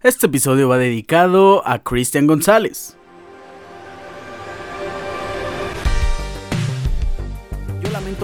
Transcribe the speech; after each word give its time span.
Este 0.00 0.26
episodio 0.26 0.68
va 0.68 0.78
dedicado 0.78 1.66
a 1.66 1.80
Cristian 1.80 2.28
González. 2.28 2.97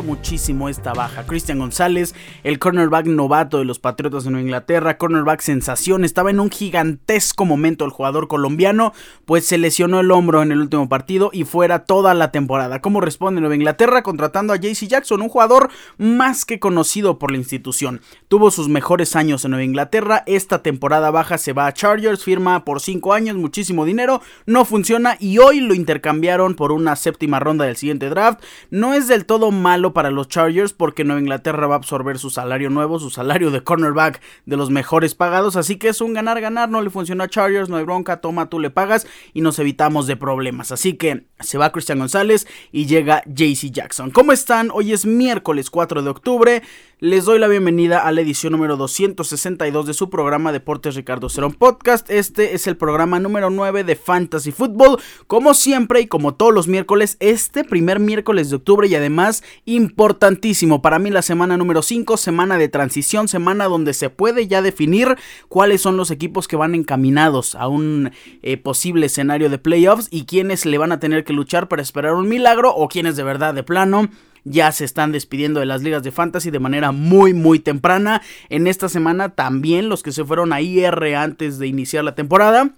Muchísimo 0.05 0.69
esta 0.69 0.93
baja. 0.93 1.25
Christian 1.27 1.59
González, 1.59 2.15
el 2.45 2.59
cornerback 2.59 3.07
novato 3.07 3.59
de 3.59 3.65
los 3.65 3.79
Patriotas 3.79 4.25
de 4.25 4.31
Nueva 4.31 4.45
Inglaterra, 4.45 4.99
cornerback 4.99 5.41
sensación, 5.41 6.05
estaba 6.05 6.31
en 6.31 6.41
un 6.41 6.51
gigantesco 6.51 7.45
momento 7.45 7.85
el 7.85 7.91
jugador 7.91 8.29
colombiano, 8.29 8.93
pues 9.25 9.47
se 9.47 9.59
lesionó 9.59 10.01
el 10.01 10.11
hombro 10.11 10.43
en 10.43 10.53
el 10.53 10.61
último 10.61 10.89
partido 10.89 11.31
y 11.33 11.45
fuera 11.45 11.81
toda 11.81 12.15
la 12.15 12.31
temporada. 12.31 12.81
¿Cómo 12.81 13.01
responde 13.01 13.41
Nueva 13.41 13.57
Inglaterra? 13.57 14.03
Contratando 14.03 14.53
a 14.53 14.57
JC 14.57 14.87
Jackson, 14.87 15.23
un 15.23 15.29
jugador 15.29 15.71
más 15.97 16.45
que 16.45 16.61
conocido 16.61 17.19
por 17.19 17.31
la 17.31 17.39
institución. 17.39 18.01
Tuvo 18.29 18.51
sus 18.51 18.69
mejores 18.69 19.17
años 19.17 19.45
en 19.45 19.53
Nueva 19.53 19.65
Inglaterra, 19.65 20.23
esta 20.27 20.63
temporada 20.63 21.11
baja 21.11 21.39
se 21.39 21.55
va 21.55 21.67
a 21.67 21.73
Chargers, 21.73 22.23
firma 22.23 22.65
por 22.65 22.81
5 22.81 23.15
años, 23.15 23.37
muchísimo 23.37 23.87
dinero, 23.87 24.21
no 24.45 24.67
funciona 24.67 25.17
y 25.19 25.39
hoy 25.39 25.61
lo 25.61 25.73
intercambiaron 25.73 26.55
por 26.55 26.73
una 26.73 26.95
séptima 26.95 27.41
ronda 27.41 27.65
del 27.65 27.77
siguiente 27.77 28.11
draft. 28.11 28.43
No 28.71 28.93
es 28.93 29.09
del 29.09 29.25
todo 29.25 29.51
malo 29.51 29.94
para 29.95 30.11
los 30.11 30.29
Chargers 30.29 30.75
porque 30.75 31.05
Nueva 31.05 31.23
Inglaterra 31.23 31.67
va 31.67 31.77
a 31.77 31.79
absorber 31.79 32.19
su 32.19 32.29
salario 32.29 32.69
nuevo, 32.69 32.99
su 32.99 33.09
salario 33.09 33.51
de 33.51 33.63
cornerback 33.63 34.21
de 34.45 34.59
los 34.59 34.69
mejores 34.69 35.15
pagados, 35.15 35.57
así 35.57 35.77
que 35.77 35.89
es 35.89 36.03
un 36.03 36.13
ganar-ganar, 36.13 36.69
no 36.69 36.83
le 36.83 36.91
funciona 36.91 37.25
a 37.25 37.29
Chargers, 37.29 37.71
no 37.71 37.79
hay 37.79 37.85
bronca, 37.85 38.21
toma, 38.21 38.51
tú 38.51 38.61
le 38.61 38.69
pagas 38.69 39.07
y 39.33 39.41
nos 39.41 39.59
evitamos 39.59 40.07
de 40.07 40.17
problemas. 40.17 40.71
Así 40.71 40.95
que 40.95 41.25
se 41.41 41.57
va 41.57 41.73
Cristian 41.73 42.01
González 42.01 42.47
y 42.73 42.85
llega 42.85 43.23
JC 43.27 43.71
Jackson. 43.71 44.11
¿Cómo 44.11 44.33
están? 44.33 44.69
Hoy 44.71 44.93
es 44.93 45.07
miércoles 45.07 45.71
4 45.71 46.03
de 46.03 46.11
octubre. 46.11 46.63
Les 47.05 47.27
doy 47.27 47.39
la 47.39 47.49
bienvenida 47.49 47.99
a 47.99 48.13
la 48.13 48.23
edición 48.23 48.53
número 48.53 48.79
262 48.79 49.87
de 49.87 49.93
su 49.93 50.09
programa 50.09 50.53
Deportes 50.53 50.95
Ricardo 50.95 51.29
Cerón 51.29 51.53
Podcast. 51.53 52.09
Este 52.09 52.55
es 52.55 52.67
el 52.67 52.79
programa 52.79 53.21
número 53.21 53.51
9 53.51 53.85
de 53.85 53.95
Fantasy 53.95 54.53
Football. 54.53 54.99
Como 55.27 55.53
siempre 55.53 56.01
y 56.01 56.07
como 56.07 56.35
todos 56.35 56.55
los 56.55 56.67
miércoles, 56.67 57.19
este 57.21 57.63
primer 57.63 58.01
miércoles 58.01 58.49
de 58.49 58.57
octubre 58.57 58.89
y 58.89 58.95
además 58.95 59.45
importantísimo 59.67 60.81
para 60.81 60.99
mí 60.99 61.11
la 61.11 61.21
semana 61.21 61.59
número 61.59 61.83
5, 61.83 62.17
semana 62.17 62.57
de 62.57 62.71
transición, 62.71 63.29
semana 63.29 63.67
donde 63.67 63.93
se 63.93 64.09
puede 64.09 64.47
ya 64.47 64.63
definir 64.63 65.19
cuáles 65.51 65.83
son 65.83 65.99
los 65.99 66.11
equipos 66.11 66.49
que 66.49 66.57
van 66.57 66.75
encaminados 66.75 67.55
a 67.55 67.69
un 67.69 68.13
eh, 68.41 68.57
posible 68.57 69.05
escenario 69.05 69.51
de 69.51 69.59
playoffs 69.59 70.09
y 70.11 70.25
quiénes 70.25 70.65
le 70.65 70.79
van 70.79 70.91
a 70.91 71.01
tener 71.01 71.25
que 71.25 71.35
luchar 71.35 71.69
para 71.69 71.83
esperar 71.83 72.15
un 72.15 72.31
milagro 72.31 72.75
o 72.75 72.89
quiénes 72.89 73.15
de 73.17 73.25
verdad 73.25 73.53
de 73.53 73.63
plano 73.63 74.09
ya 74.45 74.71
se 74.73 74.85
están 74.85 75.13
despidiendo 75.13 75.61
de 75.61 75.67
las 75.67 75.83
ligas 75.83 76.03
de 76.03 76.13
fantasy 76.13 76.51
de 76.51 76.59
manera 76.61 76.93
muy 76.93 77.35
muy 77.35 77.59
temprana. 77.59 78.23
En 78.49 78.67
esta 78.67 78.89
semana 78.89 79.31
también 79.31 79.89
los 79.89 80.03
que 80.03 80.13
se 80.13 80.25
fueron 80.25 80.53
a 80.53 80.61
IR 80.61 81.17
antes 81.17 81.59
de 81.59 81.67
iniciar 81.67 82.05
la 82.05 82.15
temporada 82.15 82.75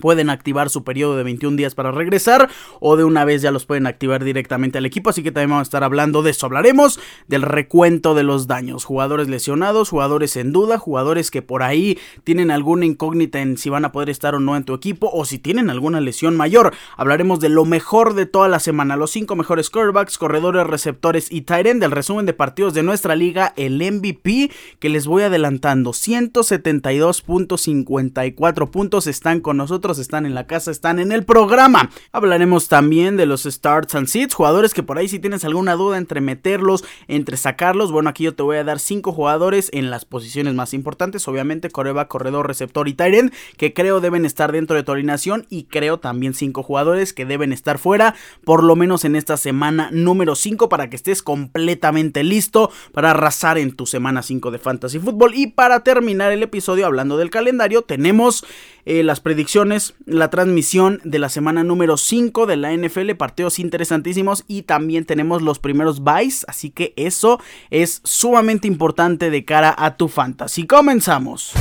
pueden 0.00 0.30
activar 0.30 0.70
su 0.70 0.84
periodo 0.84 1.16
de 1.16 1.22
21 1.22 1.56
días 1.56 1.74
para 1.74 1.92
regresar 1.92 2.48
o 2.80 2.96
de 2.96 3.04
una 3.04 3.24
vez 3.24 3.42
ya 3.42 3.50
los 3.50 3.66
pueden 3.66 3.86
activar 3.86 4.24
directamente 4.24 4.78
al 4.78 4.86
equipo, 4.86 5.10
así 5.10 5.22
que 5.22 5.32
también 5.32 5.50
vamos 5.50 5.60
a 5.60 5.68
estar 5.68 5.84
hablando 5.84 6.22
de 6.22 6.30
eso. 6.30 6.46
Hablaremos 6.46 7.00
del 7.28 7.42
recuento 7.42 8.14
de 8.14 8.22
los 8.22 8.46
daños, 8.46 8.84
jugadores 8.84 9.28
lesionados, 9.28 9.88
jugadores 9.88 10.36
en 10.36 10.52
duda, 10.52 10.78
jugadores 10.78 11.30
que 11.30 11.42
por 11.42 11.62
ahí 11.62 11.98
tienen 12.24 12.50
alguna 12.50 12.86
incógnita 12.86 13.40
en 13.40 13.56
si 13.56 13.70
van 13.70 13.84
a 13.84 13.92
poder 13.92 14.10
estar 14.10 14.34
o 14.34 14.40
no 14.40 14.56
en 14.56 14.64
tu 14.64 14.74
equipo 14.74 15.10
o 15.12 15.24
si 15.24 15.38
tienen 15.38 15.70
alguna 15.70 16.00
lesión 16.00 16.36
mayor. 16.36 16.74
Hablaremos 16.96 17.40
de 17.40 17.48
lo 17.48 17.64
mejor 17.64 18.14
de 18.14 18.26
toda 18.26 18.48
la 18.48 18.60
semana, 18.60 18.96
los 18.96 19.10
5 19.12 19.36
mejores 19.36 19.70
quarterbacks, 19.70 20.18
corredores, 20.18 20.66
receptores 20.66 21.30
y 21.30 21.42
tight 21.42 21.66
end 21.66 21.80
del 21.80 21.90
resumen 21.90 22.26
de 22.26 22.34
partidos 22.34 22.74
de 22.74 22.82
nuestra 22.82 23.16
liga, 23.16 23.52
el 23.56 23.78
MVP 23.78 24.50
que 24.78 24.88
les 24.88 25.06
voy 25.06 25.22
adelantando, 25.22 25.92
172.54 25.92 28.70
puntos 28.70 29.06
están 29.06 29.40
con 29.40 29.56
nosotros 29.56 29.83
están 29.92 30.26
en 30.26 30.34
la 30.34 30.46
casa, 30.46 30.70
están 30.70 30.98
en 30.98 31.12
el 31.12 31.24
programa. 31.24 31.90
Hablaremos 32.12 32.68
también 32.68 33.16
de 33.16 33.26
los 33.26 33.44
starts 33.44 33.94
and 33.94 34.08
sits, 34.08 34.34
jugadores 34.34 34.74
que 34.74 34.82
por 34.82 34.98
ahí 34.98 35.08
si 35.08 35.18
tienes 35.18 35.44
alguna 35.44 35.74
duda 35.76 35.98
entre 35.98 36.20
meterlos, 36.20 36.84
entre 37.08 37.36
sacarlos, 37.36 37.92
bueno, 37.92 38.10
aquí 38.10 38.24
yo 38.24 38.34
te 38.34 38.42
voy 38.42 38.56
a 38.56 38.64
dar 38.64 38.80
cinco 38.80 39.12
jugadores 39.12 39.70
en 39.72 39.90
las 39.90 40.04
posiciones 40.04 40.54
más 40.54 40.74
importantes, 40.74 41.26
obviamente 41.28 41.70
coreba, 41.70 42.08
corredor, 42.08 42.46
receptor 42.46 42.88
y 42.88 42.94
tight 42.94 43.32
que 43.56 43.72
creo 43.74 44.00
deben 44.00 44.24
estar 44.24 44.50
dentro 44.50 44.76
de 44.76 44.82
tu 44.82 44.92
alineación 44.92 45.46
y 45.50 45.64
creo 45.64 45.98
también 45.98 46.34
cinco 46.34 46.62
jugadores 46.62 47.12
que 47.12 47.26
deben 47.26 47.52
estar 47.52 47.78
fuera, 47.78 48.14
por 48.44 48.64
lo 48.64 48.76
menos 48.76 49.04
en 49.04 49.14
esta 49.14 49.36
semana 49.36 49.90
número 49.92 50.34
5 50.34 50.68
para 50.68 50.90
que 50.90 50.96
estés 50.96 51.22
completamente 51.22 52.24
listo 52.24 52.70
para 52.92 53.10
arrasar 53.10 53.58
en 53.58 53.76
tu 53.76 53.86
semana 53.86 54.22
5 54.22 54.50
de 54.50 54.58
Fantasy 54.58 54.98
Football 54.98 55.34
y 55.34 55.48
para 55.48 55.80
terminar 55.84 56.32
el 56.32 56.42
episodio 56.42 56.86
hablando 56.86 57.16
del 57.16 57.30
calendario 57.30 57.82
tenemos 57.82 58.44
eh, 58.86 59.02
las 59.02 59.20
predicciones, 59.20 59.73
la 60.06 60.30
transmisión 60.30 61.00
de 61.04 61.18
la 61.18 61.28
semana 61.28 61.64
número 61.64 61.96
5 61.96 62.46
de 62.46 62.56
la 62.56 62.72
NFL, 62.72 63.10
partidos 63.16 63.58
interesantísimos 63.58 64.44
y 64.48 64.62
también 64.62 65.04
tenemos 65.04 65.42
los 65.42 65.58
primeros 65.58 66.00
buys, 66.00 66.44
así 66.48 66.70
que 66.70 66.92
eso 66.96 67.40
es 67.70 68.00
sumamente 68.04 68.68
importante 68.68 69.30
de 69.30 69.44
cara 69.44 69.74
a 69.76 69.96
tu 69.96 70.08
fantasy. 70.08 70.66
Comenzamos. 70.66 71.52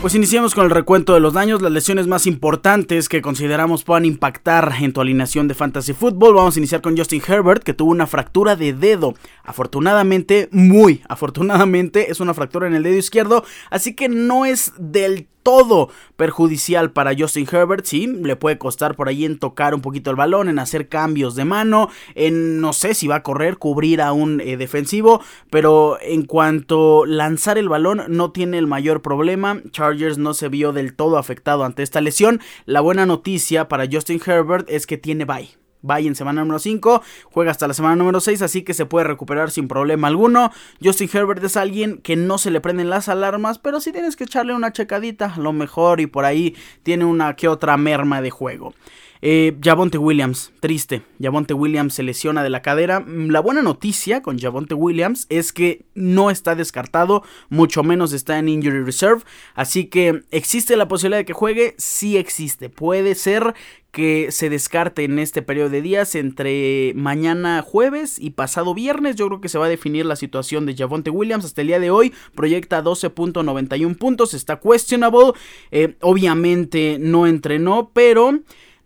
Pues 0.00 0.14
iniciamos 0.14 0.54
con 0.54 0.64
el 0.64 0.70
recuento 0.70 1.12
de 1.12 1.20
los 1.20 1.34
daños, 1.34 1.60
las 1.60 1.72
lesiones 1.72 2.06
más 2.06 2.26
importantes 2.26 3.10
que 3.10 3.20
consideramos 3.20 3.84
puedan 3.84 4.06
impactar 4.06 4.72
en 4.80 4.94
tu 4.94 5.02
alineación 5.02 5.46
de 5.46 5.52
fantasy 5.52 5.92
fútbol. 5.92 6.34
Vamos 6.34 6.56
a 6.56 6.58
iniciar 6.58 6.80
con 6.80 6.96
Justin 6.96 7.20
Herbert, 7.28 7.62
que 7.62 7.74
tuvo 7.74 7.90
una 7.90 8.06
fractura 8.06 8.56
de 8.56 8.72
dedo. 8.72 9.12
Afortunadamente, 9.44 10.48
muy 10.52 11.02
afortunadamente, 11.06 12.10
es 12.10 12.18
una 12.20 12.32
fractura 12.32 12.66
en 12.66 12.74
el 12.76 12.82
dedo 12.82 12.96
izquierdo, 12.96 13.44
así 13.68 13.94
que 13.94 14.08
no 14.08 14.46
es 14.46 14.72
del 14.78 15.28
todo 15.42 15.88
perjudicial 16.16 16.92
para 16.92 17.14
Justin 17.16 17.46
Herbert, 17.50 17.84
sí, 17.84 18.06
le 18.06 18.36
puede 18.36 18.58
costar 18.58 18.94
por 18.96 19.08
ahí 19.08 19.24
en 19.24 19.38
tocar 19.38 19.74
un 19.74 19.80
poquito 19.80 20.10
el 20.10 20.16
balón, 20.16 20.48
en 20.48 20.58
hacer 20.58 20.88
cambios 20.88 21.34
de 21.34 21.44
mano, 21.44 21.88
en 22.14 22.60
no 22.60 22.72
sé 22.72 22.94
si 22.94 23.08
va 23.08 23.16
a 23.16 23.22
correr, 23.22 23.58
cubrir 23.58 24.02
a 24.02 24.12
un 24.12 24.40
eh, 24.40 24.56
defensivo, 24.56 25.22
pero 25.50 25.98
en 26.00 26.24
cuanto 26.24 27.06
lanzar 27.06 27.58
el 27.58 27.68
balón 27.68 28.02
no 28.08 28.32
tiene 28.32 28.58
el 28.58 28.66
mayor 28.66 29.02
problema, 29.02 29.60
Chargers 29.70 30.18
no 30.18 30.34
se 30.34 30.48
vio 30.48 30.72
del 30.72 30.94
todo 30.94 31.18
afectado 31.18 31.64
ante 31.64 31.82
esta 31.82 32.00
lesión, 32.00 32.40
la 32.66 32.80
buena 32.80 33.06
noticia 33.06 33.68
para 33.68 33.86
Justin 33.90 34.20
Herbert 34.24 34.68
es 34.70 34.86
que 34.86 34.98
tiene 34.98 35.24
bye. 35.24 35.60
Vaya 35.82 36.08
en 36.08 36.14
semana 36.14 36.42
número 36.42 36.58
5, 36.58 37.02
juega 37.24 37.50
hasta 37.50 37.66
la 37.66 37.74
semana 37.74 37.96
número 37.96 38.20
6, 38.20 38.42
así 38.42 38.62
que 38.62 38.74
se 38.74 38.86
puede 38.86 39.06
recuperar 39.06 39.50
sin 39.50 39.68
problema 39.68 40.08
alguno. 40.08 40.50
Justin 40.82 41.08
Herbert 41.12 41.42
es 41.42 41.56
alguien 41.56 41.98
que 41.98 42.16
no 42.16 42.38
se 42.38 42.50
le 42.50 42.60
prenden 42.60 42.90
las 42.90 43.08
alarmas, 43.08 43.58
pero 43.58 43.80
sí 43.80 43.92
tienes 43.92 44.16
que 44.16 44.24
echarle 44.24 44.54
una 44.54 44.72
checadita, 44.72 45.34
lo 45.38 45.52
mejor, 45.52 46.00
y 46.00 46.06
por 46.06 46.24
ahí 46.24 46.54
tiene 46.82 47.04
una 47.04 47.34
que 47.36 47.48
otra 47.48 47.76
merma 47.76 48.20
de 48.20 48.30
juego. 48.30 48.74
Eh, 49.22 49.58
Javonte 49.62 49.98
Williams, 49.98 50.50
triste. 50.60 51.02
Javonte 51.20 51.52
Williams 51.52 51.94
se 51.94 52.02
lesiona 52.02 52.42
de 52.42 52.48
la 52.48 52.62
cadera. 52.62 53.00
Mm, 53.00 53.30
la 53.30 53.40
buena 53.40 53.60
noticia 53.62 54.22
con 54.22 54.38
Javonte 54.38 54.74
Williams 54.74 55.26
es 55.28 55.52
que 55.52 55.84
no 55.94 56.30
está 56.30 56.54
descartado, 56.54 57.22
mucho 57.50 57.82
menos 57.82 58.14
está 58.14 58.38
en 58.38 58.48
Injury 58.48 58.82
Reserve. 58.82 59.22
Así 59.54 59.86
que 59.86 60.22
existe 60.30 60.76
la 60.76 60.88
posibilidad 60.88 61.18
de 61.18 61.26
que 61.26 61.34
juegue, 61.34 61.74
sí 61.76 62.16
existe. 62.16 62.70
Puede 62.70 63.14
ser 63.14 63.54
que 63.92 64.30
se 64.30 64.48
descarte 64.48 65.04
en 65.04 65.18
este 65.18 65.42
periodo 65.42 65.68
de 65.68 65.82
días 65.82 66.14
entre 66.14 66.92
mañana 66.94 67.60
jueves 67.60 68.18
y 68.18 68.30
pasado 68.30 68.72
viernes. 68.72 69.16
Yo 69.16 69.26
creo 69.26 69.40
que 69.40 69.48
se 69.48 69.58
va 69.58 69.66
a 69.66 69.70
definir 69.70 70.06
la 70.06 70.16
situación 70.16 70.64
de 70.64 70.76
Javonte 70.76 71.10
Williams. 71.10 71.44
Hasta 71.44 71.60
el 71.60 71.66
día 71.66 71.80
de 71.80 71.90
hoy 71.90 72.14
proyecta 72.34 72.82
12.91 72.82 73.96
puntos, 73.98 74.32
está 74.32 74.60
questionable. 74.60 75.32
Eh, 75.72 75.96
obviamente 76.00 76.98
no 77.00 77.26
entrenó, 77.26 77.90
pero 77.92 78.40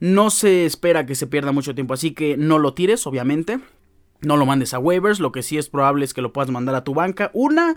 no 0.05 0.29
se 0.29 0.67
espera 0.67 1.07
que 1.07 1.15
se 1.15 1.27
pierda 1.27 1.51
mucho 1.51 1.75
tiempo, 1.75 1.95
así 1.95 2.11
que 2.11 2.37
no 2.37 2.59
lo 2.59 2.75
tires, 2.75 3.07
obviamente. 3.07 3.59
No 4.21 4.37
lo 4.37 4.45
mandes 4.45 4.75
a 4.75 4.79
waivers, 4.79 5.19
lo 5.19 5.33
que 5.33 5.43
sí 5.43 5.57
es 5.57 5.71
probable 5.71 6.05
es 6.05 6.13
que 6.13 6.21
lo 6.21 6.31
puedas 6.31 6.51
mandar 6.51 6.75
a 6.75 6.85
tu 6.85 6.93
banca. 6.93 7.31
Una 7.33 7.77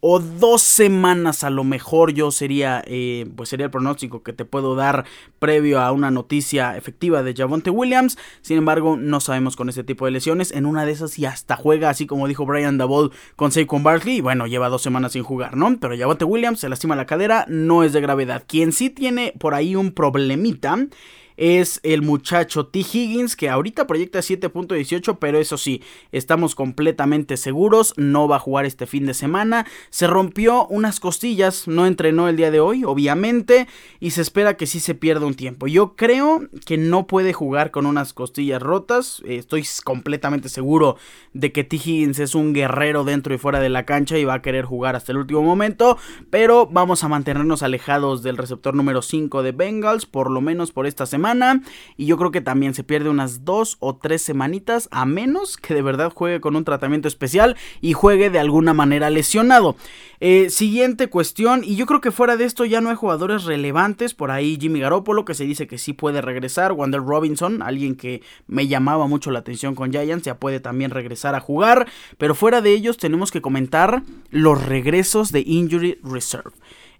o 0.00 0.18
dos 0.18 0.62
semanas 0.62 1.44
a 1.44 1.50
lo 1.50 1.62
mejor 1.62 2.12
yo 2.12 2.32
sería 2.32 2.82
eh, 2.86 3.28
pues 3.36 3.48
sería 3.48 3.66
el 3.66 3.70
pronóstico 3.70 4.24
que 4.24 4.32
te 4.32 4.44
puedo 4.44 4.74
dar 4.74 5.04
previo 5.38 5.80
a 5.80 5.90
una 5.90 6.10
noticia 6.12 6.76
efectiva 6.76 7.24
de 7.24 7.34
Javonte 7.34 7.70
Williams 7.70 8.16
sin 8.40 8.58
embargo 8.58 8.96
no 8.96 9.18
sabemos 9.18 9.56
con 9.56 9.68
este 9.68 9.82
tipo 9.82 10.04
de 10.04 10.12
lesiones 10.12 10.52
en 10.52 10.66
una 10.66 10.84
de 10.84 10.92
esas 10.92 11.18
y 11.18 11.26
hasta 11.26 11.56
juega 11.56 11.90
así 11.90 12.06
como 12.06 12.28
dijo 12.28 12.46
Brian 12.46 12.78
Dabol 12.78 13.10
con 13.34 13.50
Saquon 13.50 13.82
Barkley 13.82 14.18
y 14.18 14.20
bueno 14.20 14.46
lleva 14.46 14.68
dos 14.68 14.82
semanas 14.82 15.12
sin 15.12 15.24
jugar 15.24 15.56
no 15.56 15.76
pero 15.80 15.98
Javonte 15.98 16.24
Williams 16.24 16.60
se 16.60 16.68
lastima 16.68 16.94
la 16.94 17.06
cadera 17.06 17.44
no 17.48 17.82
es 17.82 17.92
de 17.92 18.00
gravedad 18.00 18.44
quien 18.46 18.70
sí 18.70 18.90
tiene 18.90 19.34
por 19.36 19.54
ahí 19.54 19.74
un 19.74 19.90
problemita 19.90 20.78
es 21.38 21.78
el 21.84 22.02
muchacho 22.02 22.66
T. 22.66 22.80
Higgins, 22.80 23.36
que 23.36 23.48
ahorita 23.48 23.86
proyecta 23.86 24.18
7.18, 24.18 25.18
pero 25.20 25.38
eso 25.38 25.56
sí, 25.56 25.82
estamos 26.10 26.56
completamente 26.56 27.36
seguros, 27.36 27.94
no 27.96 28.26
va 28.26 28.36
a 28.36 28.40
jugar 28.40 28.66
este 28.66 28.86
fin 28.86 29.06
de 29.06 29.14
semana. 29.14 29.64
Se 29.90 30.08
rompió 30.08 30.66
unas 30.66 30.98
costillas, 30.98 31.68
no 31.68 31.86
entrenó 31.86 32.28
el 32.28 32.36
día 32.36 32.50
de 32.50 32.58
hoy, 32.58 32.82
obviamente, 32.84 33.68
y 34.00 34.10
se 34.10 34.20
espera 34.20 34.56
que 34.56 34.66
sí 34.66 34.80
se 34.80 34.96
pierda 34.96 35.26
un 35.26 35.34
tiempo. 35.34 35.68
Yo 35.68 35.94
creo 35.94 36.48
que 36.66 36.76
no 36.76 37.06
puede 37.06 37.32
jugar 37.32 37.70
con 37.70 37.86
unas 37.86 38.12
costillas 38.12 38.60
rotas, 38.60 39.22
estoy 39.24 39.64
completamente 39.84 40.48
seguro 40.48 40.96
de 41.34 41.52
que 41.52 41.62
T. 41.62 41.76
Higgins 41.76 42.18
es 42.18 42.34
un 42.34 42.52
guerrero 42.52 43.04
dentro 43.04 43.32
y 43.32 43.38
fuera 43.38 43.60
de 43.60 43.68
la 43.68 43.86
cancha 43.86 44.18
y 44.18 44.24
va 44.24 44.34
a 44.34 44.42
querer 44.42 44.64
jugar 44.64 44.96
hasta 44.96 45.12
el 45.12 45.18
último 45.18 45.42
momento, 45.42 45.98
pero 46.30 46.66
vamos 46.66 47.04
a 47.04 47.08
mantenernos 47.08 47.62
alejados 47.62 48.24
del 48.24 48.36
receptor 48.36 48.74
número 48.74 49.02
5 49.02 49.44
de 49.44 49.52
Bengals, 49.52 50.04
por 50.04 50.32
lo 50.32 50.40
menos 50.40 50.72
por 50.72 50.88
esta 50.88 51.06
semana 51.06 51.27
y 51.96 52.06
yo 52.06 52.16
creo 52.16 52.30
que 52.30 52.40
también 52.40 52.74
se 52.74 52.84
pierde 52.84 53.08
unas 53.08 53.44
dos 53.44 53.76
o 53.80 53.96
tres 53.96 54.22
semanitas 54.22 54.88
a 54.90 55.04
menos 55.04 55.56
que 55.56 55.74
de 55.74 55.82
verdad 55.82 56.12
juegue 56.14 56.40
con 56.40 56.56
un 56.56 56.64
tratamiento 56.64 57.08
especial 57.08 57.56
y 57.80 57.92
juegue 57.92 58.30
de 58.30 58.38
alguna 58.38 58.72
manera 58.74 59.10
lesionado. 59.10 59.76
Eh, 60.20 60.50
siguiente 60.50 61.08
cuestión, 61.08 61.62
y 61.62 61.76
yo 61.76 61.86
creo 61.86 62.00
que 62.00 62.10
fuera 62.10 62.36
de 62.36 62.44
esto 62.44 62.64
ya 62.64 62.80
no 62.80 62.90
hay 62.90 62.96
jugadores 62.96 63.44
relevantes. 63.44 64.14
Por 64.14 64.30
ahí 64.30 64.58
Jimmy 64.60 64.80
Garoppolo, 64.80 65.24
que 65.24 65.34
se 65.34 65.44
dice 65.44 65.66
que 65.66 65.78
sí 65.78 65.92
puede 65.92 66.20
regresar. 66.20 66.72
Wander 66.72 67.02
Robinson, 67.02 67.62
alguien 67.62 67.94
que 67.94 68.22
me 68.46 68.66
llamaba 68.66 69.06
mucho 69.06 69.30
la 69.30 69.40
atención 69.40 69.74
con 69.74 69.92
Giants, 69.92 70.24
ya 70.24 70.38
puede 70.38 70.60
también 70.60 70.90
regresar 70.90 71.34
a 71.34 71.40
jugar. 71.40 71.88
Pero 72.16 72.34
fuera 72.34 72.60
de 72.60 72.72
ellos 72.72 72.96
tenemos 72.96 73.30
que 73.30 73.42
comentar 73.42 74.02
los 74.30 74.64
regresos 74.64 75.30
de 75.30 75.40
Injury 75.40 75.98
Reserve. 76.02 76.52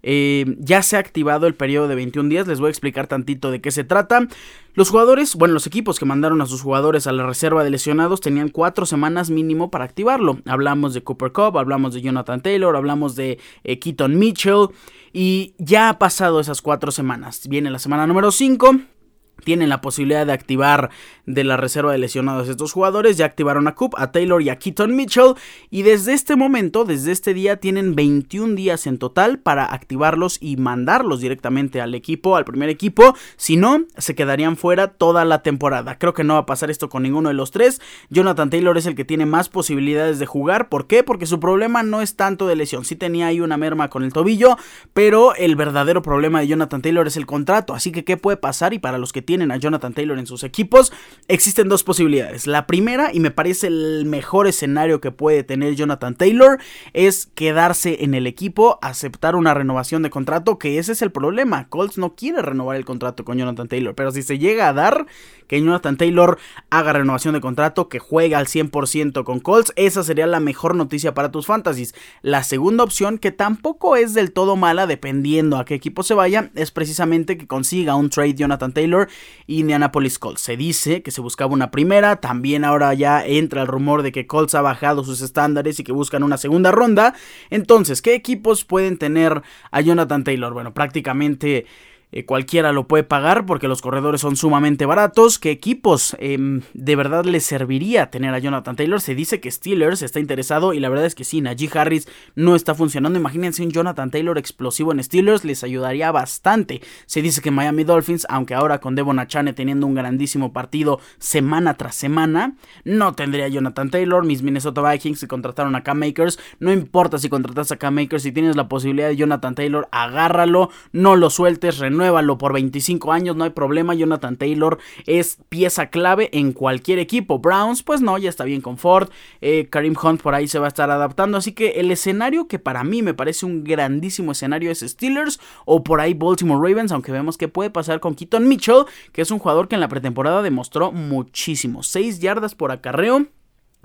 Eh, 0.03 0.55
ya 0.59 0.81
se 0.81 0.95
ha 0.95 0.99
activado 0.99 1.47
el 1.47 1.55
periodo 1.55 1.87
de 1.87 1.95
21 1.95 2.29
días, 2.29 2.47
les 2.47 2.59
voy 2.59 2.67
a 2.67 2.71
explicar 2.71 3.07
tantito 3.07 3.51
de 3.51 3.61
qué 3.61 3.71
se 3.71 3.83
trata. 3.83 4.27
Los 4.73 4.89
jugadores, 4.89 5.35
bueno, 5.35 5.53
los 5.53 5.67
equipos 5.67 5.99
que 5.99 6.05
mandaron 6.05 6.41
a 6.41 6.45
sus 6.45 6.61
jugadores 6.61 7.07
a 7.07 7.11
la 7.11 7.25
reserva 7.25 7.63
de 7.63 7.69
lesionados 7.69 8.21
tenían 8.21 8.49
cuatro 8.49 8.85
semanas 8.85 9.29
mínimo 9.29 9.71
para 9.71 9.85
activarlo. 9.85 10.39
Hablamos 10.45 10.93
de 10.93 11.03
Cooper 11.03 11.31
Cup, 11.31 11.57
hablamos 11.57 11.93
de 11.93 12.01
Jonathan 12.01 12.41
Taylor, 12.41 12.75
hablamos 12.75 13.15
de 13.15 13.39
eh, 13.63 13.79
Keaton 13.79 14.17
Mitchell 14.17 14.67
y 15.11 15.53
ya 15.57 15.89
ha 15.89 15.99
pasado 15.99 16.39
esas 16.39 16.61
cuatro 16.61 16.91
semanas. 16.91 17.47
Viene 17.49 17.69
la 17.69 17.79
semana 17.79 18.07
número 18.07 18.31
5 18.31 18.98
tienen 19.43 19.69
la 19.69 19.81
posibilidad 19.81 20.25
de 20.25 20.33
activar 20.33 20.89
de 21.25 21.43
la 21.43 21.57
reserva 21.57 21.91
de 21.91 21.97
lesionados 21.97 22.49
estos 22.49 22.73
jugadores. 22.73 23.17
Ya 23.17 23.25
activaron 23.25 23.67
a 23.67 23.75
Coop, 23.75 23.93
a 23.97 24.11
Taylor 24.11 24.41
y 24.41 24.49
a 24.49 24.57
Keaton 24.57 24.95
Mitchell. 24.95 25.35
Y 25.69 25.83
desde 25.83 26.13
este 26.13 26.35
momento, 26.35 26.85
desde 26.85 27.11
este 27.11 27.33
día, 27.33 27.57
tienen 27.57 27.95
21 27.95 28.55
días 28.55 28.87
en 28.87 28.97
total 28.97 29.39
para 29.39 29.65
activarlos 29.65 30.37
y 30.41 30.57
mandarlos 30.57 31.21
directamente 31.21 31.81
al 31.81 31.93
equipo, 31.95 32.35
al 32.35 32.45
primer 32.45 32.69
equipo. 32.69 33.15
Si 33.37 33.57
no, 33.57 33.85
se 33.97 34.15
quedarían 34.15 34.57
fuera 34.57 34.87
toda 34.87 35.25
la 35.25 35.43
temporada. 35.43 35.97
Creo 35.97 36.13
que 36.13 36.23
no 36.23 36.35
va 36.35 36.41
a 36.41 36.45
pasar 36.45 36.71
esto 36.71 36.89
con 36.89 37.03
ninguno 37.03 37.29
de 37.29 37.35
los 37.35 37.51
tres. 37.51 37.81
Jonathan 38.09 38.49
Taylor 38.49 38.77
es 38.77 38.85
el 38.85 38.95
que 38.95 39.05
tiene 39.05 39.25
más 39.25 39.49
posibilidades 39.49 40.19
de 40.19 40.25
jugar. 40.25 40.69
¿Por 40.69 40.87
qué? 40.87 41.03
Porque 41.03 41.25
su 41.25 41.39
problema 41.39 41.83
no 41.83 42.01
es 42.01 42.15
tanto 42.15 42.47
de 42.47 42.55
lesión. 42.55 42.85
Sí 42.85 42.95
tenía 42.95 43.27
ahí 43.27 43.39
una 43.39 43.57
merma 43.57 43.89
con 43.89 44.03
el 44.03 44.13
tobillo, 44.13 44.57
pero 44.93 45.35
el 45.35 45.55
verdadero 45.55 46.01
problema 46.01 46.39
de 46.39 46.47
Jonathan 46.47 46.81
Taylor 46.81 47.07
es 47.07 47.17
el 47.17 47.25
contrato. 47.25 47.73
Así 47.73 47.91
que, 47.91 48.03
¿qué 48.03 48.17
puede 48.17 48.37
pasar? 48.37 48.73
Y 48.73 48.79
para 48.79 48.97
los 48.97 49.13
que 49.13 49.21
tienen 49.29 49.51
a 49.51 49.57
Jonathan 49.57 49.93
Taylor 49.93 50.17
en 50.17 50.25
sus 50.25 50.43
equipos, 50.43 50.91
existen 51.27 51.69
dos 51.69 51.83
posibilidades. 51.83 52.47
La 52.47 52.65
primera, 52.65 53.11
y 53.13 53.19
me 53.19 53.29
parece 53.29 53.67
el 53.67 54.07
mejor 54.07 54.47
escenario 54.47 55.01
que 55.01 55.11
puede 55.11 55.43
tener 55.43 55.75
Jonathan 55.75 56.15
Taylor, 56.15 56.57
es 56.93 57.27
quedarse 57.35 58.03
en 58.03 58.15
el 58.15 58.25
equipo, 58.25 58.79
aceptar 58.81 59.35
una 59.35 59.53
renovación 59.53 60.01
de 60.01 60.09
contrato, 60.09 60.57
que 60.57 60.79
ese 60.79 60.93
es 60.93 61.03
el 61.03 61.11
problema. 61.11 61.69
Colts 61.69 61.99
no 61.99 62.15
quiere 62.15 62.41
renovar 62.41 62.75
el 62.75 62.85
contrato 62.85 63.23
con 63.23 63.37
Jonathan 63.37 63.67
Taylor, 63.67 63.93
pero 63.93 64.09
si 64.11 64.23
se 64.23 64.39
llega 64.39 64.67
a 64.67 64.73
dar 64.73 65.05
que 65.45 65.59
Jonathan 65.59 65.97
Taylor 65.97 66.39
haga 66.71 66.93
renovación 66.93 67.35
de 67.35 67.41
contrato, 67.41 67.87
que 67.87 67.99
juegue 67.99 68.35
al 68.35 68.47
100% 68.47 69.23
con 69.23 69.39
Colts, 69.39 69.73
esa 69.75 70.03
sería 70.03 70.25
la 70.27 70.39
mejor 70.39 70.75
noticia 70.75 71.13
para 71.13 71.31
tus 71.31 71.45
fantasies. 71.45 71.93
La 72.23 72.43
segunda 72.43 72.83
opción, 72.83 73.19
que 73.19 73.31
tampoco 73.31 73.95
es 73.95 74.15
del 74.15 74.31
todo 74.31 74.55
mala, 74.55 74.87
dependiendo 74.87 75.57
a 75.57 75.65
qué 75.65 75.75
equipo 75.75 76.01
se 76.01 76.15
vaya, 76.15 76.51
es 76.55 76.71
precisamente 76.71 77.37
que 77.37 77.47
consiga 77.47 77.95
un 77.95 78.09
trade 78.09 78.35
Jonathan 78.35 78.73
Taylor 78.73 79.07
Indianapolis 79.47 80.19
Colts. 80.19 80.41
Se 80.41 80.57
dice 80.57 81.01
que 81.01 81.11
se 81.11 81.21
buscaba 81.21 81.53
una 81.53 81.71
primera, 81.71 82.17
también 82.17 82.63
ahora 82.63 82.93
ya 82.93 83.25
entra 83.25 83.61
el 83.61 83.67
rumor 83.67 84.03
de 84.03 84.11
que 84.11 84.27
Colts 84.27 84.55
ha 84.55 84.61
bajado 84.61 85.03
sus 85.03 85.21
estándares 85.21 85.79
y 85.79 85.83
que 85.83 85.91
buscan 85.91 86.23
una 86.23 86.37
segunda 86.37 86.71
ronda. 86.71 87.15
Entonces, 87.49 88.01
¿qué 88.01 88.13
equipos 88.13 88.65
pueden 88.65 88.97
tener 88.97 89.41
a 89.71 89.81
Jonathan 89.81 90.23
Taylor? 90.23 90.53
Bueno, 90.53 90.73
prácticamente 90.73 91.65
eh, 92.11 92.25
cualquiera 92.25 92.73
lo 92.73 92.87
puede 92.87 93.03
pagar 93.03 93.45
porque 93.45 93.67
los 93.67 93.81
corredores 93.81 94.21
son 94.21 94.35
sumamente 94.35 94.85
baratos. 94.85 95.37
¿Qué 95.37 95.51
equipos 95.51 96.15
em, 96.19 96.61
de 96.73 96.95
verdad 96.95 97.23
les 97.25 97.43
serviría 97.43 98.09
tener 98.09 98.33
a 98.33 98.39
Jonathan 98.39 98.75
Taylor? 98.75 98.99
Se 98.99 99.13
dice 99.13 99.39
que 99.39 99.51
Steelers 99.51 100.01
está 100.01 100.19
interesado 100.19 100.73
y 100.73 100.79
la 100.79 100.89
verdad 100.89 101.05
es 101.05 101.15
que 101.15 101.23
sí, 101.23 101.41
Najee 101.41 101.69
Harris 101.73 102.07
no 102.35 102.55
está 102.55 102.73
funcionando. 102.73 103.19
Imagínense 103.19 103.63
un 103.63 103.71
Jonathan 103.71 104.09
Taylor 104.09 104.37
explosivo 104.37 104.91
en 104.91 105.03
Steelers, 105.03 105.45
les 105.45 105.63
ayudaría 105.63 106.11
bastante. 106.11 106.81
Se 107.05 107.21
dice 107.21 107.41
que 107.41 107.51
Miami 107.51 107.83
Dolphins, 107.83 108.25
aunque 108.29 108.55
ahora 108.55 108.79
con 108.79 108.95
Devon 108.95 109.19
Achane 109.19 109.53
teniendo 109.53 109.85
un 109.85 109.93
grandísimo 109.93 110.51
partido 110.51 110.99
semana 111.19 111.75
tras 111.75 111.95
semana, 111.95 112.55
no 112.83 113.13
tendría 113.13 113.45
a 113.45 113.49
Jonathan 113.49 113.89
Taylor. 113.89 114.25
Mis 114.25 114.41
Minnesota 114.41 114.81
Vikings, 114.81 115.19
si 115.19 115.27
contrataron 115.27 115.75
a 115.75 115.83
Cam 115.83 115.99
Makers, 115.99 116.39
no 116.59 116.71
importa 116.71 117.19
si 117.19 117.29
contratas 117.29 117.71
a 117.71 117.77
Cam 117.77 117.93
Makers, 117.93 118.23
si 118.23 118.31
tienes 118.31 118.55
la 118.55 118.67
posibilidad 118.67 119.09
de 119.09 119.15
Jonathan 119.15 119.55
Taylor, 119.55 119.87
agárralo, 119.91 120.69
no 120.91 121.15
lo 121.15 121.29
sueltes, 121.29 121.77
renuévalo 121.99 122.37
por 122.37 122.53
25 122.53 123.11
años, 123.11 123.35
no 123.35 123.43
hay 123.43 123.49
problema. 123.49 123.93
Jonathan 123.93 124.37
Taylor 124.37 124.79
es 125.05 125.37
pieza 125.49 125.89
clave 125.89 126.29
en 126.31 126.53
cualquier 126.53 126.97
equipo. 126.97 127.39
Browns, 127.39 127.83
pues 127.83 128.01
no, 128.01 128.17
ya 128.17 128.29
está 128.29 128.45
bien 128.45 128.61
con 128.61 128.77
Ford. 128.77 129.09
Eh, 129.41 129.67
Karim 129.69 129.95
Hunt 130.01 130.21
por 130.21 130.33
ahí 130.33 130.47
se 130.47 130.59
va 130.59 130.65
a 130.65 130.69
estar 130.69 130.89
adaptando. 130.89 131.37
Así 131.37 131.51
que 131.51 131.79
el 131.81 131.91
escenario 131.91 132.47
que 132.47 132.57
para 132.57 132.83
mí 132.83 133.01
me 133.01 133.13
parece 133.13 133.45
un 133.45 133.63
grandísimo 133.65 134.31
escenario 134.31 134.71
es 134.71 134.79
Steelers 134.79 135.39
o 135.65 135.83
por 135.83 135.99
ahí 135.99 136.13
Baltimore 136.13 136.69
Ravens, 136.69 136.91
aunque 136.93 137.11
vemos 137.11 137.37
que 137.37 137.49
puede 137.49 137.69
pasar 137.69 137.99
con 137.99 138.15
Keaton 138.15 138.47
Mitchell, 138.47 138.85
que 139.11 139.21
es 139.21 139.31
un 139.31 139.39
jugador 139.39 139.67
que 139.67 139.75
en 139.75 139.81
la 139.81 139.89
pretemporada 139.89 140.41
demostró 140.41 140.93
muchísimo. 140.93 141.83
6 141.83 142.19
yardas 142.19 142.55
por 142.55 142.71
acarreo 142.71 143.27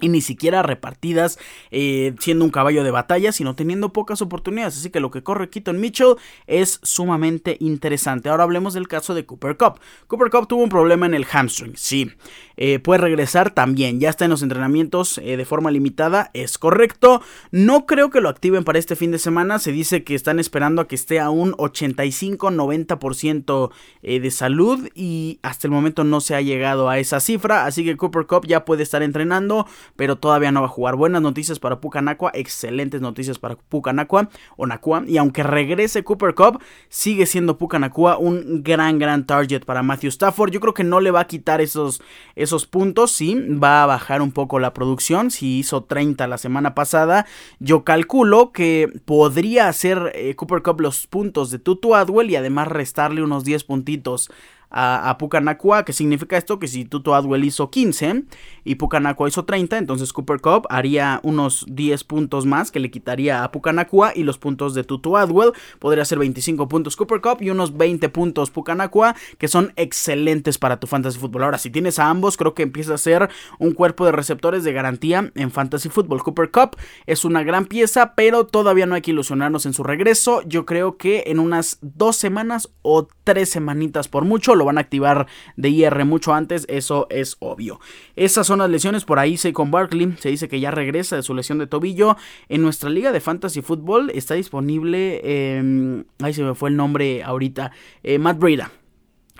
y 0.01 0.09
ni 0.09 0.21
siquiera 0.21 0.63
repartidas 0.63 1.39
eh, 1.71 2.15
siendo 2.19 2.45
un 2.45 2.51
caballo 2.51 2.83
de 2.83 2.91
batalla, 2.91 3.31
sino 3.31 3.55
teniendo 3.55 3.93
pocas 3.93 4.23
oportunidades. 4.23 4.77
Así 4.77 4.91
que 4.91 4.99
lo 4.99 5.13
que 5.13 5.23
corre 5.23 5.51
Keaton 5.51 5.81
Mitchell 5.81 6.17
es 6.49 6.81
sumamente 6.83 7.57
interesante. 7.61 8.29
Ahora 8.29 8.43
hablemos 8.43 8.75
del 8.75 8.89
caso 8.89 9.15
de 9.15 9.25
Cooper 9.25 9.57
Cup. 9.57 9.79
Cooper 10.09 10.31
Cup 10.31 10.49
tuvo 10.49 10.65
un 10.65 10.69
problema 10.69 11.07
en 11.07 11.15
el 11.15 11.25
hamstring, 11.25 11.77
sí. 11.77 12.11
Eh, 12.57 12.81
puede 12.81 12.99
regresar 12.99 13.53
también, 13.53 13.99
ya 13.99 14.11
está 14.11 14.27
en 14.27 14.31
los 14.31 14.43
entrenamientos 14.43 15.19
eh, 15.19 15.37
de 15.37 15.45
forma 15.45 15.71
limitada, 15.71 16.31
es 16.35 16.59
correcto. 16.59 17.23
No 17.53 17.87
creo 17.87 18.11
que 18.11 18.21
lo 18.21 18.29
activen 18.29 18.65
para 18.65 18.81
este 18.81 18.97
fin 18.97 19.13
de 19.13 19.19
semana. 19.19 19.61
Se 19.61 19.73
dice 19.73 20.03
que 20.03 20.15
están 20.15 20.41
esperando 20.41 20.83
a 20.83 20.89
que 20.89 20.97
esté 20.97 21.21
a 21.21 21.31
un 21.31 21.53
85-90% 21.53 23.71
de 24.03 24.31
salud 24.31 24.89
y 24.95 25.39
hasta 25.43 25.67
el 25.67 25.73
momento 25.73 26.05
no 26.05 26.21
se 26.21 26.35
ha 26.35 26.41
llegado 26.41 26.89
a 26.89 26.99
esa 26.99 27.21
cifra. 27.21 27.67
Así 27.67 27.85
que 27.85 27.97
Cooper 27.97 28.27
Cup 28.27 28.47
ya 28.47 28.65
puede 28.65 28.83
estar 28.83 29.03
entrenando 29.03 29.67
pero 29.97 30.17
todavía 30.17 30.53
no 30.53 30.61
va 30.61 30.67
a 30.67 30.71
jugar. 30.71 30.97
Buenas 30.97 31.23
noticias 31.23 31.59
para 31.59 31.81
Pucanacua, 31.81 32.31
excelentes 32.35 33.01
noticias 33.01 33.39
para 33.39 33.57
Pucanacua 33.57 34.29
o 34.57 34.67
Nakua. 34.67 35.05
Y 35.07 35.17
aunque 35.19 35.43
regrese 35.43 36.05
Cooper 36.05 36.35
Cup, 36.35 36.63
sigue 36.89 37.27
siendo 37.27 37.59
Pucanacua 37.59 38.19
un 38.19 38.63
gran, 38.63 38.99
gran 38.99 39.27
target 39.27 39.65
para 39.65 39.83
Matthew 39.83 40.09
Stafford. 40.09 40.51
Yo 40.51 40.61
creo 40.61 40.75
que 40.75 40.85
no 40.85 41.01
le 41.01 41.11
va 41.11 41.21
a 41.21 41.27
quitar 41.27 41.61
esos, 41.61 42.03
esos 42.35 42.67
puntos, 42.67 43.11
sí, 43.11 43.35
va 43.35 43.83
a 43.83 43.87
bajar 43.87 44.23
un 44.23 44.33
poco 44.33 44.59
la 44.59 44.73
producción. 44.73 45.31
Si 45.31 45.59
hizo 45.59 45.85
30 45.85 46.27
la 46.27 46.39
semana 46.39 46.75
pasada, 46.75 47.27
yo 47.59 47.85
calculo 47.85 48.53
que 48.53 48.91
podría 49.05 49.69
hacer 49.69 50.13
eh, 50.15 50.35
Cooper 50.35 50.63
Cup 50.63 50.81
los 50.81 51.07
puntos 51.07 51.51
de 51.51 51.59
Tutu 51.59 51.95
Adwell 51.95 52.31
y 52.31 52.37
además 52.37 52.69
restarle 52.69 53.23
unos 53.23 53.45
10 53.45 53.65
puntitos 53.65 54.31
a, 54.75 55.09
a 55.09 55.19
Pucanacua, 55.19 55.85
que 55.85 55.93
significa 55.93 56.37
esto, 56.37 56.59
que 56.59 56.67
si 56.67 56.85
Tuto 56.85 57.15
Adwell 57.15 57.45
hizo 57.45 57.71
15 57.71 58.25
y 58.65 58.75
Pucanacua 58.75 59.29
hizo 59.29 59.45
30, 59.45 59.79
entonces 59.79 60.13
Cooper 60.13 60.41
Cup 60.41 60.67
haría 60.69 61.21
unos 61.23 61.65
10 61.69 62.03
puntos 62.05 62.45
más 62.45 62.73
que 62.73 62.81
le 62.81 62.91
quitaría 62.91 63.45
a 63.45 63.53
Pucanacua 63.53 64.13
y 64.15 64.25
los 64.25 64.37
puntos 64.37 64.75
de 64.75 64.83
Tuto 64.83 65.17
Adwell 65.17 65.53
podría 65.79 66.05
ser 66.05 66.19
25 66.19 66.69
puntos 66.69 66.97
Cooper 66.97 67.21
Cup 67.21 67.39
y 67.41 67.51
unos 67.51 67.77
20 67.77 68.09
puntos 68.09 68.51
Pucanacua, 68.51 69.15
que 69.39 69.47
son 69.47 69.73
excelentes 69.77 70.59
para 70.59 70.81
tu 70.81 70.89
fantasy 70.89 71.19
fútbol. 71.19 71.45
Ahora, 71.45 71.59
si 71.59 71.71
tienes 71.71 72.01
a 72.01 72.11
ambos, 72.11 72.37
creo 72.37 72.55
que 72.55 72.65
empieza 72.65 72.95
a 72.95 72.99
ser 72.99 73.31
un 73.61 73.73
cuerpo 73.73 74.05
de 74.05 74.13
receptores 74.13 74.65
de 74.65 74.73
garantía 74.73 75.31
en 75.37 75.51
fantasy 75.53 75.89
fútbol. 75.89 76.23
Cooper 76.23 76.51
Cup 76.51 76.77
es 77.07 77.25
una 77.25 77.45
gran 77.45 77.67
pieza, 77.67 78.15
pero 78.17 78.45
todavía 78.45 78.87
no 78.87 78.97
hay 78.97 79.03
que 79.03 79.13
ilusionarnos 79.13 79.67
en 79.67 79.73
su 79.73 79.85
regreso. 79.85 80.43
Yo 80.47 80.67
creo 80.67 80.97
que 80.97 81.25
en 81.27 81.39
unas 81.39 81.79
dos 81.81 82.17
semanas 82.17 82.71
o 82.83 83.07
tres 83.23 83.51
semanitas 83.51 84.09
por 84.09 84.25
mucho 84.25 84.55
lo 84.55 84.64
van 84.65 84.79
a 84.79 84.83
activar 84.83 85.27
de 85.57 85.69
IR 85.69 86.05
mucho 86.05 86.35
antes, 86.35 86.67
eso 86.69 87.07
es 87.11 87.37
obvio. 87.41 87.81
Esas 88.17 88.47
son 88.47 88.61
las 88.61 88.71
lesiones, 88.71 89.05
por 89.05 89.19
ahí 89.19 89.37
con 89.53 89.71
Barkley 89.71 90.15
se 90.19 90.31
dice 90.31 90.49
que 90.49 90.61
ya 90.61 90.71
regresa 90.71 91.17
de 91.17 91.23
su 91.23 91.35
lesión 91.35 91.59
de 91.59 91.67
tobillo. 91.67 92.17
En 92.49 92.63
nuestra 92.63 92.89
liga 92.91 93.13
de 93.13 93.21
fantasy 93.21 93.63
fútbol 93.63 94.11
está 94.15 94.35
disponible, 94.35 95.21
eh, 95.23 96.05
ahí 96.21 96.33
se 96.33 96.43
me 96.43 96.55
fue 96.55 96.71
el 96.71 96.77
nombre 96.77 97.23
ahorita, 97.23 97.73
eh, 98.03 98.19
Matt 98.19 98.39
Breda. 98.39 98.71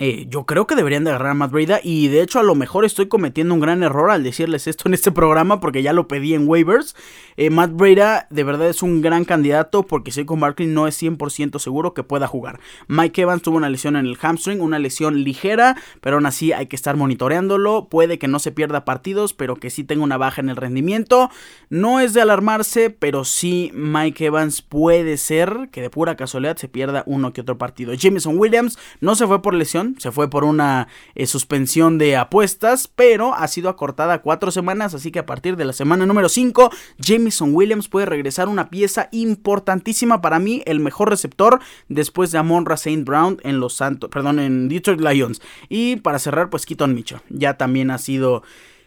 Eh, 0.01 0.27
yo 0.29 0.45
creo 0.45 0.67
que 0.67 0.75
deberían 0.75 1.05
de 1.05 1.11
agarrar 1.11 1.31
a 1.31 1.35
Matt 1.35 1.53
Breda 1.53 1.79
y 1.81 2.09
de 2.09 2.21
hecho 2.21 2.41
a 2.41 2.43
lo 2.43 2.57
mejor 2.57 2.85
estoy 2.85 3.07
cometiendo 3.07 3.55
un 3.55 3.61
gran 3.61 3.85
error 3.85 4.11
al 4.11 4.25
decirles 4.25 4.67
esto 4.67 4.89
en 4.89 4.95
este 4.95 5.13
programa 5.13 5.61
porque 5.61 5.85
ya 5.85 5.93
lo 5.93 6.09
pedí 6.09 6.35
en 6.35 6.49
waivers. 6.49 6.97
Eh, 7.37 7.51
Matt 7.51 7.71
Breda 7.75 8.27
de 8.29 8.43
verdad 8.43 8.69
es 8.69 8.83
un 8.83 9.03
gran 9.03 9.25
candidato 9.25 9.85
porque 9.85 10.11
con 10.27 10.41
Barkley 10.41 10.67
no 10.67 10.89
es 10.89 11.01
100% 11.01 11.61
seguro 11.61 11.95
que 11.95 12.03
pueda 12.03 12.27
jugar. 12.27 12.59
Mike 12.89 13.23
Evans 13.23 13.43
tuvo 13.43 13.57
una 13.57 13.69
lesión 13.69 13.95
en 13.95 14.07
el 14.07 14.17
hamstring, 14.17 14.61
una 14.61 14.81
lesión 14.81 15.23
ligera, 15.23 15.77
pero 16.01 16.17
aún 16.17 16.27
así 16.27 16.53
hay 16.53 16.67
que 16.67 16.75
estar 16.75 16.97
monitoreándolo. 16.97 17.87
Puede 17.89 18.19
que 18.19 18.27
no 18.27 18.41
se 18.41 18.51
pierda 18.51 18.85
partidos, 18.85 19.33
pero 19.33 19.55
que 19.55 19.71
sí 19.71 19.85
tenga 19.85 20.03
una 20.03 20.17
baja 20.17 20.41
en 20.41 20.49
el 20.49 20.57
rendimiento. 20.57 21.31
No 21.71 22.01
es 22.01 22.15
de 22.15 22.21
alarmarse, 22.21 22.91
pero 22.91 23.25
sí 23.25 23.71
Mike 23.75 24.27
Evans 24.27 24.61
puede 24.61 25.19
ser 25.19 25.69
que 25.71 25.83
de 25.83 25.91
pura 25.91 26.17
casualidad 26.17 26.57
se 26.57 26.67
pierda 26.67 27.05
uno 27.07 27.33
que 27.33 27.43
otro 27.43 27.59
partido. 27.59 27.95
Jameson 27.95 28.37
Williams 28.39 28.77
no 29.01 29.15
se 29.15 29.29
fue 29.29 29.41
por 29.41 29.55
lesión 29.55 29.84
se 29.99 30.11
fue 30.11 30.29
por 30.29 30.45
una 30.45 30.89
eh, 31.15 31.27
suspensión 31.27 31.99
de 31.99 32.17
apuestas, 32.17 32.89
pero 32.89 33.35
ha 33.35 33.47
sido 33.49 33.69
acortada 33.69 34.23
cuatro 34.23 34.51
semanas, 34.51 34.95
así 34.95 35.11
que 35.11 35.21
a 35.21 35.27
partir 35.27 35.57
de 35.57 35.65
la 35.65 35.73
semana 35.73 36.07
número 36.07 36.29
5, 36.29 36.71
Jameson 36.99 37.55
Williams 37.55 37.89
puede 37.89 38.07
regresar 38.07 38.49
una 38.49 38.71
pieza 38.71 39.09
importantísima 39.13 40.21
para 40.21 40.39
mí, 40.39 40.63
el 40.67 40.81
mejor 40.81 41.11
receptor 41.11 41.61
después 41.89 42.31
de 42.31 42.39
Amon 42.39 42.65
Saint 42.77 43.07
Brown 43.07 43.39
en 43.43 43.61
los 43.61 43.75
Santos, 43.75 44.11
perdón, 44.11 44.39
en 44.39 44.69
Detroit 44.69 45.01
Lions. 45.01 45.41
Y 45.69 45.97
para 45.97 46.19
cerrar, 46.19 46.51
pues 46.51 46.67
Keaton 46.67 46.95
Mitchell, 46.95 47.21
ya 47.29 47.57
también 47.57 47.91
ha 47.91 47.99
sido 47.99 48.43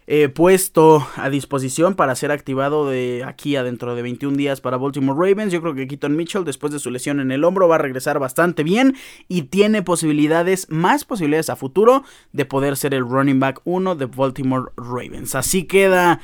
eh, 0.09 0.29
puesto 0.29 1.05
a 1.17 1.29
disposición 1.29 1.95
para 1.95 2.15
ser 2.15 2.31
activado 2.31 2.89
de 2.89 3.25
aquí 3.25 3.57
a 3.57 3.63
dentro 3.63 3.93
de 3.93 4.01
21 4.01 4.37
días 4.37 4.61
para 4.61 4.77
Baltimore 4.77 5.19
Ravens. 5.19 5.51
Yo 5.51 5.61
creo 5.61 5.75
que 5.75 5.85
Keaton 5.85 6.15
Mitchell, 6.15 6.45
después 6.45 6.71
de 6.71 6.79
su 6.79 6.89
lesión 6.89 7.19
en 7.19 7.29
el 7.31 7.43
hombro, 7.43 7.67
va 7.67 7.75
a 7.75 7.79
regresar 7.79 8.17
bastante 8.17 8.63
bien 8.63 8.95
y 9.27 9.43
tiene 9.43 9.83
posibilidades, 9.83 10.67
más 10.69 11.03
posibilidades 11.03 11.49
a 11.49 11.57
futuro 11.57 12.03
de 12.31 12.45
poder 12.45 12.77
ser 12.77 12.93
el 12.93 13.01
running 13.01 13.41
back 13.41 13.59
1 13.65 13.95
de 13.95 14.05
Baltimore 14.05 14.71
Ravens. 14.77 15.35
Así 15.35 15.63
queda 15.63 16.21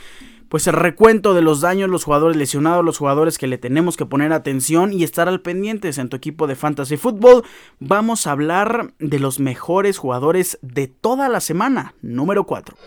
pues 0.48 0.68
el 0.68 0.74
recuento 0.74 1.34
de 1.34 1.42
los 1.42 1.62
daños, 1.62 1.90
los 1.90 2.04
jugadores 2.04 2.38
lesionados, 2.38 2.86
los 2.86 3.00
jugadores 3.00 3.40
que 3.40 3.48
le 3.48 3.58
tenemos 3.58 3.98
que 3.98 4.06
poner 4.06 4.32
atención 4.32 4.94
y 4.94 5.04
estar 5.04 5.28
al 5.28 5.42
pendientes 5.42 5.98
en 5.98 6.10
tu 6.10 6.16
equipo 6.16 6.48
de 6.48 6.56
fantasy 6.56 6.96
football. 6.96 7.44
Vamos 7.80 8.28
a 8.28 8.32
hablar 8.32 8.94
de 9.00 9.20
los 9.20 9.40
mejores 9.40 9.98
jugadores 9.98 10.60
de 10.62 10.88
toda 10.88 11.28
la 11.28 11.42
semana, 11.42 11.96
número 12.02 12.46
4. 12.46 12.78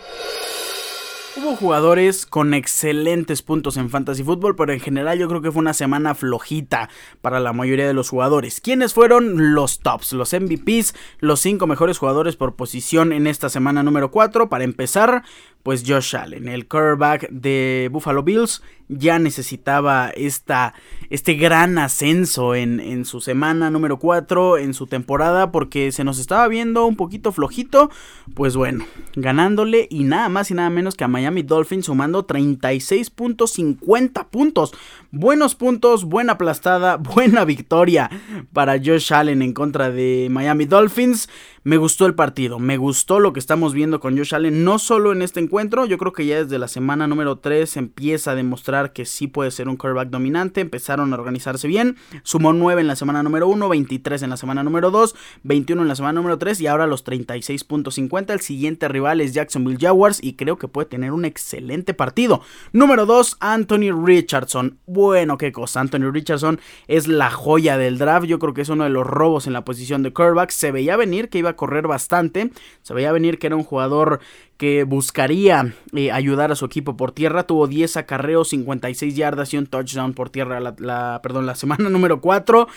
Hubo 1.39 1.55
jugadores 1.55 2.25
con 2.25 2.55
excelentes 2.55 3.43
puntos 3.43 3.77
en 3.77 3.91
Fantasy 3.91 4.25
Football, 4.25 4.57
pero 4.57 4.73
en 4.73 4.81
general 4.81 5.19
yo 5.19 5.29
creo 5.29 5.43
que 5.43 5.53
fue 5.53 5.61
una 5.61 5.75
semana 5.75 6.15
flojita 6.15 6.89
para 7.21 7.41
la 7.41 7.53
mayoría 7.53 7.87
de 7.87 7.93
los 7.93 8.09
jugadores. 8.09 8.63
¿Quiénes 8.63 8.95
fueron 8.95 9.55
los 9.55 9.81
tops, 9.81 10.15
los 10.15 10.33
MVPs, 10.33 10.95
los 11.19 11.41
5 11.41 11.67
mejores 11.67 11.99
jugadores 11.99 12.37
por 12.37 12.57
posición 12.57 13.13
en 13.13 13.27
esta 13.27 13.51
semana 13.51 13.83
número 13.83 14.11
4? 14.11 14.49
Para 14.49 14.65
empezar, 14.65 15.25
pues 15.67 15.83
Josh 15.85 16.15
Allen, 16.15 16.47
el 16.47 16.69
quarterback 16.69 17.29
de 17.29 17.89
Buffalo 17.91 18.23
Bills, 18.23 18.63
ya 18.87 19.19
necesitaba 19.19 20.11
esta, 20.11 20.75
este 21.11 21.35
gran 21.35 21.77
ascenso 21.79 22.55
en, 22.55 22.79
en, 22.79 23.05
su 23.05 23.21
semana 23.21 23.69
número 23.69 23.99
4, 23.99 24.59
en 24.59 24.75
su 24.75 24.87
temporada, 24.87 25.51
porque 25.51 25.91
se 25.91 26.05
nos 26.05 26.21
estaba 26.21 26.47
viendo 26.47 26.87
un 26.87 26.95
poquito 26.95 27.33
flojito. 27.33 27.91
Pues 28.35 28.55
bueno, 28.55 28.85
ganándole 29.17 29.89
y 29.91 30.05
nada 30.05 30.29
más 30.29 30.53
y 30.53 30.55
nada 30.55 30.71
menos 30.71 30.95
que 30.95 31.03
a 31.03 31.09
Miami 31.09 31.43
Dolphins 31.43 31.87
sumando 31.87 32.29
36.50 32.29 34.29
puntos. 34.29 34.73
Buenos 35.11 35.57
puntos, 35.57 36.05
buena 36.05 36.35
aplastada, 36.35 36.97
buena 36.97 37.45
victoria 37.45 38.09
para 38.53 38.79
Josh 38.79 39.13
Allen 39.13 39.43
en 39.43 39.53
contra 39.53 39.91
de 39.91 40.29
Miami 40.31 40.67
Dolphins. 40.67 41.29
Me 41.67 41.79
gustó 41.79 42.07
el 42.07 42.15
partido, 42.15 42.61
me 42.61 42.77
gustó 42.77 43.19
lo 43.19 43.33
que 43.33 43.41
estamos 43.41 43.75
viendo 43.75 43.99
con 43.99 44.17
Josh 44.17 44.37
Allen, 44.37 44.63
no 44.63 44.79
solo 44.79 45.11
en 45.11 45.21
este 45.21 45.41
encuentro, 45.41 45.85
yo 45.85 45.99
creo 45.99 46.13
que 46.13 46.25
ya 46.25 46.45
desde 46.45 46.61
la 46.61 46.69
semana 46.69 47.09
número 47.09 47.39
3 47.41 47.77
empieza 47.79 48.31
a 48.31 48.35
demostrar 48.37 48.93
que 48.93 49.05
sí 49.05 49.27
puede 49.27 49.51
ser 49.51 49.69
un 49.69 49.77
quarterback 49.77 50.11
dominante, 50.11 50.61
empezaron 50.61 51.13
a 51.13 51.17
organizarse 51.17 51.67
bien, 51.67 51.97
sumó 52.23 52.53
9 52.53 52.83
en 52.83 52.87
la 52.87 52.95
semana 52.95 53.25
número 53.25 53.49
1, 53.49 53.69
23 53.69 54.23
en 54.23 54.31
la 54.31 54.37
semana 54.37 54.63
número 54.63 54.93
2, 54.93 55.17
21 55.43 55.83
en 55.83 55.89
la 55.89 55.97
semana 55.97 56.13
número 56.13 56.39
3 56.39 56.61
y 56.61 56.69
ahora 56.69 56.87
los 56.87 57.05
36.50, 57.05 58.33
el 58.33 58.41
siguiente 58.43 58.87
rival 58.87 59.21
es 59.21 59.35
Jacksonville 59.35 59.79
Jaguars 59.81 60.23
y 60.23 60.35
creo 60.35 60.59
que 60.59 60.69
puede 60.69 60.87
tener 60.87 61.11
un 61.11 61.25
excelente 61.25 61.95
partido. 61.95 62.43
Número 62.73 63.07
2, 63.07 63.39
Anthony 63.41 63.91
Richardson, 63.91 64.79
bueno, 64.87 65.37
qué 65.37 65.51
cosa, 65.51 65.81
Anthony 65.81 66.13
Richardson 66.13 66.61
es 66.87 67.09
la 67.09 67.33
joya 67.33 67.77
del 67.77 67.99
draft, 67.99 68.29
yo 68.29 68.39
creo 68.39 68.55
que 68.55 68.63
es 68.63 68.69
uno 68.69 68.85
de 68.85 68.91
los 68.91 69.05
robos 69.05 69.49
en 69.49 69.53
la 69.53 69.65
posición 69.65 70.05
de 70.05 70.13
quarterback, 70.13 70.51
se 70.51 70.71
veía 70.71 70.97
venir 70.97 71.29
que 71.29 71.39
iba 71.39 71.51
a 71.51 71.56
correr 71.57 71.87
bastante. 71.87 72.51
Se 72.83 72.95
veía 72.95 73.13
venir 73.13 73.39
que 73.39 73.49
era 73.49 73.57
un 73.57 73.65
jugador 73.65 74.21
que 74.57 74.85
buscaría 74.85 75.75
eh, 75.95 76.13
ayudar 76.13 76.53
a 76.53 76.57
su 76.57 76.65
equipo 76.65 76.97
por 76.97 77.13
tierra. 77.13 77.45
Tuvo 77.45 77.67
10 77.67 77.97
acarreos, 77.97 78.49
56 78.49 79.17
yardas 79.17 79.53
y 79.53 79.59
un 79.59 79.67
touchdown 79.67 80.15
por 80.15 80.31
tierra 80.31 80.61
la, 80.61 81.21
perdón, 81.23 81.47
la 81.47 81.55
semana 81.55 81.89
número 81.91 82.21
4. 82.21 82.69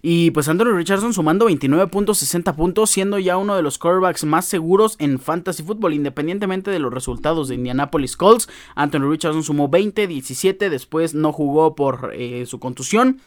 Y 0.00 0.30
pues 0.30 0.48
Anthony 0.48 0.76
Richardson 0.76 1.12
sumando 1.12 1.48
29.60 1.48 2.54
puntos, 2.54 2.90
siendo 2.90 3.18
ya 3.18 3.36
uno 3.36 3.56
de 3.56 3.62
los 3.62 3.78
quarterbacks 3.78 4.24
más 4.24 4.44
seguros 4.44 4.96
en 4.98 5.18
fantasy 5.18 5.62
football, 5.62 5.94
independientemente 5.94 6.70
de 6.70 6.78
los 6.78 6.92
resultados 6.92 7.48
de 7.48 7.56
Indianapolis 7.56 8.16
Colts. 8.16 8.48
Anthony 8.74 9.10
Richardson 9.10 9.42
sumó 9.42 9.68
20, 9.68 10.06
17, 10.06 10.70
después 10.70 11.14
no 11.14 11.32
jugó 11.32 11.74
por 11.74 12.12
eh, 12.14 12.46
su 12.46 12.60
contusión. 12.60 13.20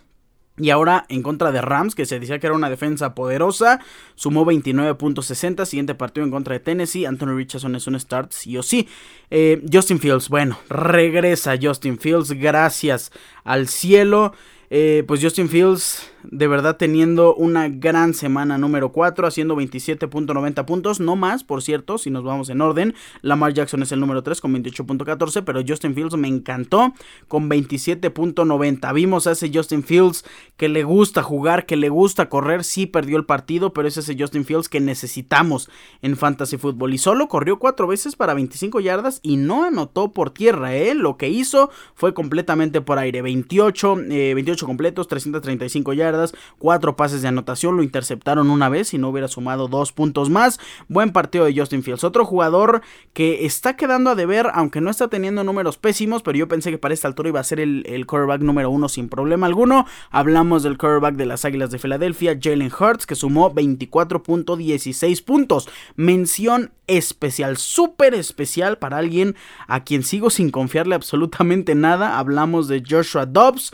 Y 0.57 0.69
ahora 0.69 1.05
en 1.09 1.23
contra 1.23 1.51
de 1.51 1.61
Rams, 1.61 1.95
que 1.95 2.05
se 2.05 2.19
decía 2.19 2.39
que 2.39 2.47
era 2.47 2.55
una 2.55 2.69
defensa 2.69 3.15
poderosa, 3.15 3.79
sumó 4.15 4.45
29.60. 4.45 5.65
Siguiente 5.65 5.95
partido 5.95 6.25
en 6.25 6.31
contra 6.31 6.53
de 6.53 6.59
Tennessee. 6.59 7.05
Anthony 7.05 7.35
Richardson 7.35 7.75
es 7.75 7.87
un 7.87 7.99
start, 7.99 8.31
sí 8.31 8.57
o 8.57 8.63
sí. 8.63 8.87
Eh, 9.29 9.63
Justin 9.71 9.99
Fields, 9.99 10.29
bueno, 10.29 10.57
regresa 10.69 11.55
Justin 11.61 11.97
Fields, 11.97 12.31
gracias 12.31 13.11
al 13.43 13.67
cielo. 13.67 14.33
Eh, 14.69 15.03
pues 15.05 15.21
Justin 15.21 15.49
Fields 15.49 16.09
de 16.23 16.47
verdad 16.47 16.77
teniendo 16.77 17.35
una 17.35 17.69
gran 17.69 18.13
semana 18.13 18.57
número 18.57 18.91
4, 18.91 19.27
haciendo 19.27 19.55
27.90 19.55 20.65
puntos, 20.65 20.99
no 20.99 21.15
más, 21.15 21.43
por 21.43 21.61
cierto, 21.61 21.97
si 21.97 22.09
nos 22.09 22.23
vamos 22.23 22.49
en 22.49 22.61
orden. 22.61 22.93
Lamar 23.21 23.53
Jackson 23.53 23.81
es 23.81 23.91
el 23.91 23.99
número 23.99 24.23
3 24.23 24.39
con 24.41 24.53
28.14, 24.55 25.43
pero 25.43 25.61
Justin 25.67 25.95
Fields 25.95 26.15
me 26.17 26.27
encantó 26.27 26.93
con 27.27 27.49
27.90. 27.49 28.93
Vimos 28.93 29.27
a 29.27 29.31
ese 29.31 29.51
Justin 29.53 29.83
Fields 29.83 30.23
que 30.57 30.69
le 30.69 30.83
gusta 30.83 31.23
jugar, 31.23 31.65
que 31.65 31.75
le 31.75 31.89
gusta 31.89 32.29
correr, 32.29 32.63
sí 32.63 32.85
perdió 32.85 33.17
el 33.17 33.25
partido, 33.25 33.73
pero 33.73 33.87
es 33.87 33.97
ese 33.97 34.15
Justin 34.17 34.45
Fields 34.45 34.69
que 34.69 34.79
necesitamos 34.79 35.69
en 36.01 36.17
Fantasy 36.17 36.57
Football. 36.57 36.93
Y 36.93 36.97
solo 36.97 37.27
corrió 37.27 37.59
4 37.59 37.87
veces 37.87 38.15
para 38.15 38.33
25 38.33 38.79
yardas 38.79 39.19
y 39.23 39.37
no 39.37 39.63
anotó 39.65 40.11
por 40.11 40.31
tierra, 40.31 40.75
¿eh? 40.75 40.93
Lo 40.93 41.17
que 41.17 41.29
hizo 41.29 41.71
fue 41.95 42.13
completamente 42.13 42.81
por 42.81 42.99
aire. 42.99 43.21
28, 43.21 43.95
28 43.95 44.65
eh, 44.65 44.67
completos, 44.67 45.07
335 45.07 45.93
yardas 45.93 46.10
cuatro 46.57 46.95
pases 46.95 47.21
de 47.21 47.27
anotación, 47.27 47.77
lo 47.77 47.83
interceptaron 47.83 48.49
una 48.49 48.69
vez 48.69 48.93
y 48.93 48.97
no 48.97 49.09
hubiera 49.09 49.27
sumado 49.27 49.67
dos 49.67 49.91
puntos 49.91 50.29
más. 50.29 50.59
Buen 50.87 51.11
partido 51.11 51.45
de 51.45 51.57
Justin 51.57 51.83
Fields. 51.83 52.03
Otro 52.03 52.25
jugador 52.25 52.81
que 53.13 53.45
está 53.45 53.75
quedando 53.75 54.09
a 54.09 54.15
deber, 54.15 54.47
aunque 54.53 54.81
no 54.81 54.89
está 54.89 55.07
teniendo 55.07 55.43
números 55.43 55.77
pésimos, 55.77 56.23
pero 56.23 56.37
yo 56.37 56.47
pensé 56.47 56.71
que 56.71 56.77
para 56.77 56.93
esta 56.93 57.07
altura 57.07 57.29
iba 57.29 57.39
a 57.39 57.43
ser 57.43 57.59
el, 57.59 57.83
el 57.85 58.05
quarterback 58.05 58.41
número 58.41 58.69
uno 58.69 58.89
sin 58.89 59.09
problema 59.09 59.47
alguno. 59.47 59.85
Hablamos 60.09 60.63
del 60.63 60.77
quarterback 60.77 61.15
de 61.15 61.25
las 61.25 61.45
Águilas 61.45 61.71
de 61.71 61.79
Filadelfia, 61.79 62.37
Jalen 62.41 62.71
Hurts, 62.77 63.05
que 63.05 63.15
sumó 63.15 63.53
24.16 63.53 65.23
puntos. 65.23 65.69
Mención 65.95 66.71
especial, 66.87 67.57
súper 67.57 68.13
especial 68.13 68.77
para 68.77 68.97
alguien 68.97 69.35
a 69.67 69.83
quien 69.83 70.03
sigo 70.03 70.29
sin 70.29 70.49
confiarle 70.51 70.95
absolutamente 70.95 71.75
nada. 71.75 72.19
Hablamos 72.19 72.67
de 72.67 72.83
Joshua 72.87 73.25
Dobbs 73.25 73.71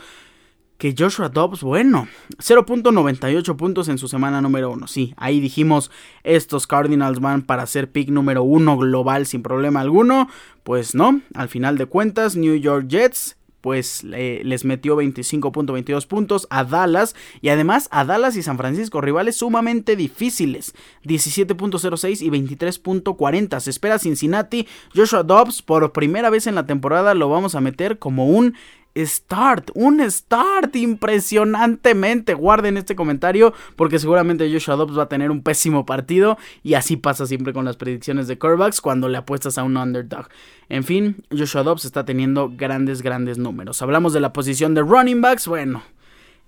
que 0.78 0.94
Joshua 0.96 1.28
Dobbs, 1.28 1.62
bueno, 1.62 2.08
0.98 2.38 3.56
puntos 3.56 3.88
en 3.88 3.98
su 3.98 4.06
semana 4.06 4.40
número 4.40 4.70
1. 4.70 4.86
Sí, 4.86 5.12
ahí 5.16 5.40
dijimos, 5.40 5.90
estos 6.22 6.68
Cardinals 6.68 7.20
van 7.20 7.42
para 7.42 7.66
ser 7.66 7.90
pick 7.90 8.08
número 8.08 8.44
1 8.44 8.78
global 8.78 9.26
sin 9.26 9.42
problema 9.42 9.80
alguno. 9.80 10.28
Pues 10.62 10.94
no, 10.94 11.20
al 11.34 11.48
final 11.48 11.78
de 11.78 11.86
cuentas, 11.86 12.36
New 12.36 12.54
York 12.54 12.86
Jets 12.88 13.34
pues 13.60 14.04
les 14.04 14.64
metió 14.64 14.96
25.22 14.96 16.06
puntos 16.06 16.46
a 16.48 16.62
Dallas 16.62 17.16
y 17.40 17.48
además 17.48 17.88
a 17.90 18.04
Dallas 18.04 18.36
y 18.36 18.42
San 18.42 18.56
Francisco, 18.56 19.00
rivales 19.00 19.36
sumamente 19.36 19.96
difíciles, 19.96 20.74
17.06 21.04 22.22
y 22.22 22.30
23.40. 22.30 23.58
Se 23.58 23.70
espera 23.70 23.98
Cincinnati, 23.98 24.68
Joshua 24.94 25.24
Dobbs 25.24 25.62
por 25.62 25.92
primera 25.92 26.30
vez 26.30 26.46
en 26.46 26.54
la 26.54 26.66
temporada 26.66 27.14
lo 27.14 27.28
vamos 27.28 27.56
a 27.56 27.60
meter 27.60 27.98
como 27.98 28.28
un 28.28 28.54
start, 28.98 29.70
un 29.74 30.00
start 30.10 30.74
impresionantemente. 30.76 32.34
Guarden 32.34 32.76
este 32.76 32.96
comentario 32.96 33.54
porque 33.76 33.98
seguramente 33.98 34.50
Joshua 34.52 34.76
Dobbs 34.76 34.98
va 34.98 35.04
a 35.04 35.08
tener 35.08 35.30
un 35.30 35.42
pésimo 35.42 35.86
partido 35.86 36.38
y 36.62 36.74
así 36.74 36.96
pasa 36.96 37.26
siempre 37.26 37.52
con 37.52 37.64
las 37.64 37.76
predicciones 37.76 38.28
de 38.28 38.38
Curvax 38.38 38.80
cuando 38.80 39.08
le 39.08 39.18
apuestas 39.18 39.58
a 39.58 39.64
un 39.64 39.76
underdog. 39.76 40.28
En 40.68 40.84
fin, 40.84 41.24
Joshua 41.30 41.62
Dobbs 41.62 41.84
está 41.84 42.04
teniendo 42.04 42.50
grandes, 42.54 43.02
grandes 43.02 43.38
números. 43.38 43.80
Hablamos 43.82 44.12
de 44.12 44.20
la 44.20 44.32
posición 44.32 44.74
de 44.74 44.82
running 44.82 45.20
backs, 45.20 45.46
bueno. 45.46 45.82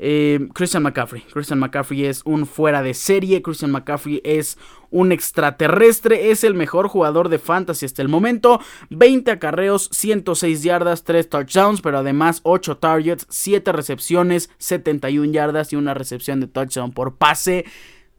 Eh, 0.02 0.49
Christian 0.54 0.83
McCaffrey. 0.83 1.21
Christian 1.30 1.59
McCaffrey 1.59 2.07
es 2.07 2.23
un 2.25 2.47
fuera 2.47 2.83
de 2.83 2.95
serie. 2.95 3.42
Christian 3.42 3.71
McCaffrey 3.71 4.23
es 4.25 4.57
un 4.90 5.12
extraterrestre. 5.12 6.30
Es 6.30 6.42
el 6.42 6.54
mejor 6.54 6.88
jugador 6.88 7.28
de 7.28 7.38
fantasy 7.38 7.85
hasta 7.85 8.00
el 8.00 8.09
momento. 8.09 8.61
20 8.88 9.30
acarreos, 9.30 9.90
106 9.92 10.62
yardas, 10.62 11.04
3 11.04 11.28
touchdowns, 11.28 11.83
pero 11.83 11.99
además 11.99 12.40
8 12.45 12.78
targets, 12.78 13.26
7 13.28 13.73
recepciones, 13.73 14.49
71 14.57 15.33
yardas 15.33 15.75
y 15.75 15.76
una 15.76 15.92
recepción 15.92 16.40
de 16.40 16.47
touchdown 16.47 16.92
por 16.92 17.16
pase. 17.16 17.66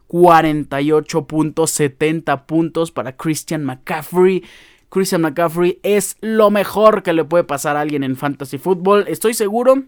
48.70 0.08 2.46
puntos 2.46 2.92
para 2.92 3.18
Christian 3.18 3.66
McCaffrey. 3.66 4.44
Christian 4.90 5.22
McCaffrey 5.22 5.80
es 5.82 6.18
lo 6.22 6.52
mejor 6.52 7.02
que 7.02 7.14
le 7.14 7.24
puede 7.24 7.44
pasar 7.44 7.76
a 7.76 7.82
alguien 7.82 8.04
en 8.04 8.18
fantasy 8.18 8.60
football. 8.60 9.06
Estoy 9.08 9.34
seguro 9.34 9.86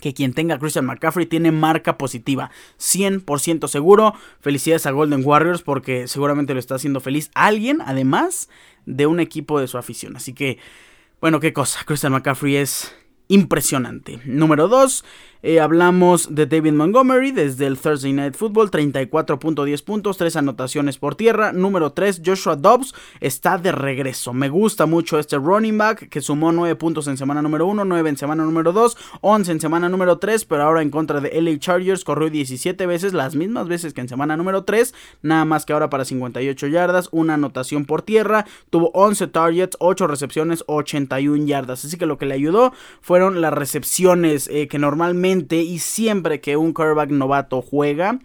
que 0.00 0.14
quien 0.14 0.34
tenga 0.34 0.56
a 0.56 0.58
Christian 0.58 0.86
McCaffrey 0.86 1.26
tiene 1.26 1.52
marca 1.52 1.96
positiva. 1.98 2.50
100% 2.78 3.68
seguro. 3.68 4.14
Felicidades 4.40 4.86
a 4.86 4.90
Golden 4.90 5.22
Warriors 5.24 5.62
porque 5.62 6.06
seguramente 6.08 6.54
lo 6.54 6.60
está 6.60 6.74
haciendo 6.74 7.00
feliz 7.00 7.30
alguien, 7.34 7.80
además 7.84 8.48
de 8.84 9.06
un 9.06 9.20
equipo 9.20 9.58
de 9.58 9.68
su 9.68 9.78
afición. 9.78 10.16
Así 10.16 10.32
que, 10.32 10.58
bueno, 11.20 11.40
qué 11.40 11.52
cosa. 11.52 11.80
Christian 11.86 12.12
McCaffrey 12.12 12.56
es 12.56 12.94
impresionante. 13.28 14.20
Número 14.24 14.68
2. 14.68 15.04
Eh, 15.48 15.60
hablamos 15.60 16.34
de 16.34 16.46
David 16.46 16.72
Montgomery 16.72 17.30
desde 17.30 17.68
el 17.68 17.78
Thursday 17.78 18.12
Night 18.12 18.34
Football, 18.34 18.68
34.10 18.68 19.84
puntos, 19.84 20.18
3 20.18 20.34
anotaciones 20.34 20.98
por 20.98 21.14
tierra. 21.14 21.52
Número 21.52 21.92
3, 21.92 22.22
Joshua 22.26 22.56
Dobbs 22.56 22.92
está 23.20 23.56
de 23.56 23.70
regreso. 23.70 24.32
Me 24.32 24.48
gusta 24.48 24.86
mucho 24.86 25.20
este 25.20 25.38
running 25.38 25.78
back 25.78 26.08
que 26.08 26.20
sumó 26.20 26.50
9 26.50 26.74
puntos 26.74 27.06
en 27.06 27.16
semana 27.16 27.42
número 27.42 27.64
1, 27.68 27.84
9 27.84 28.08
en 28.08 28.16
semana 28.16 28.42
número 28.42 28.72
2, 28.72 28.96
11 29.20 29.52
en 29.52 29.60
semana 29.60 29.88
número 29.88 30.18
3, 30.18 30.44
pero 30.46 30.64
ahora 30.64 30.82
en 30.82 30.90
contra 30.90 31.20
de 31.20 31.40
LA 31.40 31.60
Chargers 31.60 32.02
corrió 32.02 32.28
17 32.28 32.84
veces, 32.84 33.12
las 33.12 33.36
mismas 33.36 33.68
veces 33.68 33.94
que 33.94 34.00
en 34.00 34.08
semana 34.08 34.36
número 34.36 34.64
3, 34.64 34.94
nada 35.22 35.44
más 35.44 35.64
que 35.64 35.72
ahora 35.72 35.88
para 35.90 36.04
58 36.04 36.66
yardas, 36.66 37.08
una 37.12 37.34
anotación 37.34 37.84
por 37.84 38.02
tierra, 38.02 38.46
tuvo 38.70 38.90
11 38.94 39.28
targets, 39.28 39.76
8 39.78 40.08
recepciones, 40.08 40.64
81 40.66 41.46
yardas. 41.46 41.84
Así 41.84 41.96
que 41.96 42.06
lo 42.06 42.18
que 42.18 42.26
le 42.26 42.34
ayudó 42.34 42.72
fueron 43.00 43.40
las 43.40 43.52
recepciones 43.52 44.48
eh, 44.48 44.66
que 44.66 44.80
normalmente 44.80 45.35
y 45.62 45.78
siempre 45.78 46.40
que 46.40 46.56
un 46.56 46.72
quarterback 46.72 47.10
novato 47.10 47.62
juega, 47.62 48.18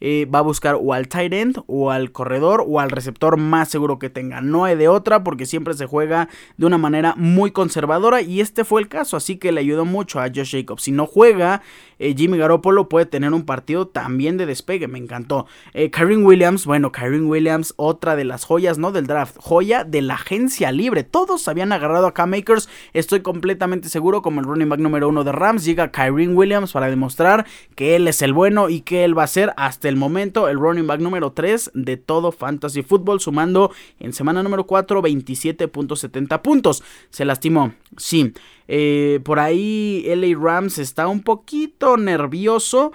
eh, 0.00 0.26
va 0.32 0.40
a 0.40 0.42
buscar 0.42 0.76
o 0.80 0.92
al 0.92 1.08
tight 1.08 1.32
end 1.32 1.62
o 1.66 1.90
al 1.90 2.12
corredor 2.12 2.64
o 2.66 2.80
al 2.80 2.90
receptor 2.90 3.36
más 3.36 3.68
seguro 3.68 3.98
que 3.98 4.10
tenga. 4.10 4.40
No 4.40 4.64
hay 4.64 4.76
de 4.76 4.88
otra 4.88 5.24
porque 5.24 5.46
siempre 5.46 5.74
se 5.74 5.86
juega 5.86 6.28
de 6.56 6.66
una 6.66 6.78
manera 6.78 7.14
muy 7.16 7.50
conservadora 7.50 8.22
y 8.22 8.40
este 8.40 8.64
fue 8.64 8.80
el 8.80 8.88
caso, 8.88 9.16
así 9.16 9.36
que 9.36 9.52
le 9.52 9.60
ayudó 9.60 9.84
mucho 9.84 10.20
a 10.20 10.28
Josh 10.28 10.52
Jacobs. 10.52 10.82
Si 10.82 10.92
no 10.92 11.06
juega, 11.06 11.62
eh, 11.98 12.14
Jimmy 12.16 12.38
Garoppolo 12.38 12.88
puede 12.88 13.06
tener 13.06 13.32
un 13.32 13.44
partido 13.44 13.88
también 13.88 14.36
de 14.36 14.46
despegue, 14.46 14.88
me 14.88 14.98
encantó. 14.98 15.46
Eh, 15.74 15.90
Williams, 16.22 16.64
bueno, 16.64 16.92
Kyron 16.92 17.26
Williams, 17.26 17.74
otra 17.76 18.16
de 18.16 18.24
las 18.24 18.44
joyas, 18.44 18.78
¿no? 18.78 18.92
Del 18.92 19.06
draft, 19.06 19.36
joya 19.38 19.84
de 19.84 20.02
la 20.02 20.14
agencia 20.14 20.72
libre. 20.72 21.04
Todos 21.04 21.48
habían 21.48 21.72
agarrado 21.72 22.06
a 22.06 22.14
K-Makers, 22.14 22.68
estoy 22.92 23.20
completamente 23.20 23.88
seguro, 23.88 24.22
como 24.22 24.40
el 24.40 24.46
running 24.46 24.68
back 24.68 24.80
número 24.80 25.08
uno 25.08 25.24
de 25.24 25.32
Rams, 25.32 25.64
llega 25.64 25.90
Kyron 25.90 26.36
Williams 26.36 26.72
para 26.72 26.88
demostrar 26.88 27.46
que 27.74 27.96
él 27.96 28.08
es 28.08 28.22
el 28.22 28.32
bueno 28.32 28.68
y 28.68 28.80
que 28.82 29.04
él 29.04 29.16
va 29.16 29.24
a 29.24 29.28
ser 29.28 29.52
hasta 29.56 29.87
el 29.88 29.96
momento 29.96 30.48
el 30.48 30.58
running 30.58 30.86
back 30.86 31.00
número 31.00 31.32
3 31.32 31.72
de 31.74 31.96
todo 31.96 32.32
Fantasy 32.32 32.82
Football, 32.82 33.20
sumando 33.20 33.72
en 33.98 34.12
semana 34.12 34.42
número 34.42 34.66
4 34.66 35.02
27.70 35.02 36.42
puntos. 36.42 36.82
Se 37.10 37.24
lastimó, 37.24 37.72
sí. 37.96 38.32
Eh, 38.68 39.20
por 39.24 39.40
ahí 39.40 40.04
LA 40.06 40.38
Rams 40.38 40.78
está 40.78 41.08
un 41.08 41.22
poquito 41.22 41.96
nervioso 41.96 42.92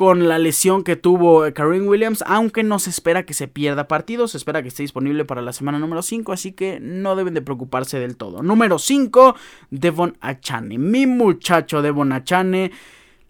con 0.00 0.28
la 0.28 0.38
lesión 0.38 0.82
que 0.82 0.96
tuvo 0.96 1.42
Kareem 1.52 1.86
Williams, 1.86 2.24
aunque 2.26 2.62
no 2.62 2.78
se 2.78 2.88
espera 2.88 3.26
que 3.26 3.34
se 3.34 3.48
pierda 3.48 3.86
partido, 3.86 4.28
se 4.28 4.38
espera 4.38 4.62
que 4.62 4.68
esté 4.68 4.82
disponible 4.82 5.26
para 5.26 5.42
la 5.42 5.52
semana 5.52 5.78
número 5.78 6.00
5, 6.00 6.32
así 6.32 6.52
que 6.52 6.80
no 6.80 7.16
deben 7.16 7.34
de 7.34 7.42
preocuparse 7.42 7.98
del 7.98 8.16
todo. 8.16 8.42
Número 8.42 8.78
5, 8.78 9.36
Devon 9.68 10.16
Achane, 10.22 10.78
mi 10.78 11.06
muchacho 11.06 11.82
Devon 11.82 12.14
Achane 12.14 12.72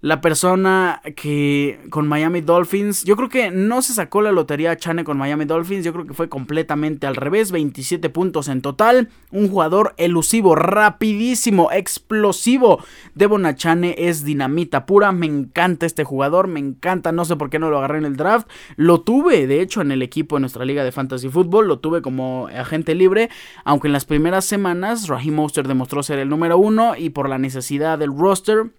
la 0.03 0.23
persona 0.23 1.03
que 1.15 1.79
con 1.91 2.09
Miami 2.09 2.41
Dolphins, 2.41 3.05
yo 3.05 3.17
creo 3.17 3.29
que 3.29 3.51
no 3.51 3.83
se 3.83 3.93
sacó 3.93 4.23
la 4.23 4.33
lotería 4.33 4.77
Chane 4.77 5.05
con 5.05 5.19
Miami 5.19 5.45
Dolphins, 5.45 5.85
yo 5.85 5.93
creo 5.93 6.07
que 6.07 6.15
fue 6.15 6.31
completamente 6.31 7.07
al 7.07 7.17
revés, 7.17 7.53
27 7.53 8.09
puntos 8.09 8.49
en 8.49 8.63
total, 8.63 9.11
un 9.31 9.49
jugador 9.49 9.95
elusivo, 9.99 10.55
rapidísimo, 10.55 11.71
explosivo. 11.71 12.83
Devon 13.15 13.45
Achane 13.45 13.95
es 13.99 14.25
dinamita 14.25 14.87
pura, 14.87 15.13
me 15.13 15.27
encanta 15.27 15.85
este 15.85 16.05
jugador, 16.05 16.47
me 16.47 16.61
encanta, 16.61 17.13
no 17.13 17.27
sé 17.27 17.37
por 17.37 17.51
qué 17.51 17.59
no 17.59 17.69
lo 17.69 17.79
agarré 17.79 17.99
en 17.99 18.07
el 18.07 18.17
draft, 18.17 18.49
lo 18.77 19.03
tuve 19.03 19.47
de 19.47 19.61
hecho 19.61 19.83
en 19.83 19.93
el 19.93 20.01
equipo 20.01 20.37
de 20.37 20.41
nuestra 20.41 20.65
liga 20.65 20.83
de 20.83 20.93
fantasy 20.93 21.29
football, 21.29 21.69
lo 21.69 21.79
tuve 21.79 22.01
como 22.01 22.49
agente 22.49 22.95
libre, 22.95 23.29
aunque 23.65 23.89
en 23.89 23.93
las 23.93 24.07
primeras 24.07 24.47
semanas 24.47 25.09
Raheem 25.09 25.35
Monster 25.35 25.69
demostró 25.69 26.03
ser 26.03 26.19
el 26.19 26.31
número 26.31 26.57
uno 26.57 26.97
y 26.97 27.11
por 27.11 27.29
la 27.29 27.37
necesidad 27.37 27.99
del 27.99 28.17
roster 28.17 28.71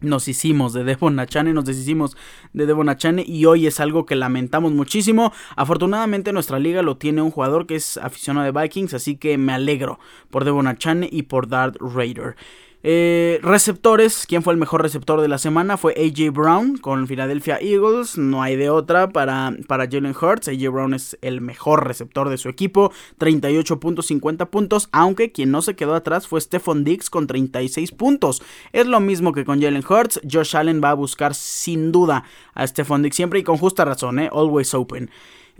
nos 0.00 0.28
hicimos 0.28 0.72
de 0.72 0.84
Devon 0.84 1.18
Achane, 1.18 1.52
nos 1.52 1.64
deshicimos 1.64 2.16
de 2.52 2.66
Devon 2.66 2.88
Achane 2.88 3.24
y 3.26 3.44
hoy 3.46 3.66
es 3.66 3.80
algo 3.80 4.06
que 4.06 4.16
lamentamos 4.16 4.72
muchísimo. 4.72 5.32
Afortunadamente 5.56 6.32
nuestra 6.32 6.58
liga 6.58 6.82
lo 6.82 6.96
tiene 6.96 7.22
un 7.22 7.30
jugador 7.30 7.66
que 7.66 7.76
es 7.76 7.96
aficionado 7.96 8.50
de 8.50 8.60
Vikings, 8.60 8.94
así 8.94 9.16
que 9.16 9.38
me 9.38 9.52
alegro 9.52 9.98
por 10.30 10.44
Devon 10.44 10.66
Achane 10.66 11.08
y 11.10 11.22
por 11.22 11.48
Dart 11.48 11.76
Raider. 11.80 12.36
Eh, 12.84 13.40
receptores, 13.42 14.24
¿quién 14.28 14.44
fue 14.44 14.52
el 14.52 14.58
mejor 14.58 14.82
receptor 14.82 15.20
de 15.20 15.26
la 15.26 15.38
semana? 15.38 15.76
Fue 15.76 15.94
AJ 15.94 16.32
Brown 16.32 16.78
con 16.78 17.08
Philadelphia 17.08 17.58
Eagles. 17.60 18.16
No 18.16 18.40
hay 18.40 18.54
de 18.54 18.70
otra 18.70 19.08
para, 19.08 19.52
para 19.66 19.88
Jalen 19.90 20.14
Hurts. 20.20 20.48
AJ 20.48 20.70
Brown 20.70 20.94
es 20.94 21.18
el 21.20 21.40
mejor 21.40 21.86
receptor 21.88 22.28
de 22.28 22.38
su 22.38 22.48
equipo. 22.48 22.92
38.50 23.18 24.48
puntos. 24.48 24.88
Aunque 24.92 25.32
quien 25.32 25.50
no 25.50 25.60
se 25.60 25.74
quedó 25.74 25.94
atrás 25.94 26.28
fue 26.28 26.40
Stephon 26.40 26.84
Diggs 26.84 27.10
con 27.10 27.26
36 27.26 27.90
puntos. 27.92 28.42
Es 28.72 28.86
lo 28.86 29.00
mismo 29.00 29.32
que 29.32 29.44
con 29.44 29.60
Jalen 29.60 29.84
Hurts. 29.88 30.20
Josh 30.30 30.56
Allen 30.56 30.80
va 30.82 30.90
a 30.90 30.94
buscar 30.94 31.34
sin 31.34 31.90
duda 31.90 32.24
a 32.54 32.66
Stephon 32.66 33.02
Diggs 33.02 33.16
siempre 33.16 33.40
y 33.40 33.42
con 33.42 33.58
justa 33.58 33.84
razón, 33.84 34.20
¿eh? 34.20 34.30
Always 34.32 34.72
open. 34.74 35.10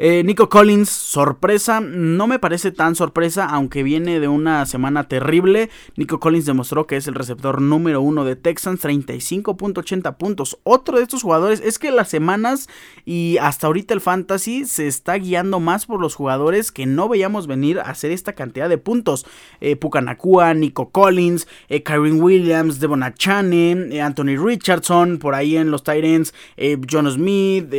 Eh, 0.01 0.23
Nico 0.23 0.49
Collins, 0.49 0.89
sorpresa, 0.89 1.81
no 1.81 2.29
me 2.29 2.39
parece 2.39 2.71
tan 2.71 2.95
sorpresa, 2.95 3.47
aunque 3.47 3.83
viene 3.83 4.21
de 4.21 4.29
una 4.29 4.65
semana 4.65 5.09
terrible. 5.09 5.71
Nico 5.97 6.21
Collins 6.21 6.47
demostró 6.47 6.87
que 6.87 6.97
es 6.97 7.09
el 7.09 7.17
receptor 7.17 7.61
número 7.61 8.01
uno 8.01 8.25
de 8.25 8.37
Texans, 8.37 8.81
35.80 8.85 10.17
puntos. 10.17 10.61
Otro 10.63 10.99
de 10.99 11.03
estos 11.03 11.25
jugadores 11.25 11.61
es 11.65 11.81
que 11.81 11.91
las 11.91 12.09
semanas 12.09 12.69
y 13.05 13.39
hasta 13.39 13.67
ahorita 13.67 13.93
el 13.93 14.01
fantasy 14.01 14.67
se 14.67 14.87
está 14.87 15.15
guiando 15.15 15.59
más 15.59 15.87
por 15.87 16.01
los 16.01 16.15
jugadores 16.15 16.71
que 16.71 16.87
no 16.87 17.09
veíamos 17.09 17.49
venir 17.49 17.81
a 17.81 17.91
hacer 17.91 18.13
esta 18.13 18.35
cantidad 18.35 18.69
de 18.69 18.79
puntos. 18.79 19.27
Eh, 19.61 19.77
Nico 20.55 20.91
Collins, 20.91 21.49
eh, 21.69 21.83
Williams, 21.89 22.79
Devon 22.79 23.03
Achane, 23.03 23.73
eh, 23.91 24.01
Anthony 24.01 24.37
Richardson, 24.37 25.19
por 25.19 25.35
ahí 25.35 25.57
en 25.57 25.73
los 25.73 25.83
Titans, 25.83 26.33
John 26.89 27.11
Smith, 27.11 27.75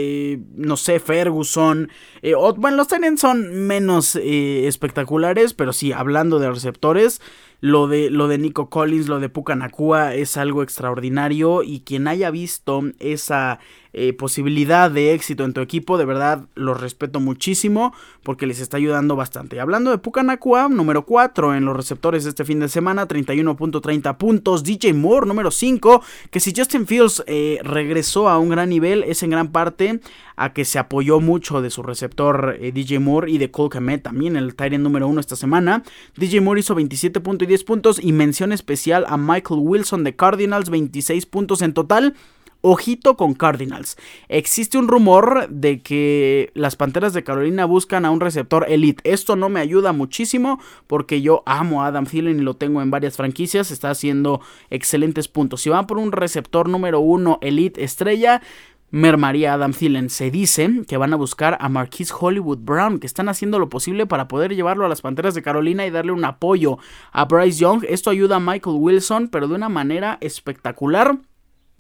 no 0.58 0.76
sé, 0.76 1.00
Ferguson. 1.00 1.90
Eh, 2.22 2.34
bueno, 2.58 2.78
los 2.78 2.88
Titans 2.88 3.20
son 3.22 3.68
menos 3.68 4.16
eh, 4.16 4.68
espectaculares, 4.68 5.54
pero 5.54 5.74
sí, 5.74 5.92
hablando 5.94 6.40
de 6.40 6.50
receptores, 6.50 7.22
lo 7.62 7.88
de, 7.88 8.10
lo 8.10 8.28
de 8.28 8.38
Nico 8.38 8.70
Collins, 8.70 9.08
lo 9.08 9.20
de 9.20 9.30
Pucanacua 9.30 10.16
es 10.16 10.38
algo 10.38 10.64
extraordinario 10.64 11.64
y 11.64 11.82
quien 11.82 12.08
haya 12.08 12.32
visto 12.32 12.84
esa 13.00 13.60
eh, 13.92 14.14
posibilidad 14.14 14.92
de 14.92 15.16
éxito 15.16 15.44
en 15.46 15.54
tu 15.54 15.62
equipo, 15.62 15.98
de 15.98 16.06
verdad 16.06 16.46
los 16.54 16.80
respeto 16.80 17.20
muchísimo 17.20 17.92
porque 18.22 18.46
les 18.46 18.60
está 18.60 18.78
ayudando 18.78 19.16
bastante. 19.16 19.60
Hablando 19.60 19.90
de 19.90 19.98
Pucanacua, 19.98 20.70
número 20.70 21.06
4 21.06 21.56
en 21.56 21.66
los 21.66 21.76
receptores 21.76 22.26
este 22.28 22.46
fin 22.46 22.60
de 22.60 22.70
semana, 22.70 23.08
31.30 23.08 24.16
puntos. 24.18 24.64
DJ 24.64 24.94
Moore, 24.94 25.26
número 25.26 25.50
5, 25.50 26.04
que 26.30 26.40
si 26.40 26.54
Justin 26.56 26.86
Fields 26.86 27.24
eh, 27.26 27.60
regresó 27.64 28.30
a 28.30 28.38
un 28.38 28.50
gran 28.50 28.70
nivel, 28.70 29.04
es 29.04 29.24
en 29.24 29.32
gran 29.32 29.52
parte 29.52 30.00
a 30.36 30.54
que 30.54 30.64
se 30.66 30.80
apoyó 30.80 31.20
mucho 31.20 31.62
de 31.62 31.70
su 31.70 31.84
receptor 31.84 32.58
eh, 32.62 32.72
DJ 32.72 33.00
Moore 33.00 33.30
y 33.30 33.40
de 33.40 33.52
Cole 33.52 33.72
Komet 33.72 34.04
también 34.04 34.38
el 34.38 34.56
Tyrant 34.56 34.84
número 34.84 35.08
1 35.08 35.20
esta 35.20 35.36
semana. 35.36 35.84
DJ 36.16 36.42
Moore 36.42 36.62
hizo 36.62 36.76
27.10 37.50 37.66
puntos 37.66 38.00
y 38.04 38.12
mención 38.12 38.52
especial 38.52 39.06
a 39.08 39.18
Michael 39.18 39.62
Wilson 39.64 40.04
de 40.04 40.16
Cardinals, 40.16 40.70
26 40.70 41.26
puntos 41.26 41.62
en 41.62 41.74
total. 41.74 42.16
Ojito 42.62 43.16
con 43.16 43.36
Cardinals. 43.36 43.96
Existe 44.28 44.78
un 44.78 44.90
rumor 44.90 45.48
de 45.50 45.80
que 45.80 46.52
las 46.56 46.76
Panteras 46.76 47.14
de 47.14 47.24
Carolina 47.24 47.64
buscan 47.64 48.04
a 48.04 48.12
un 48.12 48.20
receptor 48.20 48.66
elite. 48.68 49.02
Esto 49.10 49.38
no 49.38 49.48
me 49.48 49.62
ayuda 49.62 49.94
muchísimo 49.94 50.60
porque 50.86 51.22
yo 51.22 51.42
amo 51.46 51.82
a 51.82 51.88
Adam 51.88 52.06
Thielen 52.06 52.40
y 52.40 52.44
lo 52.44 52.58
tengo 52.58 52.82
en 52.82 52.92
varias 52.92 53.16
franquicias. 53.16 53.72
Está 53.72 53.92
haciendo 53.92 54.42
excelentes 54.70 55.30
puntos. 55.30 55.62
Si 55.62 55.70
van 55.70 55.88
por 55.88 56.00
un 56.00 56.12
receptor 56.12 56.68
número 56.68 57.00
uno 57.00 57.40
elite 57.42 57.82
estrella, 57.82 58.42
mermaría 58.92 59.54
Adam 59.54 59.74
Thielen. 59.74 60.10
Se 60.10 60.32
dice 60.32 60.82
que 60.88 60.98
van 60.98 61.14
a 61.14 61.18
buscar 61.18 61.58
a 61.60 61.70
Marquise 61.70 62.14
Hollywood 62.18 62.60
Brown, 62.60 63.00
que 63.00 63.08
están 63.08 63.30
haciendo 63.30 63.60
lo 63.60 63.70
posible 63.70 64.06
para 64.06 64.28
poder 64.28 64.56
llevarlo 64.56 64.86
a 64.86 64.90
las 64.90 65.02
Panteras 65.02 65.36
de 65.36 65.42
Carolina 65.42 65.86
y 65.86 65.92
darle 65.92 66.12
un 66.12 66.26
apoyo 66.26 66.78
a 67.12 67.26
Bryce 67.26 67.60
Young. 67.60 67.86
Esto 67.88 68.10
ayuda 68.10 68.38
a 68.38 68.40
Michael 68.40 68.78
Wilson, 68.80 69.28
pero 69.30 69.48
de 69.48 69.56
una 69.56 69.70
manera 69.70 70.18
espectacular 70.22 71.18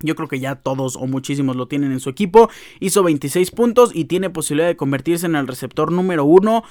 Yo 0.01 0.15
creo 0.15 0.29
que 0.29 0.39
ya 0.39 0.55
todos 0.55 0.95
o 0.95 1.07
muchísimos 1.07 1.57
lo 1.57 1.67
tienen 1.67 1.91
en 1.91 1.99
su 1.99 2.09
equipo. 2.09 2.49
Hizo 2.79 3.03
26 3.03 3.51
puntos 3.51 3.91
y 3.93 4.05
tiene 4.05 4.29
posibilidad 4.29 4.69
de 4.69 4.77
convertirse 4.77 5.25
en 5.25 5.35
el 5.35 5.47
receptor 5.47 5.91
número 5.91 6.23
uno 6.23 6.63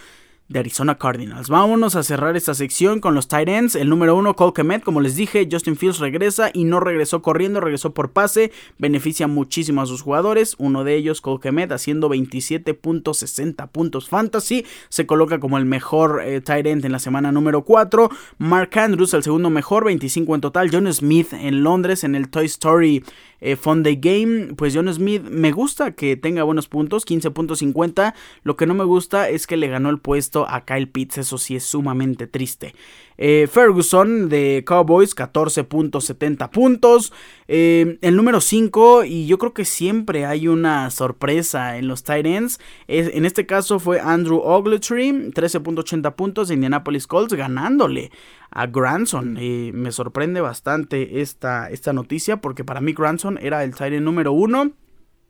de 0.48 0.60
Arizona 0.60 0.96
Cardinals. 0.96 1.50
Vámonos 1.50 1.94
a 1.94 2.02
cerrar 2.02 2.36
esta 2.36 2.54
sección 2.54 3.00
con 3.00 3.14
los 3.14 3.28
tight 3.28 3.48
ends. 3.48 3.74
El 3.74 3.90
número 3.90 4.16
uno, 4.16 4.34
Cole 4.34 4.54
Kemet, 4.54 4.82
como 4.82 5.00
les 5.00 5.14
dije, 5.14 5.46
Justin 5.50 5.76
Fields 5.76 5.98
regresa 5.98 6.50
y 6.52 6.64
no 6.64 6.80
regresó 6.80 7.20
corriendo, 7.20 7.60
regresó 7.60 7.92
por 7.92 8.12
pase. 8.12 8.50
Beneficia 8.78 9.26
muchísimo 9.26 9.82
a 9.82 9.86
sus 9.86 10.00
jugadores. 10.00 10.54
Uno 10.58 10.84
de 10.84 10.96
ellos, 10.96 11.20
Cole 11.20 11.40
Kemet, 11.40 11.70
haciendo 11.72 12.08
27.60 12.08 13.68
puntos 13.68 14.08
fantasy. 14.08 14.64
Se 14.88 15.06
coloca 15.06 15.38
como 15.38 15.58
el 15.58 15.66
mejor 15.66 16.22
eh, 16.24 16.40
tight 16.40 16.66
end 16.66 16.84
en 16.84 16.92
la 16.92 16.98
semana 16.98 17.30
número 17.30 17.62
4. 17.62 18.08
Mark 18.38 18.78
Andrews, 18.78 19.12
el 19.12 19.22
segundo 19.22 19.50
mejor, 19.50 19.84
25 19.84 20.34
en 20.34 20.40
total. 20.40 20.70
John 20.72 20.90
Smith 20.92 21.34
en 21.34 21.62
Londres 21.62 22.04
en 22.04 22.14
el 22.14 22.30
Toy 22.30 22.46
Story 22.46 23.04
eh, 23.40 23.56
Fun 23.56 23.82
Day 23.82 23.96
Game, 23.96 24.54
pues 24.54 24.74
John 24.74 24.92
Smith 24.92 25.22
me 25.22 25.52
gusta 25.52 25.92
que 25.92 26.16
tenga 26.16 26.42
buenos 26.42 26.68
puntos, 26.68 27.06
15.50. 27.06 28.14
Lo 28.42 28.56
que 28.56 28.66
no 28.66 28.74
me 28.74 28.84
gusta 28.84 29.28
es 29.28 29.46
que 29.46 29.56
le 29.56 29.68
ganó 29.68 29.90
el 29.90 29.98
puesto 29.98 30.48
a 30.48 30.64
Kyle 30.64 30.88
Pitts, 30.88 31.18
eso 31.18 31.38
sí 31.38 31.56
es 31.56 31.64
sumamente 31.64 32.26
triste. 32.26 32.74
Eh, 33.20 33.48
Ferguson 33.50 34.28
de 34.28 34.62
Cowboys, 34.64 35.16
14.70 35.16 36.50
puntos. 36.50 37.12
Eh, 37.48 37.98
el 38.00 38.14
número 38.16 38.40
5, 38.40 39.04
y 39.04 39.26
yo 39.26 39.38
creo 39.38 39.54
que 39.54 39.64
siempre 39.64 40.24
hay 40.24 40.46
una 40.46 40.90
sorpresa 40.90 41.78
en 41.78 41.88
los 41.88 42.04
tight 42.04 42.26
ends. 42.26 42.60
en 42.86 43.24
este 43.24 43.44
caso 43.46 43.80
fue 43.80 44.00
Andrew 44.00 44.38
Ogletree, 44.38 45.32
13.80 45.32 46.14
puntos 46.14 46.48
de 46.48 46.54
Indianapolis 46.54 47.06
Colts, 47.06 47.34
ganándole 47.34 48.12
a 48.50 48.66
Granson. 48.66 49.34
me 49.34 49.92
sorprende 49.92 50.40
bastante 50.40 51.20
esta, 51.20 51.70
esta 51.70 51.92
noticia 51.92 52.40
porque 52.40 52.64
para 52.64 52.80
mí 52.80 52.92
Granson 52.92 53.38
era 53.40 53.64
el 53.64 53.74
end 53.78 54.02
número 54.02 54.32
1 54.32 54.72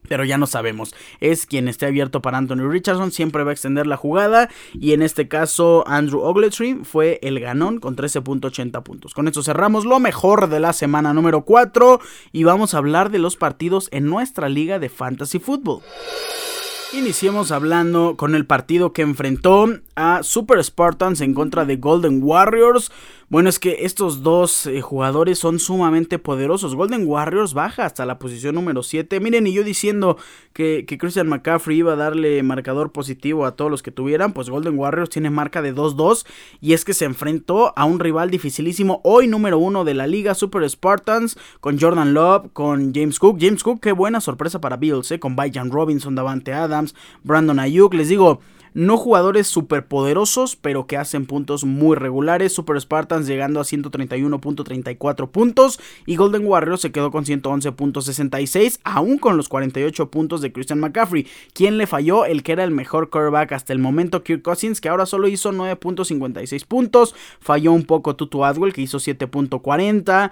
pero 0.09 0.25
ya 0.25 0.39
no 0.39 0.47
sabemos. 0.47 0.95
Es 1.21 1.47
quien 1.47 1.69
esté 1.69 1.87
abierto 1.87 2.23
para 2.23 2.39
Anthony 2.39 2.69
Richardson. 2.69 3.13
Siempre 3.13 3.45
va 3.45 3.51
a 3.51 3.53
extender 3.53 3.87
la 3.87 3.97
jugada. 3.97 4.49
Y 4.73 4.93
en 4.93 5.03
este 5.03 5.29
caso, 5.29 5.85
Andrew 5.87 6.21
Ogletree 6.21 6.79
fue 6.83 7.19
el 7.23 7.39
ganón 7.41 7.79
con 7.79 7.95
13.80 7.95 8.83
puntos. 8.83 9.15
Con 9.15 9.29
esto 9.29 9.43
cerramos 9.43 9.85
lo 9.85 10.01
mejor 10.01 10.49
de 10.49 10.61
la 10.61 10.73
semana 10.73 11.13
número 11.13 11.45
4. 11.45 12.01
Y 12.33 12.45
vamos 12.45 12.75
a 12.75 12.79
hablar 12.79 13.11
de 13.11 13.19
los 13.19 13.37
partidos 13.37 13.89
en 13.93 14.07
nuestra 14.07 14.49
liga 14.49 14.79
de 14.79 14.89
Fantasy 14.89 15.39
Football. 15.39 15.83
Iniciemos 16.95 17.53
hablando 17.53 18.17
con 18.17 18.35
el 18.35 18.47
partido 18.47 18.95
que 18.95 19.03
enfrentó 19.03 19.67
a 19.95 20.23
Super 20.23 20.65
Spartans 20.65 21.21
en 21.21 21.35
contra 21.35 21.67
de 21.67 21.77
Golden 21.77 22.21
Warriors. 22.23 22.91
Bueno, 23.31 23.51
es 23.51 23.59
que 23.59 23.85
estos 23.85 24.23
dos 24.23 24.65
eh, 24.65 24.81
jugadores 24.81 25.39
son 25.39 25.59
sumamente 25.59 26.19
poderosos. 26.19 26.75
Golden 26.75 27.07
Warriors 27.07 27.53
baja 27.53 27.85
hasta 27.85 28.07
la 28.07 28.19
posición 28.19 28.55
número 28.55 28.83
7. 28.83 29.21
Miren, 29.21 29.47
y 29.47 29.53
yo 29.53 29.65
diciendo 29.65 30.17
que, 30.55 30.87
Christian 30.99 31.29
McCaffrey 31.29 31.77
iba 31.77 31.93
a 31.93 31.97
darle 31.97 32.43
marcador 32.43 32.91
positivo 32.91 33.45
a 33.45 33.55
todos 33.55 33.71
los 33.71 33.83
que 33.83 33.91
tuvieran, 33.91 34.33
pues 34.33 34.49
Golden 34.49 34.79
Warriors 34.79 35.11
tiene 35.11 35.29
marca 35.29 35.61
de 35.61 35.75
2-2. 35.75 36.25
Y 36.63 36.73
es 36.73 36.87
que 36.87 36.95
se 36.95 37.05
enfrentó 37.05 37.75
a 37.77 37.85
un 37.85 38.01
rival 38.01 38.31
dificilísimo, 38.31 39.03
hoy 39.05 39.27
número 39.27 39.59
1 39.59 39.85
de 39.85 39.93
la 39.93 40.07
liga, 40.07 40.35
Super 40.35 40.67
Spartans, 40.67 41.37
con 41.61 41.79
Jordan 41.79 42.15
Love, 42.15 42.51
con 42.55 42.95
James 42.95 43.19
Cook. 43.19 43.37
James 43.39 43.63
Cook, 43.63 43.81
qué 43.83 43.93
buena 43.93 44.23
sorpresa 44.23 44.63
para 44.63 44.79
Bills, 44.79 45.11
eh, 45.11 45.21
con 45.21 45.37
Bajan 45.37 45.71
Robinson, 45.71 46.15
Davante 46.15 46.55
Adams, 46.55 46.95
Brandon 47.25 47.59
Ayuk. 47.59 47.93
Les 47.93 48.09
digo, 48.09 48.41
no 48.75 48.97
jugadores 48.97 49.53
poderosos, 49.89 50.57
pero 50.57 50.87
que 50.87 50.97
hacen 50.97 51.27
puntos 51.27 51.65
muy 51.65 51.97
regulares. 51.97 52.53
Super 52.53 52.81
Spartans 52.81 53.27
llegando 53.27 53.61
a 53.61 53.65
131.34 53.65 55.31
puntos 55.31 55.81
y 56.07 56.17
Golden 56.17 56.47
Warriors 56.47 56.81
se 56.81 56.93
quedó 56.93 57.11
con 57.11 57.25
111.66, 57.25 58.81
aún 58.85 59.19
con 59.19 59.37
los 59.37 59.49
48 59.49 60.11
puntos 60.11 60.41
de 60.41 60.53
Christian 60.53 60.81
McCaffrey. 60.81 61.27
¿Quién 61.53 61.79
le 61.79 61.87
falló? 61.87 62.25
El 62.25 62.43
que 62.43 62.53
era 62.53 62.65
el 62.65 62.71
mejor 62.71 63.11
quarterback 63.11 63.53
hasta 63.53 63.73
el 63.73 63.79
momento, 63.79 64.23
Kirk 64.23 64.43
Cousins, 64.43 64.81
que 64.81 64.89
ahora 64.89 65.07
solo 65.07 65.29
hizo 65.29 65.53
9.56 65.53 66.67
puntos. 66.67 67.15
Falló 67.41 67.73
un 67.73 67.85
poco 67.85 68.17
Tutu 68.17 68.45
Adwell, 68.45 68.73
que 68.73 68.83
hizo 68.83 68.99
7.40. 68.99 70.31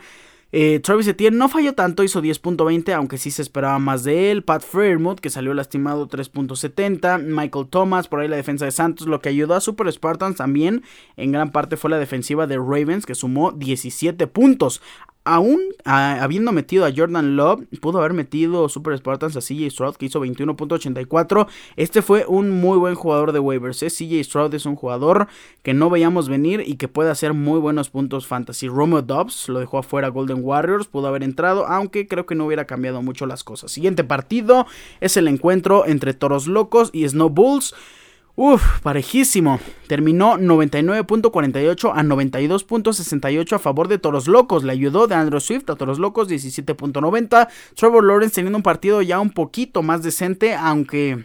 Eh, 0.53 0.81
Travis 0.81 1.09
Etienne 1.09 1.37
no 1.37 1.49
falló 1.49 1.75
tanto, 1.75 2.05
hizo 2.05 2.23
10.20, 2.23 2.93
aunque 2.95 3.19
sí 3.19 3.31
se 3.31 3.43
esperaba 3.43 3.79
más 3.79 4.05
de 4.05 4.31
él. 4.31 4.43
Pat 4.43 4.63
Fairmouth, 4.63 5.19
que 5.19 5.31
salió 5.31 5.53
lastimado 5.55 6.09
3.70. 6.09 7.23
Michael 7.23 7.67
Thomas, 7.69 8.09
por 8.09 8.21
ahí 8.21 8.29
la 8.29 8.37
defensa 8.37 8.65
de 8.65 8.71
Santos. 8.71 9.07
Lo 9.07 9.21
que 9.21 9.29
ayudó 9.29 9.55
a 9.55 9.61
Super 9.61 9.91
Spartans 9.93 10.37
también 10.37 10.83
en 11.17 11.33
gran 11.33 11.51
parte 11.51 11.77
fue 11.77 11.91
la 11.91 11.99
defensiva 11.99 12.47
de 12.47 12.57
Ravens, 12.57 13.07
que 13.07 13.15
sumó 13.15 13.53
17 13.53 14.27
puntos 14.29 14.81
aún 15.27 15.61
habiendo 15.85 16.53
metido 16.53 16.87
a 16.87 16.93
Jordan 16.97 17.37
Love, 17.37 17.65
pudo 17.81 17.99
haber 17.99 18.13
metido 18.13 18.69
Super 18.69 18.97
Spartans 18.97 19.37
a 19.37 19.41
CJ 19.41 19.71
Stroud, 19.71 19.97
que 19.97 20.07
hizo 20.07 20.25
21.84. 20.25 21.49
Este 21.77 22.01
fue 22.01 22.25
un 22.27 22.51
muy 22.51 22.79
buen 22.79 22.95
jugador 22.95 23.33
de 23.33 23.41
waivers. 23.41 23.83
¿eh? 23.83 23.89
CJ 23.89 24.25
Stroud 24.25 24.55
es 24.55 24.67
un 24.67 24.77
jugador 24.77 25.27
que 25.63 25.75
no 25.75 25.91
veíamos 25.91 26.29
venir 26.29 26.63
y 26.65 26.77
que 26.77 26.89
puede 26.89 27.11
hacer 27.11 27.35
muy 27.35 27.59
buenos 27.59 27.91
puntos 27.91 28.27
fantasy. 28.27 28.69
Romeo 28.69 29.03
Dobbs 29.03 29.49
lo 29.49 29.59
dejó 29.59 29.79
afuera 29.79 30.09
Golden 30.09 30.39
Warriors, 30.43 30.87
pudo 30.87 31.09
haber 31.09 31.25
entrado, 31.25 31.67
aunque 31.67 32.07
creo 32.07 32.25
que 32.25 32.37
no 32.37 32.47
hubiera 32.47 32.65
cambiado 32.65 33.03
mucho 33.03 33.27
las 33.27 33.43
cosas. 33.43 33.73
Siguiente 33.73 34.05
partido 34.05 34.67
es 35.01 35.17
el 35.17 35.27
encuentro 35.27 35.87
entre 35.87 36.15
Toros 36.15 36.47
Locos 36.47 36.91
y 36.93 37.07
Snow 37.09 37.31
Bulls. 37.31 37.75
Uf, 38.39 38.81
parejísimo. 38.83 39.59
Terminó 39.89 40.37
99.48 40.37 41.91
a 41.95 42.03
92.68 42.03 43.55
a 43.55 43.59
favor 43.59 43.89
de 43.89 43.97
Toros 43.97 44.29
Locos. 44.29 44.63
Le 44.63 44.73
ayudó 44.73 45.07
de 45.07 45.15
Andrew 45.15 45.41
Swift 45.41 45.71
a 45.71 45.75
Toros 45.75 45.99
Locos 45.99 46.29
17.90. 46.29 47.49
Trevor 47.75 48.05
Lawrence 48.05 48.35
teniendo 48.35 48.59
un 48.59 48.63
partido 48.63 49.01
ya 49.01 49.21
un 49.21 49.31
poquito 49.31 49.83
más 49.83 50.03
decente, 50.03 50.55
aunque 50.55 51.25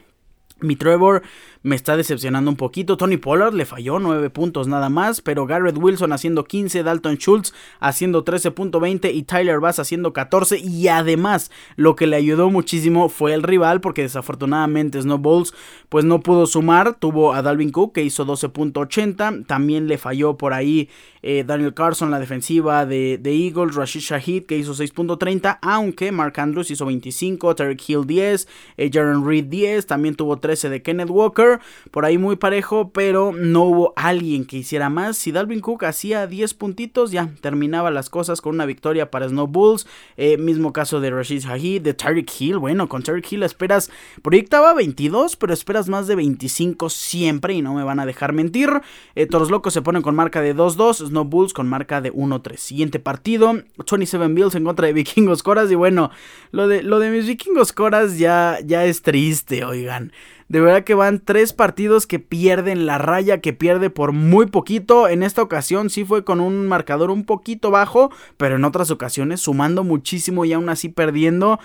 mi 0.62 0.76
Trevor 0.76 1.22
me 1.64 1.76
está 1.76 1.96
decepcionando 1.96 2.50
un 2.50 2.58
poquito. 2.58 2.98
Tony 2.98 3.18
Pollard 3.18 3.54
le 3.54 3.66
falló 3.66 4.00
9 4.00 4.30
puntos 4.30 4.68
nada 4.68 4.90
más, 4.90 5.22
pero 5.22 5.46
Garrett 5.46 5.78
Wilson 5.78 6.14
haciendo 6.14 6.44
15, 6.44 6.84
Dalton 6.84 7.18
Schultz 7.18 7.54
haciendo 7.80 8.26
13.20 8.26 9.14
y 9.14 9.24
Tyler 9.24 9.60
Bass 9.60 9.80
haciendo 9.80 10.14
14. 10.14 10.58
Y 10.60 10.88
además, 10.88 11.52
lo 11.76 11.96
que 11.96 12.08
le 12.08 12.16
ayudó 12.16 12.50
muchísimo 12.50 13.10
fue 13.10 13.34
el 13.34 13.44
rival, 13.44 13.82
porque 13.82 14.02
desafortunadamente 14.02 15.02
Snowballs 15.02 15.54
pues 15.90 16.06
no 16.06 16.22
pudo 16.22 16.46
sumar. 16.48 16.96
Tuvo 16.96 17.34
a 17.34 17.42
Dalvin 17.42 17.72
Cook 17.72 17.94
que 17.94 18.04
hizo 18.04 18.26
12.80. 18.26 19.46
También 19.46 19.88
le 19.88 19.98
falló 19.98 20.38
por 20.38 20.54
ahí 20.54 20.90
eh, 21.24 21.44
Daniel 21.46 21.74
Carson, 21.74 22.10
la 22.10 22.20
defensiva 22.20 22.86
de, 22.86 23.20
Eagles, 23.24 23.76
Rashid 23.76 24.02
Shahid 24.02 24.46
que 24.46 24.58
hizo 24.58 24.74
6.30, 24.74 25.60
aunque 25.62 26.12
Mark 26.12 26.40
Andrews 26.40 26.72
hizo 26.72 26.86
25, 26.86 27.56
Tarek 27.56 27.82
Hill 27.88 28.08
10, 28.08 28.48
eh, 28.78 28.90
Jaron 28.92 29.28
Reed 29.28 29.46
10, 29.46 29.86
también 29.86 30.16
tuvo 30.16 30.38
13 30.52 30.70
de 30.70 30.82
Kenneth 30.82 31.10
Walker 31.10 31.60
por 31.92 32.04
ahí 32.04 32.18
muy 32.18 32.36
parejo, 32.36 32.92
pero 32.92 33.32
no 33.32 33.64
hubo 33.64 33.94
alguien 33.96 34.44
que 34.44 34.58
hiciera 34.58 34.90
más. 34.90 35.16
Si 35.16 35.32
Dalvin 35.32 35.62
Cook 35.62 35.86
hacía 35.86 36.28
10 36.28 36.54
puntitos, 36.56 37.12
ya 37.12 37.30
terminaba 37.40 37.90
las 37.90 38.10
cosas 38.10 38.42
con 38.42 38.56
una 38.56 38.66
victoria 38.66 39.10
para 39.10 39.30
Snow 39.30 39.48
Bulls. 39.48 39.88
Eh, 40.18 40.38
mismo 40.38 40.74
caso 40.74 41.00
de 41.00 41.10
Rashid 41.10 41.40
Shahid, 41.40 41.82
de 41.82 41.94
Tyreek 41.94 42.30
Hill. 42.38 42.58
Bueno, 42.58 42.90
con 42.90 43.02
Tyreek 43.02 43.32
Hill 43.32 43.44
esperas, 43.44 43.90
proyectaba 44.22 44.74
22, 44.74 45.38
pero 45.38 45.54
esperas 45.54 45.88
más 45.88 46.08
de 46.08 46.16
25 46.16 46.90
siempre 46.90 47.54
y 47.54 47.62
no 47.62 47.74
me 47.74 47.86
van 47.86 48.02
a 48.02 48.06
dejar 48.06 48.34
mentir. 48.34 48.70
Eh, 49.16 49.26
Toros 49.26 49.52
Locos 49.52 49.74
se 49.74 49.82
ponen 49.82 50.02
con 50.02 50.16
marca 50.16 50.42
de 50.42 50.54
2-2, 50.54 51.08
Snow 51.08 51.24
Bulls 51.24 51.54
con 51.54 51.70
marca 51.70 52.02
de 52.02 52.12
1-3. 52.12 52.58
Siguiente 52.58 53.00
partido, 53.00 53.54
27 53.78 54.28
Bills 54.34 54.56
en 54.56 54.66
contra 54.66 54.88
de 54.88 54.94
Vikingos 54.94 55.44
Coras. 55.44 55.72
Y 55.72 55.76
bueno, 55.76 56.12
lo 56.52 56.68
de, 56.68 56.84
lo 56.84 57.00
de 57.00 57.10
mis 57.10 57.26
Vikingos 57.26 57.72
Coras 57.72 58.18
ya, 58.18 58.60
ya 58.66 58.84
es 58.86 59.02
triste, 59.02 59.64
oigan. 59.64 60.12
De 60.52 60.60
verdad 60.60 60.84
que 60.84 60.96
van 60.96 61.22
tres 61.24 61.54
partidos 61.54 62.06
que 62.06 62.20
pierden 62.20 62.86
la 62.86 62.98
raya, 62.98 63.40
que 63.40 63.54
pierde 63.54 63.90
por 63.90 64.12
muy 64.12 64.48
poquito. 64.48 65.08
En 65.08 65.24
esta 65.24 65.42
ocasión 65.42 65.90
sí 65.90 66.04
fue 66.04 66.26
con 66.26 66.42
un 66.42 66.68
marcador 66.68 67.10
un 67.10 67.24
poquito 67.24 67.72
bajo, 67.72 68.12
pero 68.36 68.58
en 68.58 68.66
otras 68.66 68.92
ocasiones 68.92 69.40
sumando 69.40 69.86
muchísimo 69.86 70.44
y 70.44 70.52
aún 70.52 70.68
así 70.68 70.90
perdiendo 70.90 71.58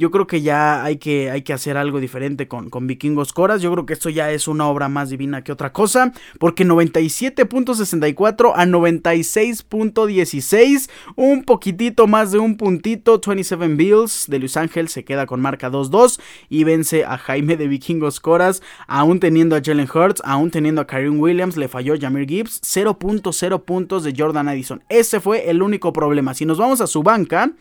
yo 0.00 0.10
creo 0.10 0.26
que 0.26 0.40
ya 0.40 0.82
hay 0.82 0.96
que, 0.96 1.30
hay 1.30 1.42
que 1.42 1.52
hacer 1.52 1.76
algo 1.76 2.00
diferente 2.00 2.48
con, 2.48 2.70
con 2.70 2.86
Vikingos 2.86 3.34
Coras. 3.34 3.60
Yo 3.60 3.70
creo 3.70 3.84
que 3.84 3.92
esto 3.92 4.08
ya 4.08 4.30
es 4.30 4.48
una 4.48 4.66
obra 4.66 4.88
más 4.88 5.10
divina 5.10 5.44
que 5.44 5.52
otra 5.52 5.74
cosa. 5.74 6.14
Porque 6.38 6.64
97.64 6.64 8.52
a 8.56 8.64
96.16. 8.64 10.88
Un 11.16 11.44
poquitito 11.44 12.06
más 12.06 12.32
de 12.32 12.38
un 12.38 12.56
puntito. 12.56 13.20
27 13.20 13.74
Bills 13.74 14.24
de 14.28 14.38
Los 14.38 14.56
Ángeles 14.56 14.92
se 14.92 15.04
queda 15.04 15.26
con 15.26 15.42
marca 15.42 15.70
2-2. 15.70 16.18
Y 16.48 16.64
vence 16.64 17.04
a 17.04 17.18
Jaime 17.18 17.58
de 17.58 17.68
Vikingos 17.68 18.20
Coras. 18.20 18.62
Aún 18.86 19.20
teniendo 19.20 19.54
a 19.54 19.60
Jalen 19.62 19.90
Hurts. 19.92 20.22
Aún 20.24 20.50
teniendo 20.50 20.80
a 20.80 20.86
Karim 20.86 21.20
Williams. 21.20 21.58
Le 21.58 21.68
falló 21.68 21.92
Jamir 22.00 22.26
Gibbs. 22.26 22.62
0.0 22.62 23.64
puntos 23.64 24.02
de 24.02 24.14
Jordan 24.16 24.48
Addison. 24.48 24.82
Ese 24.88 25.20
fue 25.20 25.50
el 25.50 25.62
único 25.62 25.92
problema. 25.92 26.32
Si 26.32 26.46
nos 26.46 26.56
vamos 26.56 26.80
a 26.80 26.86
su 26.86 27.02
banca. 27.02 27.52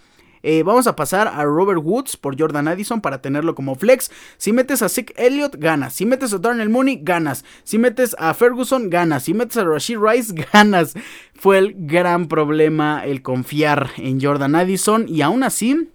Eh, 0.43 0.63
vamos 0.63 0.87
a 0.87 0.95
pasar 0.95 1.27
a 1.27 1.43
Robert 1.43 1.81
Woods 1.83 2.17
por 2.17 2.39
Jordan 2.39 2.67
Addison 2.67 3.01
para 3.01 3.21
tenerlo 3.21 3.55
como 3.55 3.75
flex. 3.75 4.11
Si 4.37 4.53
metes 4.53 4.81
a 4.81 4.89
Zeke 4.89 5.13
Elliott, 5.17 5.55
ganas. 5.57 5.93
Si 5.93 6.05
metes 6.05 6.33
a 6.33 6.37
Darnell 6.37 6.69
Mooney, 6.69 6.99
ganas. 7.01 7.45
Si 7.63 7.77
metes 7.77 8.15
a 8.19 8.33
Ferguson, 8.33 8.89
ganas. 8.89 9.23
Si 9.23 9.33
metes 9.33 9.57
a 9.57 9.63
Rashid 9.63 9.97
Rice, 9.99 10.33
ganas. 10.53 10.93
Fue 11.33 11.57
el 11.57 11.75
gran 11.77 12.27
problema 12.27 13.05
el 13.05 13.21
confiar 13.21 13.91
en 13.97 14.21
Jordan 14.21 14.55
Addison. 14.55 15.05
Y 15.07 15.21
aún 15.21 15.43
así, 15.43 15.89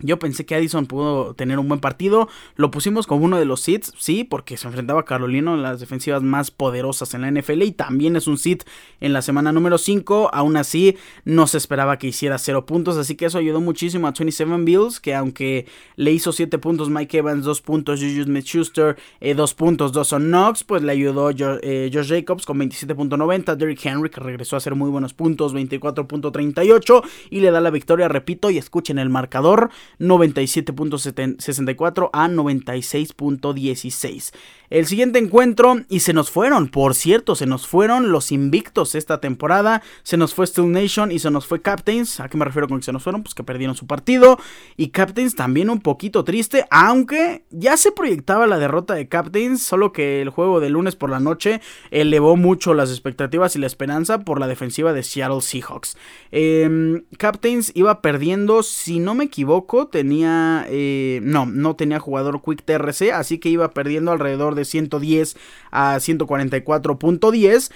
Yo 0.00 0.18
pensé 0.18 0.44
que 0.44 0.54
Addison 0.54 0.86
pudo 0.86 1.34
tener 1.34 1.58
un 1.58 1.68
buen 1.68 1.80
partido. 1.80 2.28
Lo 2.56 2.70
pusimos 2.70 3.06
como 3.06 3.24
uno 3.24 3.38
de 3.38 3.46
los 3.46 3.62
seeds, 3.62 3.94
sí, 3.98 4.24
porque 4.24 4.58
se 4.58 4.66
enfrentaba 4.66 5.00
a 5.00 5.04
Carolino 5.04 5.54
en 5.54 5.62
las 5.62 5.80
defensivas 5.80 6.22
más 6.22 6.50
poderosas 6.50 7.14
en 7.14 7.22
la 7.22 7.30
NFL 7.30 7.62
y 7.62 7.72
también 7.72 8.14
es 8.16 8.26
un 8.26 8.36
seed 8.36 8.60
en 9.00 9.14
la 9.14 9.22
semana 9.22 9.52
número 9.52 9.78
5. 9.78 10.30
Aún 10.34 10.58
así, 10.58 10.96
no 11.24 11.46
se 11.46 11.56
esperaba 11.56 11.98
que 11.98 12.08
hiciera 12.08 12.36
0 12.36 12.66
puntos, 12.66 12.98
así 12.98 13.14
que 13.14 13.26
eso 13.26 13.38
ayudó 13.38 13.60
muchísimo 13.60 14.06
a 14.06 14.12
27 14.12 14.64
Bills, 14.64 15.00
que 15.00 15.14
aunque 15.14 15.66
le 15.96 16.12
hizo 16.12 16.30
7 16.32 16.58
puntos 16.58 16.90
Mike 16.90 17.18
Evans, 17.18 17.44
2 17.44 17.60
puntos 17.62 18.00
Juju 18.00 18.24
Smith-Schuster, 18.24 18.96
2 19.20 19.50
eh, 19.50 19.54
puntos 19.56 19.92
Dawson 19.92 20.26
Knox, 20.26 20.62
pues 20.64 20.82
le 20.82 20.92
ayudó 20.92 21.30
eh, 21.30 21.90
Josh 21.92 22.08
Jacobs 22.08 22.44
con 22.44 22.58
27.90, 22.58 23.56
Derrick 23.56 23.84
Henry 23.84 24.10
que 24.10 24.20
regresó 24.20 24.56
a 24.56 24.58
hacer 24.58 24.74
muy 24.74 24.90
buenos 24.90 25.14
puntos, 25.14 25.54
24.38 25.54 27.02
y 27.30 27.40
le 27.40 27.50
da 27.50 27.60
la 27.60 27.70
victoria, 27.70 28.08
repito, 28.08 28.50
y 28.50 28.58
escuchen 28.58 28.98
el 28.98 29.08
marcador. 29.08 29.70
97.64 29.98 32.10
a 32.12 32.28
96.16. 32.28 34.32
El 34.68 34.86
siguiente 34.86 35.20
encuentro, 35.20 35.76
y 35.88 36.00
se 36.00 36.12
nos 36.12 36.30
fueron, 36.30 36.68
por 36.68 36.94
cierto, 36.94 37.36
se 37.36 37.46
nos 37.46 37.68
fueron 37.68 38.10
los 38.10 38.32
invictos 38.32 38.96
esta 38.96 39.20
temporada. 39.20 39.82
Se 40.02 40.16
nos 40.16 40.34
fue 40.34 40.46
Steel 40.46 40.72
Nation 40.72 41.12
y 41.12 41.20
se 41.20 41.30
nos 41.30 41.46
fue 41.46 41.62
Captains. 41.62 42.18
¿A 42.18 42.28
qué 42.28 42.36
me 42.36 42.44
refiero 42.44 42.66
con 42.66 42.78
que 42.78 42.84
se 42.84 42.92
nos 42.92 43.04
fueron? 43.04 43.22
Pues 43.22 43.34
que 43.34 43.44
perdieron 43.44 43.76
su 43.76 43.86
partido. 43.86 44.38
Y 44.76 44.88
Captains 44.88 45.36
también 45.36 45.70
un 45.70 45.80
poquito 45.80 46.24
triste, 46.24 46.66
aunque 46.70 47.44
ya 47.50 47.76
se 47.76 47.92
proyectaba 47.92 48.46
la 48.46 48.58
derrota 48.58 48.94
de 48.94 49.08
Captains, 49.08 49.62
solo 49.62 49.92
que 49.92 50.20
el 50.20 50.30
juego 50.30 50.58
de 50.58 50.70
lunes 50.70 50.96
por 50.96 51.10
la 51.10 51.20
noche 51.20 51.60
elevó 51.90 52.36
mucho 52.36 52.74
las 52.74 52.90
expectativas 52.90 53.54
y 53.54 53.60
la 53.60 53.66
esperanza 53.66 54.20
por 54.20 54.40
la 54.40 54.48
defensiva 54.48 54.92
de 54.92 55.04
Seattle 55.04 55.42
Seahawks. 55.42 55.96
Em, 56.32 57.04
Captains 57.18 57.70
iba 57.74 58.02
perdiendo, 58.02 58.64
si 58.64 58.98
no 58.98 59.14
me 59.14 59.24
equivoco, 59.24 59.75
tenía... 59.84 60.64
Eh, 60.70 61.20
no, 61.22 61.44
no 61.44 61.76
tenía 61.76 62.00
jugador 62.00 62.40
Quick 62.42 62.64
TRC, 62.64 63.12
así 63.12 63.38
que 63.38 63.50
iba 63.50 63.70
perdiendo 63.70 64.12
alrededor 64.12 64.54
de 64.54 64.64
110 64.64 65.36
a 65.70 65.96
144.10. 65.96 67.70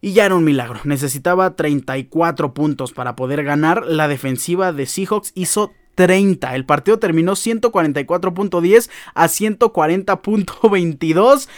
Y 0.00 0.12
ya 0.12 0.26
era 0.26 0.36
un 0.36 0.44
milagro. 0.44 0.78
Necesitaba 0.84 1.56
34 1.56 2.54
puntos 2.54 2.92
para 2.92 3.16
poder 3.16 3.42
ganar. 3.42 3.84
La 3.86 4.06
defensiva 4.06 4.72
de 4.72 4.86
Seahawks 4.86 5.32
hizo 5.34 5.72
30. 5.98 6.54
El 6.54 6.64
partido 6.64 6.98
terminó 7.00 7.32
144.10 7.32 8.88
a 9.14 9.26
140.22 9.26 11.48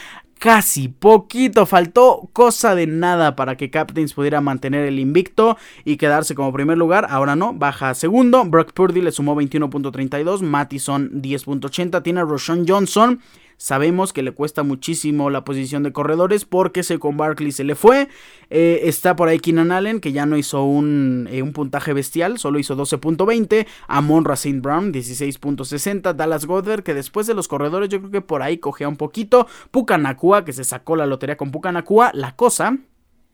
casi, 0.41 0.87
poquito, 0.87 1.67
faltó 1.67 2.27
cosa 2.33 2.73
de 2.73 2.87
nada 2.87 3.35
para 3.35 3.57
que 3.57 3.69
Captains 3.69 4.15
pudiera 4.15 4.41
mantener 4.41 4.87
el 4.87 4.97
invicto 4.97 5.55
y 5.85 5.97
quedarse 5.97 6.33
como 6.33 6.51
primer 6.51 6.79
lugar. 6.79 7.05
Ahora 7.11 7.35
no, 7.35 7.53
baja 7.53 7.91
a 7.91 7.93
segundo. 7.93 8.43
Brock 8.45 8.73
Purdy 8.73 9.01
le 9.01 9.11
sumó 9.11 9.35
21.32, 9.35 10.41
Mattison 10.41 11.21
10.80, 11.21 12.01
tiene 12.01 12.21
a 12.21 12.23
Roshan 12.23 12.65
Johnson 12.67 13.21
Sabemos 13.61 14.11
que 14.11 14.23
le 14.23 14.31
cuesta 14.31 14.63
muchísimo 14.63 15.29
la 15.29 15.45
posición 15.45 15.83
de 15.83 15.91
corredores 15.91 16.45
porque 16.45 16.81
con 16.97 17.15
Barkley 17.15 17.51
se 17.51 17.63
le 17.63 17.75
fue. 17.75 18.07
Eh, 18.49 18.81
está 18.85 19.15
por 19.15 19.27
ahí 19.27 19.37
Keenan 19.37 19.71
Allen 19.71 19.99
que 19.99 20.11
ya 20.11 20.25
no 20.25 20.35
hizo 20.35 20.63
un, 20.63 21.29
eh, 21.31 21.43
un 21.43 21.53
puntaje 21.53 21.93
bestial, 21.93 22.39
solo 22.39 22.57
hizo 22.57 22.75
12.20. 22.75 23.67
Amon 23.87 24.25
Racine 24.25 24.61
Brown 24.61 24.91
16.60. 24.91 26.15
Dallas 26.15 26.47
Goddard 26.47 26.81
que 26.81 26.95
después 26.95 27.27
de 27.27 27.35
los 27.35 27.47
corredores 27.47 27.89
yo 27.89 27.99
creo 27.99 28.09
que 28.09 28.21
por 28.21 28.41
ahí 28.41 28.57
cogea 28.57 28.89
un 28.89 28.97
poquito. 28.97 29.45
Pucanacua 29.69 30.43
que 30.43 30.53
se 30.53 30.63
sacó 30.63 30.95
la 30.95 31.05
lotería 31.05 31.37
con 31.37 31.51
Pucanacua. 31.51 32.09
La 32.15 32.35
cosa 32.35 32.79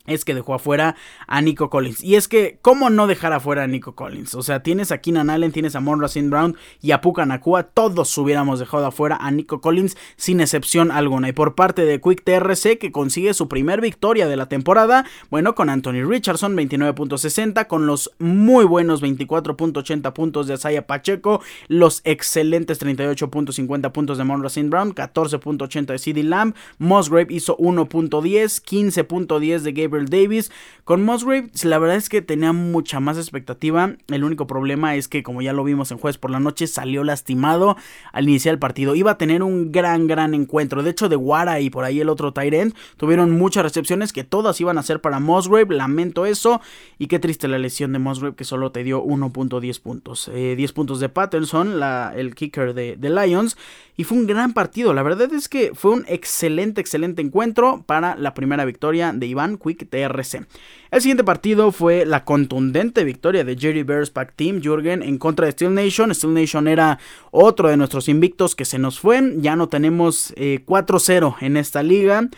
es 0.07 0.25
que 0.25 0.33
dejó 0.33 0.55
afuera 0.55 0.95
a 1.27 1.41
Nico 1.41 1.69
Collins. 1.69 2.03
Y 2.03 2.15
es 2.15 2.27
que, 2.27 2.57
¿cómo 2.61 2.89
no 2.89 3.05
dejar 3.05 3.33
afuera 3.33 3.63
a 3.63 3.67
Nico 3.67 3.93
Collins? 3.93 4.33
O 4.33 4.41
sea, 4.41 4.63
tienes 4.63 4.91
a 4.91 4.99
Keenan 4.99 5.29
Allen, 5.29 5.51
tienes 5.51 5.75
a 5.75 5.79
Monra 5.79 6.07
Brown 6.23 6.55
y 6.81 6.91
a 6.91 7.01
Puka 7.01 7.25
Nakua. 7.25 7.63
Todos 7.63 8.17
hubiéramos 8.17 8.59
dejado 8.59 8.85
afuera 8.85 9.17
a 9.19 9.29
Nico 9.29 9.61
Collins 9.61 9.97
sin 10.15 10.39
excepción 10.39 10.91
alguna. 10.91 11.29
Y 11.29 11.33
por 11.33 11.55
parte 11.55 11.85
de 11.85 12.01
Quick 12.01 12.23
TRC, 12.23 12.79
que 12.79 12.91
consigue 12.91 13.33
su 13.33 13.47
primer 13.47 13.81
victoria 13.81 14.27
de 14.27 14.37
la 14.37 14.47
temporada, 14.47 15.05
bueno, 15.29 15.53
con 15.53 15.69
Anthony 15.69 16.05
Richardson, 16.07 16.55
29.60, 16.55 17.67
con 17.67 17.85
los 17.85 18.11
muy 18.19 18.65
buenos 18.65 19.03
24.80 19.03 20.13
puntos 20.13 20.47
de 20.47 20.53
Asaya 20.53 20.87
Pacheco, 20.87 21.41
los 21.67 22.01
excelentes 22.05 22.81
38.50 22.81 23.91
puntos 23.91 24.17
de 24.17 24.23
Monra 24.23 24.49
Brown, 24.63 24.95
14.80 24.95 25.85
de 25.85 25.99
CD 25.99 26.23
Lamb, 26.23 26.55
Musgrave 26.77 27.33
hizo 27.33 27.57
1.10, 27.57 28.63
15.10 28.63 29.59
de 29.59 29.71
Gabriel 29.71 29.96
Davis. 30.05 30.51
Con 30.83 31.03
Musgrave, 31.03 31.49
la 31.63 31.79
verdad 31.79 31.97
es 31.97 32.07
que 32.07 32.21
tenía 32.21 32.53
mucha 32.53 33.01
más 33.01 33.17
expectativa. 33.17 33.95
El 34.07 34.23
único 34.23 34.47
problema 34.47 34.95
es 34.95 35.09
que, 35.09 35.21
como 35.21 35.41
ya 35.41 35.51
lo 35.51 35.65
vimos 35.65 35.91
en 35.91 35.97
jueves 35.97 36.17
por 36.17 36.31
la 36.31 36.39
noche, 36.39 36.65
salió 36.67 37.03
lastimado 37.03 37.75
al 38.13 38.29
iniciar 38.29 38.53
el 38.53 38.59
partido. 38.59 38.95
Iba 38.95 39.11
a 39.11 39.17
tener 39.17 39.43
un 39.43 39.73
gran, 39.73 40.07
gran 40.07 40.33
encuentro. 40.33 40.83
De 40.83 40.91
hecho, 40.91 41.09
de 41.09 41.17
Wara 41.17 41.59
y 41.59 41.69
por 41.69 41.83
ahí 41.83 41.99
el 41.99 42.07
otro 42.07 42.31
Tyrant 42.31 42.73
tuvieron 42.95 43.31
muchas 43.31 43.63
recepciones 43.63 44.13
que 44.13 44.23
todas 44.23 44.61
iban 44.61 44.77
a 44.77 44.83
ser 44.83 45.01
para 45.01 45.19
Musgrave. 45.19 45.75
Lamento 45.75 46.25
eso. 46.25 46.61
Y 46.97 47.07
qué 47.07 47.19
triste 47.19 47.47
la 47.47 47.57
lesión 47.57 47.91
de 47.91 47.99
Musgrave 47.99 48.35
que 48.35 48.45
solo 48.45 48.71
te 48.71 48.83
dio 48.83 49.03
1.10 49.03 49.81
puntos. 49.81 50.31
10 50.33 50.69
eh, 50.69 50.73
puntos 50.73 50.99
de 50.99 51.09
Patterson, 51.09 51.81
el 52.15 52.35
kicker 52.35 52.73
de, 52.73 52.95
de 52.95 53.09
Lions. 53.09 53.57
Y 53.97 54.03
fue 54.03 54.17
un 54.17 54.27
gran 54.27 54.53
partido. 54.53 54.93
La 54.93 55.01
verdad 55.01 55.33
es 55.33 55.49
que 55.49 55.71
fue 55.73 55.91
un 55.91 56.05
excelente, 56.07 56.79
excelente 56.79 57.21
encuentro 57.21 57.83
para 57.85 58.15
la 58.15 58.35
primera 58.35 58.63
victoria 58.63 59.11
de 59.11 59.25
Iván 59.25 59.57
Quick 59.57 59.86
TRC. 59.87 60.45
El 60.91 61.01
siguiente 61.01 61.23
partido 61.23 61.71
fue 61.71 62.05
la 62.05 62.23
contundente 62.23 63.03
victoria 63.03 63.43
de 63.43 63.57
Jerry 63.57 63.83
Bears 63.83 64.09
Pack 64.09 64.33
Team 64.35 64.61
Jürgen 64.61 65.03
en 65.03 65.17
contra 65.17 65.45
de 65.45 65.51
Steel 65.51 65.73
Nation. 65.73 66.13
Steel 66.13 66.33
Nation 66.33 66.67
era 66.67 66.99
otro 67.31 67.69
de 67.69 67.77
nuestros 67.77 68.07
invictos 68.07 68.55
que 68.55 68.65
se 68.65 68.79
nos 68.79 68.99
fue. 68.99 69.21
Ya 69.37 69.55
no 69.55 69.67
tenemos 69.67 70.33
4-0 70.35 71.35
eh, 71.41 71.45
en 71.45 71.57
esta 71.57 71.83
liga. 71.83 72.29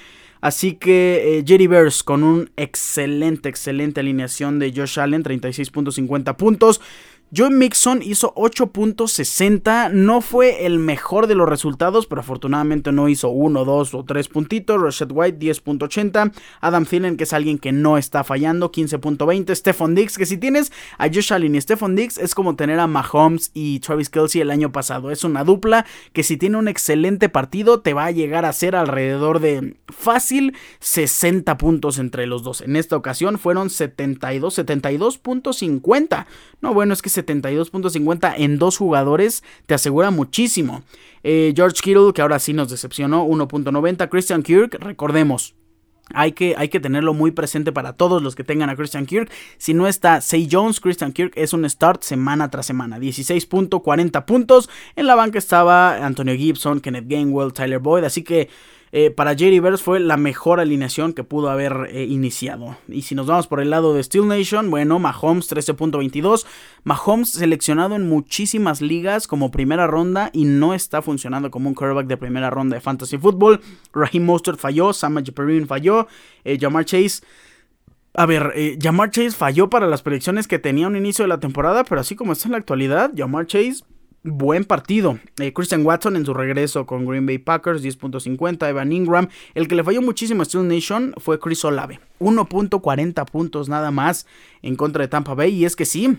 Así 0.42 0.76
que 0.76 1.40
eh, 1.40 1.44
Jerry 1.46 1.68
Bears 1.68 2.02
con 2.02 2.24
un 2.24 2.50
excelente, 2.56 3.50
excelente 3.50 4.00
alineación 4.00 4.58
de 4.58 4.72
Josh 4.74 5.00
Allen, 5.00 5.24
36.50 5.24 6.36
puntos. 6.38 6.82
John 7.36 7.60
Mixon 7.60 8.02
hizo 8.02 8.34
8.60, 8.34 9.92
no 9.92 10.20
fue 10.22 10.66
el 10.66 10.80
mejor 10.80 11.28
de 11.28 11.36
los 11.36 11.48
resultados, 11.48 12.08
pero 12.08 12.22
afortunadamente 12.22 12.92
no 12.92 13.08
hizo 13.08 13.30
1, 13.30 13.66
2 13.66 13.94
o 13.94 14.04
3 14.04 14.28
puntitos. 14.30 14.82
Rashad 14.82 15.12
White 15.12 15.38
10.80, 15.38 16.34
Adam 16.60 16.86
Thielen 16.86 17.18
que 17.18 17.26
es 17.26 17.34
alguien 17.34 17.60
que 17.60 17.72
no 17.72 18.00
está 18.00 18.24
fallando 18.24 18.72
15.20, 18.72 19.54
Stephon 19.54 19.94
Diggs 19.94 20.18
que 20.18 20.26
si 20.26 20.38
tienes 20.38 20.72
a 20.98 21.06
Josh 21.08 21.32
Allen 21.32 21.54
y 21.54 21.62
Stephon 21.62 21.96
Diggs 21.96 22.18
es 22.18 22.34
como 22.34 22.56
tener 22.56 22.80
a 22.80 22.88
Mahomes 22.88 23.52
y 23.54 23.80
Travis 23.82 24.10
Kelsey 24.10 24.42
el 24.42 24.50
año 24.50 24.72
pasado. 24.72 25.12
Es 25.12 25.24
una 25.24 25.44
dupla 25.44 25.86
que 26.14 26.24
si 26.24 26.36
tiene 26.36 26.58
un 26.58 26.68
excelente 26.68 27.30
partido 27.30 27.82
te 27.82 27.94
va 27.94 28.06
a 28.06 28.12
llegar 28.12 28.46
a 28.46 28.54
ser 28.54 28.76
alrededor 28.76 29.40
de 29.40 29.78
fácil 29.88 30.56
60 30.80 31.60
puntos 31.60 32.00
entre 32.00 32.26
los 32.26 32.42
dos. 32.42 32.62
En 32.62 32.76
esta 32.76 32.96
ocasión 32.96 33.38
fueron 33.38 33.70
72, 33.70 34.58
72.50. 34.58 36.26
No, 36.62 36.74
bueno, 36.74 36.94
es 36.94 37.04
que 37.04 37.19
72.50 37.24 38.34
en 38.38 38.60
dos 38.60 38.78
jugadores 38.78 39.44
te 39.66 39.74
asegura 39.74 40.12
muchísimo. 40.12 40.84
Eh, 41.24 41.54
George 41.56 41.82
Kittle, 41.82 42.14
que 42.14 42.22
ahora 42.22 42.40
sí 42.40 42.54
nos 42.54 42.70
decepcionó, 42.70 43.26
1.90. 43.26 44.10
Christian 44.10 44.44
Kirk, 44.44 44.78
recordemos. 44.80 45.56
Hay 46.14 46.32
que, 46.32 46.56
hay 46.58 46.70
que, 46.70 46.80
tenerlo 46.80 47.14
muy 47.14 47.32
presente 47.32 47.72
para 47.72 47.94
todos 47.94 48.24
los 48.24 48.36
que 48.36 48.44
tengan 48.44 48.70
a 48.70 48.76
Christian 48.76 49.06
Kirk. 49.06 49.30
Si 49.58 49.76
no 49.76 49.88
está 49.88 50.22
Say 50.22 50.48
Jones, 50.52 50.80
Christian 50.80 51.12
Kirk 51.12 51.34
es 51.36 51.54
un 51.54 51.70
start 51.70 52.02
semana 52.02 52.50
tras 52.50 52.66
semana. 52.66 52.98
16.40 52.98 54.26
puntos. 54.26 54.70
En 54.96 55.06
la 55.06 55.16
banca 55.16 55.38
estaba 55.38 56.04
Antonio 56.04 56.36
Gibson, 56.36 56.80
Kenneth 56.80 57.08
Gainwell, 57.08 57.54
Tyler 57.54 57.80
Boyd. 57.80 58.06
Así 58.06 58.24
que 58.24 58.50
eh, 58.92 59.12
para 59.12 59.36
Jerry 59.36 59.60
Bears 59.60 59.82
fue 59.82 60.00
la 60.00 60.18
mejor 60.18 60.60
alineación 60.60 61.14
que 61.14 61.24
pudo 61.24 61.50
haber 61.50 61.90
eh, 61.92 62.06
iniciado. 62.06 62.78
Y 62.88 63.04
si 63.04 63.16
nos 63.16 63.28
vamos 63.28 63.48
por 63.48 63.62
el 63.62 63.70
lado 63.70 63.94
de 63.94 64.04
Steel 64.04 64.28
Nation, 64.28 64.70
bueno, 64.72 65.00
Mahomes 65.00 65.52
13.22. 65.52 66.46
Mahomes 66.84 67.32
seleccionado 67.32 67.96
en 67.96 68.08
muchísimas 68.08 68.82
ligas 68.82 69.28
como 69.28 69.52
primera 69.52 69.88
ronda 69.88 70.30
y 70.34 70.46
no 70.46 70.74
está 70.74 71.02
funcionando 71.02 71.52
como 71.52 71.70
un 71.70 71.76
quarterback 71.76 72.08
de 72.08 72.18
primera 72.18 72.50
ronda 72.50 72.76
de 72.76 72.82
fantasy 72.82 73.18
football. 73.18 73.62
Raheem 73.94 74.26
Mostert 74.26 74.60
falló, 74.60 74.94
Sam 74.94 75.24
Perrin 75.36 75.68
falló, 75.68 76.08
eh, 76.44 76.58
Jamar 76.60 76.86
Chase. 76.86 77.22
A 78.16 78.26
ver, 78.26 78.54
Jamar 78.82 79.12
Chase 79.12 79.32
falló 79.32 79.70
para 79.70 79.86
las 79.86 80.02
predicciones 80.02 80.48
que 80.48 80.58
tenía 80.58 80.88
un 80.88 80.96
inicio 80.96 81.24
de 81.24 81.30
la 81.30 81.40
temporada, 81.40 81.84
pero 81.84 82.02
así 82.02 82.16
como 82.16 82.34
está 82.34 82.48
en 82.48 82.54
la 82.54 82.58
actualidad, 82.58 83.12
Jamar 83.16 83.46
Chase 83.46 83.84
buen 84.24 84.66
partido. 84.66 85.20
Eh, 85.40 85.54
Christian 85.54 85.86
Watson 85.86 86.16
en 86.16 86.26
su 86.26 86.34
regreso 86.34 86.86
con 86.86 87.06
Green 87.06 87.26
Bay 87.26 87.38
Packers, 87.38 87.84
10.50. 87.84 88.70
Evan 88.70 88.92
Ingram. 88.92 89.30
El 89.54 89.68
que 89.68 89.76
le 89.76 89.84
falló 89.84 90.02
muchísimo 90.02 90.42
a 90.42 90.46
Steel 90.46 90.68
Nation 90.68 91.14
fue 91.18 91.40
Chris 91.40 91.64
Olave. 91.66 92.00
1.40 92.20 93.26
puntos 93.26 93.70
nada 93.70 93.92
más 93.92 94.26
en 94.62 94.76
contra 94.76 95.04
de 95.04 95.08
Tampa 95.08 95.34
Bay. 95.34 95.54
Y 95.54 95.66
es 95.66 95.76
que 95.76 95.86
sí. 95.86 96.18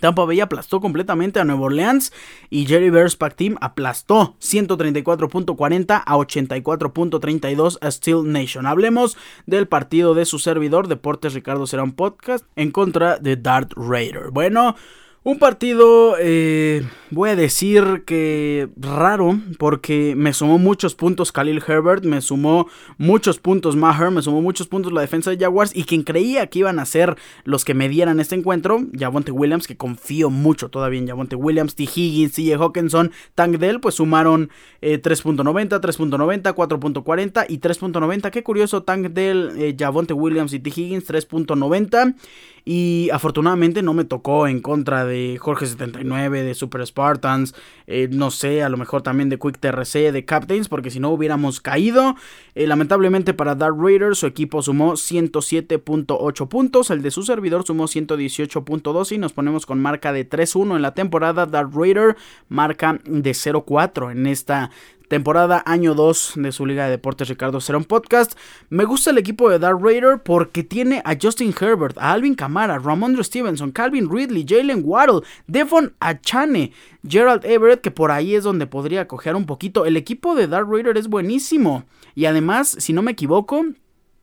Tampa 0.00 0.24
Bay 0.24 0.40
aplastó 0.40 0.80
completamente 0.80 1.38
a 1.38 1.44
Nueva 1.44 1.62
Orleans 1.62 2.12
y 2.50 2.66
Jerry 2.66 2.90
Bears 2.90 3.16
Pack 3.16 3.36
Team 3.36 3.56
aplastó 3.60 4.36
134.40 4.40 6.02
a 6.04 6.16
84.32 6.16 7.78
a 7.80 7.90
Steel 7.90 8.32
Nation. 8.32 8.66
Hablemos 8.66 9.16
del 9.46 9.68
partido 9.68 10.14
de 10.14 10.24
su 10.24 10.38
servidor 10.38 10.88
Deportes 10.88 11.34
Ricardo 11.34 11.66
Serán 11.66 11.92
Podcast 11.92 12.46
en 12.56 12.70
contra 12.70 13.18
de 13.18 13.36
Dart 13.36 13.72
Raider. 13.76 14.30
Bueno, 14.30 14.76
Un 15.24 15.38
partido, 15.38 16.16
eh, 16.18 16.84
voy 17.10 17.30
a 17.30 17.36
decir 17.36 18.02
que 18.04 18.68
raro, 18.76 19.38
porque 19.56 20.14
me 20.16 20.32
sumó 20.32 20.58
muchos 20.58 20.96
puntos 20.96 21.30
Khalil 21.30 21.62
Herbert, 21.64 22.04
me 22.04 22.20
sumó 22.20 22.66
muchos 22.98 23.38
puntos 23.38 23.76
Maher, 23.76 24.10
me 24.10 24.20
sumó 24.20 24.42
muchos 24.42 24.66
puntos 24.66 24.92
la 24.92 25.00
defensa 25.00 25.30
de 25.30 25.38
Jaguars, 25.38 25.76
y 25.76 25.84
quien 25.84 26.02
creía 26.02 26.48
que 26.48 26.58
iban 26.58 26.80
a 26.80 26.86
ser 26.86 27.16
los 27.44 27.64
que 27.64 27.72
me 27.72 27.88
dieran 27.88 28.18
este 28.18 28.34
encuentro, 28.34 28.80
Javonte 28.98 29.30
Williams, 29.30 29.68
que 29.68 29.76
confío 29.76 30.28
mucho 30.28 30.70
todavía 30.70 30.98
en 30.98 31.06
Javonte 31.06 31.36
Williams, 31.36 31.76
T. 31.76 31.84
Higgins, 31.84 32.32
C. 32.32 32.52
Hawkinson, 32.56 33.12
Tank 33.36 33.58
Dell, 33.58 33.78
pues 33.78 33.94
sumaron 33.94 34.50
3.90, 34.80 35.80
3.90, 35.80 36.52
4.40 36.52 37.46
y 37.48 37.60
3.90. 37.60 38.30
Qué 38.32 38.42
curioso, 38.42 38.82
Tank 38.82 39.10
Dell, 39.10 39.52
eh, 39.56 39.76
Javonte 39.78 40.14
Williams 40.14 40.52
y 40.52 40.58
T. 40.58 40.70
Higgins, 40.70 41.08
3.90. 41.08 42.16
Y 42.64 43.10
afortunadamente 43.12 43.82
no 43.82 43.92
me 43.92 44.04
tocó 44.04 44.46
en 44.46 44.60
contra 44.60 45.04
de 45.04 45.11
Jorge 45.38 45.66
79, 45.66 46.42
de 46.42 46.54
Super 46.54 46.86
Spartans, 46.86 47.54
eh, 47.86 48.08
no 48.10 48.30
sé, 48.30 48.62
a 48.62 48.68
lo 48.68 48.76
mejor 48.76 49.02
también 49.02 49.28
de 49.28 49.38
Quick 49.38 49.58
TRC, 49.58 50.12
de 50.12 50.24
Captains, 50.24 50.68
porque 50.68 50.90
si 50.90 51.00
no 51.00 51.10
hubiéramos 51.10 51.60
caído. 51.60 52.16
Eh, 52.54 52.66
lamentablemente 52.66 53.34
para 53.34 53.54
Dark 53.54 53.76
Raider 53.78 54.14
su 54.16 54.26
equipo 54.26 54.62
sumó 54.62 54.92
107.8 54.92 56.48
puntos, 56.48 56.90
el 56.90 57.02
de 57.02 57.10
su 57.10 57.22
servidor 57.22 57.64
sumó 57.64 57.84
118.2 57.84 59.12
y 59.12 59.18
nos 59.18 59.32
ponemos 59.32 59.66
con 59.66 59.80
marca 59.80 60.12
de 60.12 60.28
3-1 60.28 60.76
en 60.76 60.82
la 60.82 60.94
temporada. 60.94 61.46
Dark 61.46 61.70
Raider 61.74 62.16
marca 62.48 63.00
de 63.04 63.30
0-4 63.30 64.12
en 64.12 64.26
esta 64.26 64.70
temporada 65.12 65.62
año 65.66 65.92
2 65.92 66.32
de 66.36 66.52
su 66.52 66.64
Liga 66.64 66.86
de 66.86 66.92
Deportes 66.92 67.28
Ricardo 67.28 67.60
Cerón 67.60 67.84
Podcast. 67.84 68.32
Me 68.70 68.86
gusta 68.86 69.10
el 69.10 69.18
equipo 69.18 69.50
de 69.50 69.58
Dark 69.58 69.78
Raider 69.78 70.22
porque 70.22 70.62
tiene 70.62 71.02
a 71.04 71.18
Justin 71.20 71.52
Herbert, 71.60 71.98
a 71.98 72.12
Alvin 72.12 72.34
Kamara, 72.34 72.78
Ramondre 72.78 73.22
Stevenson, 73.22 73.72
Calvin 73.72 74.08
Ridley, 74.10 74.46
Jalen 74.48 74.80
Waddle, 74.82 75.20
Devon 75.46 75.92
Achane, 76.00 76.72
Gerald 77.06 77.44
Everett, 77.44 77.82
que 77.82 77.90
por 77.90 78.10
ahí 78.10 78.34
es 78.34 78.44
donde 78.44 78.66
podría 78.66 79.06
coger 79.06 79.36
un 79.36 79.44
poquito. 79.44 79.84
El 79.84 79.98
equipo 79.98 80.34
de 80.34 80.46
Dark 80.46 80.70
Raider 80.70 80.96
es 80.96 81.08
buenísimo. 81.08 81.84
Y 82.14 82.24
además, 82.24 82.74
si 82.78 82.94
no 82.94 83.02
me 83.02 83.12
equivoco, 83.12 83.66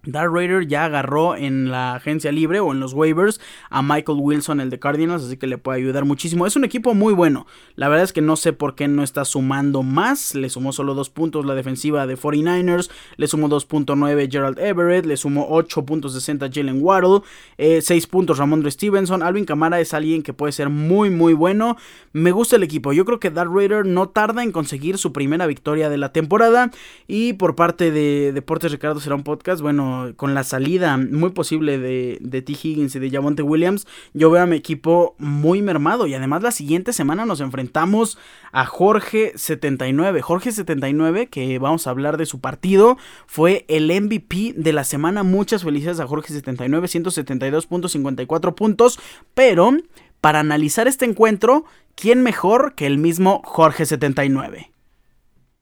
Dark 0.05 0.31
Raider 0.33 0.65
ya 0.65 0.85
agarró 0.85 1.35
en 1.35 1.71
la 1.71 1.95
agencia 1.95 2.31
libre 2.31 2.61
o 2.61 2.71
en 2.71 2.79
los 2.79 2.93
waivers 2.93 3.41
a 3.69 3.81
Michael 3.81 4.19
Wilson, 4.21 4.61
el 4.61 4.69
de 4.69 4.79
Cardinals, 4.79 5.25
así 5.25 5.35
que 5.35 5.45
le 5.45 5.57
puede 5.57 5.79
ayudar 5.79 6.05
muchísimo. 6.05 6.47
Es 6.47 6.55
un 6.55 6.63
equipo 6.63 6.93
muy 6.93 7.13
bueno. 7.13 7.47
La 7.75 7.89
verdad 7.89 8.05
es 8.05 8.13
que 8.13 8.21
no 8.21 8.37
sé 8.37 8.53
por 8.53 8.75
qué 8.75 8.87
no 8.87 9.03
está 9.03 9.25
sumando 9.25 9.83
más. 9.83 10.35
Le 10.35 10.49
sumó 10.49 10.71
solo 10.71 10.93
dos 10.93 11.09
puntos 11.09 11.45
la 11.45 11.53
defensiva 11.53 12.07
de 12.07 12.17
49ers, 12.17 12.89
le 13.17 13.27
sumó 13.27 13.49
2.9 13.49 14.31
Gerald 14.31 14.57
Everett, 14.57 15.05
le 15.05 15.17
sumó 15.17 15.49
8.60 15.49 16.49
Jalen 16.53 16.81
Waddle, 16.81 17.21
6 17.57 17.89
eh, 17.91 18.07
puntos 18.09 18.37
Ramondre 18.37 18.71
Stevenson. 18.71 19.21
Alvin 19.21 19.43
Kamara 19.43 19.81
es 19.81 19.93
alguien 19.93 20.23
que 20.23 20.31
puede 20.31 20.53
ser 20.53 20.69
muy 20.69 21.09
muy 21.09 21.33
bueno. 21.33 21.75
Me 22.13 22.31
gusta 22.31 22.55
el 22.55 22.63
equipo. 22.63 22.93
Yo 22.93 23.03
creo 23.03 23.19
que 23.19 23.31
Dark 23.31 23.51
Raider 23.53 23.85
no 23.85 24.07
tarda 24.07 24.43
en 24.43 24.53
conseguir 24.53 24.97
su 24.97 25.11
primera 25.11 25.45
victoria 25.45 25.89
de 25.89 25.97
la 25.97 26.13
temporada. 26.13 26.71
Y 27.05 27.33
por 27.33 27.55
parte 27.55 27.91
de 27.91 28.31
Deportes 28.31 28.71
Ricardo 28.71 29.01
será 29.01 29.15
un 29.15 29.23
podcast, 29.23 29.61
bueno 29.61 29.88
con 30.15 30.33
la 30.33 30.43
salida 30.43 30.97
muy 30.97 31.31
posible 31.31 31.77
de, 31.77 32.17
de 32.21 32.41
T. 32.41 32.53
Higgins 32.53 32.95
y 32.95 32.99
de 32.99 33.09
Javonte 33.09 33.41
Williams, 33.41 33.87
yo 34.13 34.31
veo 34.31 34.43
a 34.43 34.45
mi 34.45 34.55
equipo 34.55 35.15
muy 35.17 35.61
mermado. 35.61 36.07
Y 36.07 36.13
además 36.13 36.43
la 36.43 36.51
siguiente 36.51 36.93
semana 36.93 37.25
nos 37.25 37.41
enfrentamos 37.41 38.17
a 38.51 38.65
Jorge 38.65 39.33
79. 39.35 40.21
Jorge 40.21 40.51
79, 40.51 41.27
que 41.27 41.59
vamos 41.59 41.87
a 41.87 41.91
hablar 41.91 42.17
de 42.17 42.25
su 42.25 42.39
partido, 42.39 42.97
fue 43.27 43.65
el 43.67 43.87
MVP 43.87 44.53
de 44.55 44.73
la 44.73 44.83
semana. 44.83 45.23
Muchas 45.23 45.63
felicidades 45.63 45.99
a 45.99 46.07
Jorge 46.07 46.33
79, 46.33 46.87
172.54 46.87 48.55
puntos. 48.55 48.99
Pero 49.33 49.71
para 50.21 50.39
analizar 50.39 50.87
este 50.87 51.05
encuentro, 51.05 51.65
¿quién 51.95 52.21
mejor 52.21 52.73
que 52.75 52.85
el 52.85 52.97
mismo 52.97 53.41
Jorge 53.45 53.85
79? 53.85 54.71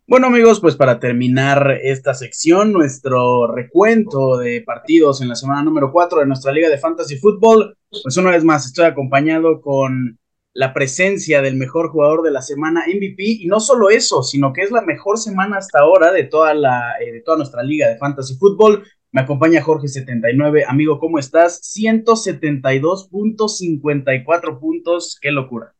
Bueno 0.09 0.27
amigos, 0.27 0.61
pues 0.61 0.77
para 0.77 1.01
terminar 1.01 1.79
esta 1.83 2.13
sección, 2.13 2.71
nuestro 2.71 3.53
recuento 3.53 4.37
de 4.37 4.61
partidos 4.61 5.21
en 5.21 5.27
la 5.27 5.35
semana 5.35 5.63
número 5.63 5.91
4 5.91 6.21
de 6.21 6.25
nuestra 6.25 6.53
Liga 6.53 6.69
de 6.69 6.77
Fantasy 6.77 7.17
Football, 7.17 7.75
pues 7.89 8.15
una 8.15 8.31
vez 8.31 8.45
más 8.45 8.65
estoy 8.65 8.85
acompañado 8.85 9.59
con 9.59 10.17
la 10.53 10.73
presencia 10.73 11.41
del 11.41 11.57
mejor 11.57 11.89
jugador 11.89 12.21
de 12.21 12.31
la 12.31 12.41
semana 12.41 12.85
MVP 12.87 13.21
y 13.41 13.47
no 13.47 13.59
solo 13.59 13.89
eso, 13.89 14.23
sino 14.23 14.53
que 14.53 14.61
es 14.61 14.71
la 14.71 14.81
mejor 14.81 15.17
semana 15.17 15.57
hasta 15.57 15.79
ahora 15.79 16.13
de 16.13 16.23
toda, 16.23 16.53
la, 16.53 16.93
eh, 17.01 17.11
de 17.11 17.19
toda 17.19 17.35
nuestra 17.35 17.61
Liga 17.61 17.89
de 17.89 17.97
Fantasy 17.97 18.37
Football. 18.37 18.85
Me 19.11 19.19
acompaña 19.19 19.61
Jorge79, 19.61 20.63
amigo, 20.69 20.99
¿cómo 20.99 21.19
estás? 21.19 21.61
172.54 21.77 24.57
puntos, 24.57 25.19
qué 25.21 25.31
locura. 25.31 25.73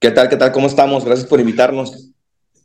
¿Qué 0.00 0.10
tal? 0.10 0.30
¿Qué 0.30 0.38
tal? 0.38 0.52
¿Cómo 0.52 0.68
estamos? 0.68 1.04
Gracias 1.04 1.28
por 1.28 1.38
invitarnos. 1.38 2.11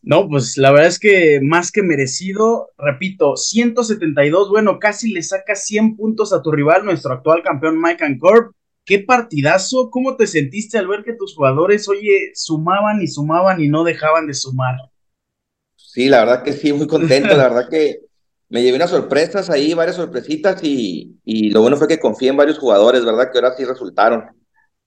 No, 0.04 0.28
pues 0.30 0.58
la 0.58 0.72
verdad 0.72 0.88
es 0.88 1.00
que 1.00 1.40
más 1.42 1.72
que 1.72 1.84
merecido, 1.84 2.70
repito, 2.78 3.36
172, 3.36 4.50
bueno, 4.50 4.80
casi 4.80 5.12
le 5.12 5.22
saca 5.22 5.56
100 5.56 5.96
puntos 5.96 6.34
a 6.34 6.42
tu 6.42 6.52
rival, 6.52 6.86
nuestro 6.86 7.14
actual 7.14 7.44
campeón 7.44 7.82
Mike 7.82 8.04
Ancorp. 8.04 8.54
Qué 8.86 9.00
partidazo, 9.00 9.90
¿cómo 9.90 10.16
te 10.16 10.28
sentiste 10.28 10.78
al 10.78 10.88
ver 10.88 11.04
que 11.04 11.14
tus 11.14 11.36
jugadores, 11.36 11.90
oye, 11.90 12.32
sumaban 12.36 13.02
y 13.02 13.08
sumaban 13.08 13.62
y 13.62 13.68
no 13.68 13.84
dejaban 13.84 14.28
de 14.28 14.34
sumar? 14.34 14.76
Sí, 15.76 16.08
la 16.08 16.20
verdad 16.20 16.44
que 16.44 16.54
sí, 16.54 16.72
muy 16.72 16.88
contento, 16.88 17.36
la 17.36 17.50
verdad 17.50 17.70
que 17.70 18.00
me 18.50 18.62
llevé 18.62 18.78
unas 18.78 18.92
sorpresas 18.92 19.50
ahí, 19.50 19.74
varias 19.74 19.98
sorpresitas 19.98 20.64
y, 20.64 21.20
y 21.26 21.50
lo 21.50 21.62
bueno 21.62 21.76
fue 21.76 21.88
que 21.88 22.00
confié 22.00 22.30
en 22.30 22.38
varios 22.38 22.60
jugadores, 22.60 23.04
¿verdad? 23.04 23.30
Que 23.32 23.40
ahora 23.40 23.56
sí 23.58 23.66
resultaron. 23.66 24.24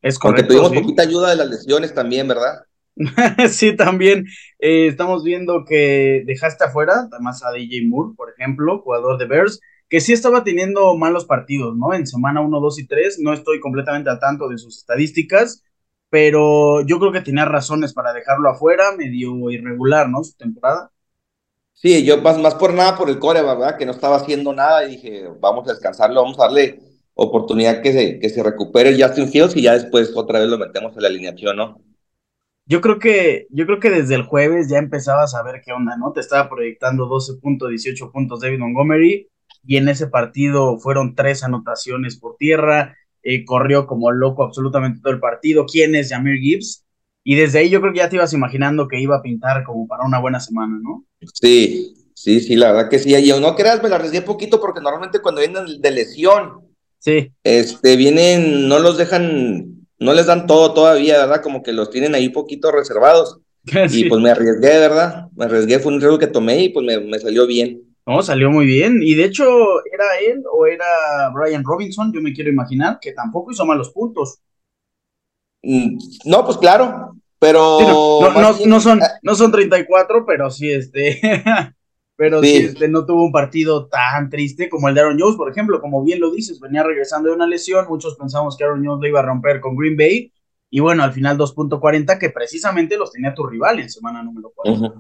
Es 0.01 0.18
correcto. 0.18 0.55
Aunque 0.55 0.68
tuvimos 0.68 0.83
poquita 0.83 1.03
ayuda 1.03 1.31
de 1.31 1.37
las 1.37 1.51
lesiones 1.51 1.92
también, 1.92 2.27
¿verdad? 2.27 2.61
sí, 3.48 3.76
también 3.76 4.26
eh, 4.58 4.86
estamos 4.88 5.24
viendo 5.24 5.64
que 5.64 6.22
dejaste 6.26 6.64
afuera, 6.64 7.08
además 7.10 7.42
a 7.44 7.52
DJ 7.52 7.86
Moore, 7.88 8.14
por 8.16 8.30
ejemplo, 8.30 8.80
jugador 8.80 9.18
de 9.18 9.26
Bears, 9.26 9.60
que 9.88 10.00
sí 10.00 10.12
estaba 10.12 10.44
teniendo 10.44 10.94
malos 10.96 11.24
partidos, 11.24 11.76
¿no? 11.76 11.94
En 11.94 12.06
semana 12.06 12.42
1, 12.42 12.60
2 12.60 12.78
y 12.78 12.86
3, 12.86 13.18
no 13.20 13.32
estoy 13.32 13.58
completamente 13.58 14.10
al 14.10 14.20
tanto 14.20 14.48
de 14.48 14.58
sus 14.58 14.76
estadísticas, 14.78 15.64
pero 16.10 16.82
yo 16.86 16.98
creo 16.98 17.12
que 17.12 17.22
tenía 17.22 17.46
razones 17.46 17.94
para 17.94 18.12
dejarlo 18.12 18.50
afuera, 18.50 18.92
medio 18.96 19.50
irregular, 19.50 20.08
¿no? 20.08 20.22
Su 20.22 20.36
temporada. 20.36 20.90
Sí, 21.72 22.04
yo 22.04 22.20
más, 22.20 22.38
más 22.38 22.54
por 22.54 22.74
nada 22.74 22.96
por 22.96 23.08
el 23.08 23.18
core, 23.18 23.40
¿verdad? 23.40 23.78
Que 23.78 23.86
no 23.86 23.92
estaba 23.92 24.16
haciendo 24.16 24.52
nada 24.52 24.84
y 24.84 24.90
dije, 24.96 25.28
vamos 25.40 25.66
a 25.66 25.72
descansarlo, 25.72 26.22
vamos 26.22 26.38
a 26.38 26.42
darle 26.42 26.78
oportunidad 27.14 27.80
que 27.80 27.92
se, 27.92 28.18
que 28.18 28.28
se 28.28 28.42
recupere 28.42 29.02
Justin 29.02 29.28
Fields 29.28 29.56
y 29.56 29.62
ya 29.62 29.72
después 29.72 30.12
otra 30.14 30.40
vez 30.40 30.48
lo 30.48 30.58
metemos 30.58 30.94
en 30.94 31.02
la 31.02 31.08
alineación, 31.08 31.56
¿no? 31.56 31.89
Yo 32.70 32.80
creo 32.80 33.00
que, 33.00 33.48
yo 33.50 33.66
creo 33.66 33.80
que 33.80 33.90
desde 33.90 34.14
el 34.14 34.22
jueves 34.22 34.68
ya 34.68 34.78
empezabas 34.78 35.35
a 35.35 35.42
ver 35.42 35.61
qué 35.66 35.72
onda, 35.72 35.96
¿no? 35.96 36.12
Te 36.12 36.20
estaba 36.20 36.48
proyectando 36.48 37.09
12.18 37.09 38.12
puntos 38.12 38.38
David 38.38 38.61
Montgomery 38.61 39.28
y 39.66 39.76
en 39.76 39.88
ese 39.88 40.06
partido 40.06 40.78
fueron 40.78 41.16
tres 41.16 41.42
anotaciones 41.42 42.16
por 42.16 42.37
tierra, 42.37 42.96
eh, 43.24 43.44
corrió 43.44 43.88
como 43.88 44.12
loco 44.12 44.44
absolutamente 44.44 45.00
todo 45.02 45.12
el 45.12 45.18
partido. 45.18 45.66
¿Quién 45.66 45.96
es 45.96 46.11
Jamir 46.11 46.38
Gibbs? 46.38 46.85
Y 47.24 47.35
desde 47.35 47.59
ahí 47.59 47.70
yo 47.70 47.80
creo 47.80 47.92
que 47.92 47.98
ya 47.98 48.09
te 48.09 48.14
ibas 48.14 48.35
imaginando 48.35 48.87
que 48.87 49.00
iba 49.00 49.16
a 49.16 49.22
pintar 49.22 49.64
como 49.64 49.88
para 49.88 50.04
una 50.04 50.20
buena 50.20 50.38
semana, 50.38 50.78
¿no? 50.80 51.04
Sí, 51.35 51.92
sí, 52.14 52.38
sí, 52.38 52.54
la 52.54 52.70
verdad 52.70 52.88
que 52.88 53.00
sí. 53.00 53.12
Y 53.12 53.40
no 53.40 53.56
creas, 53.56 53.83
me 53.83 53.88
la 53.88 53.96
arriesgué 53.96 54.22
poquito 54.22 54.61
porque 54.61 54.80
normalmente 54.80 55.20
cuando 55.20 55.40
vienen 55.40 55.80
de 55.80 55.90
lesión, 55.90 56.61
sí. 57.00 57.33
este, 57.42 57.96
vienen, 57.96 58.68
no 58.68 58.78
los 58.78 58.96
dejan 58.96 59.69
no 60.00 60.14
les 60.14 60.26
dan 60.26 60.46
todo 60.46 60.72
todavía, 60.72 61.18
¿verdad? 61.18 61.42
Como 61.42 61.62
que 61.62 61.72
los 61.72 61.90
tienen 61.90 62.14
ahí 62.14 62.30
poquito 62.30 62.72
reservados. 62.72 63.38
Y 63.92 64.08
pues 64.08 64.20
me 64.20 64.30
arriesgué, 64.30 64.78
¿verdad? 64.78 65.28
Me 65.36 65.44
arriesgué, 65.44 65.78
fue 65.78 65.92
un 65.92 66.00
riesgo 66.00 66.18
que 66.18 66.26
tomé 66.26 66.64
y 66.64 66.68
pues 66.70 66.84
me, 66.84 67.18
salió 67.18 67.46
bien. 67.46 67.82
No, 68.06 68.22
salió 68.22 68.50
muy 68.50 68.64
bien. 68.64 69.00
Y 69.02 69.14
de 69.14 69.24
hecho, 69.24 69.44
¿era 69.92 70.04
él 70.26 70.42
o 70.50 70.66
era 70.66 71.30
Brian 71.34 71.62
Robinson? 71.62 72.10
Yo 72.12 72.22
me 72.22 72.32
quiero 72.32 72.50
imaginar 72.50 72.98
que 73.00 73.12
tampoco 73.12 73.52
hizo 73.52 73.66
malos 73.66 73.90
puntos. 73.90 74.38
Mm, 75.62 75.98
no, 76.24 76.44
pues 76.46 76.56
claro, 76.56 77.16
pero... 77.38 78.32
no, 78.66 78.80
son, 78.80 79.02
ah. 79.02 79.18
no 79.22 79.34
son 79.34 79.52
34, 79.52 80.24
pero 80.26 80.50
sí, 80.50 80.70
este... 80.70 81.20
pero 82.20 82.42
sí. 82.42 82.54
este, 82.56 82.87
no 82.87 83.06
tuvo 83.06 83.24
un 83.24 83.33
partido 83.33 83.87
tan 83.87 84.28
triste 84.28 84.68
como 84.68 84.90
el 84.90 84.94
de 84.94 85.00
Aaron 85.00 85.18
Jones, 85.18 85.38
por 85.38 85.50
ejemplo, 85.50 85.80
como 85.80 86.04
bien 86.04 86.20
lo 86.20 86.30
dices, 86.30 86.61
venía 86.61 86.83
regresando 86.83 87.30
de 87.30 87.35
una 87.35 87.46
lesión, 87.46 87.87
muchos 87.88 88.14
pensamos 88.16 88.59
que 88.59 88.64
Aaron 88.64 88.85
Jones 88.85 89.00
lo 89.00 89.09
iba 89.09 89.20
a 89.20 89.22
romper 89.22 89.59
con 89.59 89.74
Green 89.74 89.96
Bay, 89.96 90.30
y 90.68 90.80
bueno, 90.80 91.02
al 91.02 91.14
final 91.14 91.38
2.40, 91.38 92.18
que 92.18 92.28
precisamente 92.28 92.98
los 92.98 93.11
tenía 93.11 93.33
tu 93.33 93.46
rival 93.46 93.80
en 93.80 93.88
semana 93.88 94.22
número 94.22 94.52
4. 94.54 94.92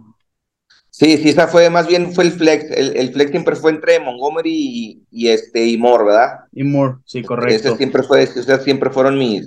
Sí, 0.88 1.18
sí, 1.18 1.28
esa 1.28 1.46
fue 1.46 1.68
más 1.68 1.86
bien 1.86 2.14
fue 2.14 2.24
el 2.24 2.32
flex, 2.32 2.70
el, 2.70 3.12
flex 3.12 3.30
siempre 3.32 3.54
fue 3.54 3.72
entre 3.72 4.00
Montgomery 4.00 5.04
y, 5.10 5.28
este 5.28 5.66
y 5.66 5.76
Moore, 5.76 6.04
¿verdad? 6.04 6.38
Y 6.52 6.64
Moore, 6.64 7.00
sí, 7.04 7.20
correcto. 7.22 7.68
Ese 7.68 7.76
siempre 7.76 8.02
fue, 8.02 8.24
o 8.24 8.58
siempre 8.60 8.88
fueron 8.88 9.18
mis, 9.18 9.46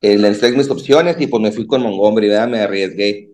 el 0.00 0.34
flex 0.34 0.56
mis 0.56 0.70
opciones 0.70 1.20
y 1.20 1.26
pues 1.26 1.42
me 1.42 1.52
fui 1.52 1.66
con 1.66 1.82
Montgomery, 1.82 2.28
¿verdad? 2.28 2.48
Me 2.48 2.60
arriesgué. 2.60 3.28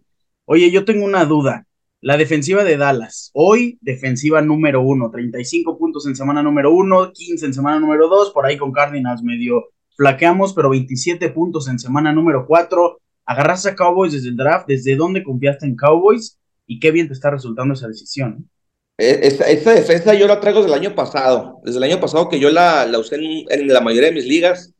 Oye, 0.44 0.72
yo 0.72 0.84
tengo 0.84 1.04
una 1.04 1.24
duda. 1.24 1.68
La 2.02 2.16
defensiva 2.16 2.64
de 2.64 2.76
Dallas, 2.76 3.30
hoy 3.34 3.78
defensiva 3.82 4.40
número 4.40 4.80
uno, 4.80 5.10
35 5.10 5.76
puntos 5.78 6.06
en 6.06 6.16
semana 6.16 6.42
número 6.42 6.72
uno, 6.72 7.12
15 7.12 7.46
en 7.46 7.54
semana 7.54 7.78
número 7.78 8.08
dos, 8.08 8.30
por 8.30 8.46
ahí 8.46 8.56
con 8.56 8.72
Cardinals 8.72 9.22
medio 9.22 9.70
flaqueamos, 10.00 10.54
pero 10.54 10.70
27 10.70 11.28
puntos 11.28 11.68
en 11.68 11.78
semana 11.78 12.10
número 12.10 12.46
4. 12.46 12.98
Agarraste 13.26 13.68
a 13.68 13.74
Cowboys 13.74 14.14
desde 14.14 14.30
el 14.30 14.36
draft. 14.36 14.66
¿Desde 14.66 14.96
dónde 14.96 15.22
confiaste 15.22 15.66
en 15.66 15.76
Cowboys? 15.76 16.38
Y 16.66 16.80
qué 16.80 16.90
bien 16.90 17.06
te 17.06 17.12
está 17.12 17.30
resultando 17.30 17.74
esa 17.74 17.86
decisión. 17.86 18.48
Eh, 18.96 19.20
esta, 19.22 19.74
defensa 19.74 20.14
yo 20.14 20.26
la 20.26 20.40
traigo 20.40 20.62
del 20.62 20.72
año 20.72 20.94
pasado. 20.94 21.60
Desde 21.64 21.76
el 21.76 21.84
año 21.84 22.00
pasado 22.00 22.30
que 22.30 22.40
yo 22.40 22.48
la, 22.50 22.86
la 22.86 22.98
usé 22.98 23.16
en, 23.16 23.68
la 23.68 23.82
mayoría 23.82 24.08
de 24.08 24.14
mis 24.14 24.24
ligas, 24.24 24.72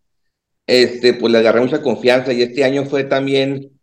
este, 0.67 1.13
pues 1.13 1.31
le 1.31 1.39
agarré 1.39 1.61
mucha 1.61 1.83
confianza. 1.83 2.33
Y 2.33 2.41
este 2.41 2.65
año 2.65 2.87
fue 2.87 3.05
también 3.05 3.79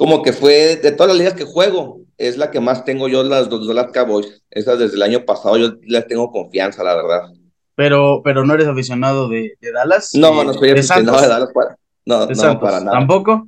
como 0.00 0.22
que 0.22 0.32
fue 0.32 0.76
de 0.76 0.92
todas 0.92 1.08
las 1.08 1.18
ligas 1.18 1.34
que 1.34 1.44
juego, 1.44 2.00
es 2.16 2.38
la 2.38 2.50
que 2.50 2.58
más 2.58 2.86
tengo 2.86 3.06
yo, 3.06 3.22
las 3.22 3.50
dos 3.50 3.68
de 3.68 3.74
las 3.74 3.92
Cowboys. 3.92 4.42
Esas 4.50 4.78
desde 4.78 4.96
el 4.96 5.02
año 5.02 5.26
pasado 5.26 5.58
yo 5.58 5.74
les 5.82 6.06
tengo 6.06 6.32
confianza, 6.32 6.82
la 6.82 6.94
verdad. 6.94 7.30
Pero, 7.74 8.22
pero 8.24 8.46
no 8.46 8.54
eres 8.54 8.66
aficionado 8.66 9.28
de, 9.28 9.58
Dallas. 9.60 10.12
No, 10.14 10.42
no 10.42 10.54
soy 10.54 10.70
aficionado 10.70 11.20
de 11.20 11.28
Dallas 11.28 11.50
para. 11.52 11.76
No, 12.06 12.26
no 12.26 12.60
para 12.60 12.80
nada. 12.80 12.92
¿Tampoco? 12.92 13.46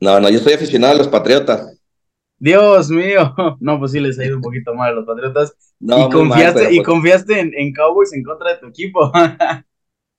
no, 0.00 0.20
no, 0.20 0.30
yo 0.30 0.38
soy 0.38 0.54
aficionado 0.54 0.94
a 0.94 0.96
los 0.96 1.08
Patriotas. 1.08 1.78
Dios 2.38 2.88
mío. 2.88 3.34
No, 3.60 3.78
pues 3.78 3.92
sí 3.92 4.00
les 4.00 4.18
ha 4.18 4.24
ido 4.24 4.36
un 4.36 4.42
poquito 4.42 4.74
mal 4.74 4.92
a 4.92 4.94
los 4.94 5.04
Patriotas. 5.04 5.52
y 5.78 6.08
confiaste, 6.08 6.72
y 6.72 6.76
pues 6.76 6.86
confiaste 6.86 7.38
en, 7.38 7.74
Cowboys 7.74 8.14
en 8.14 8.22
contra 8.22 8.54
de 8.54 8.60
tu 8.60 8.68
equipo. 8.68 9.12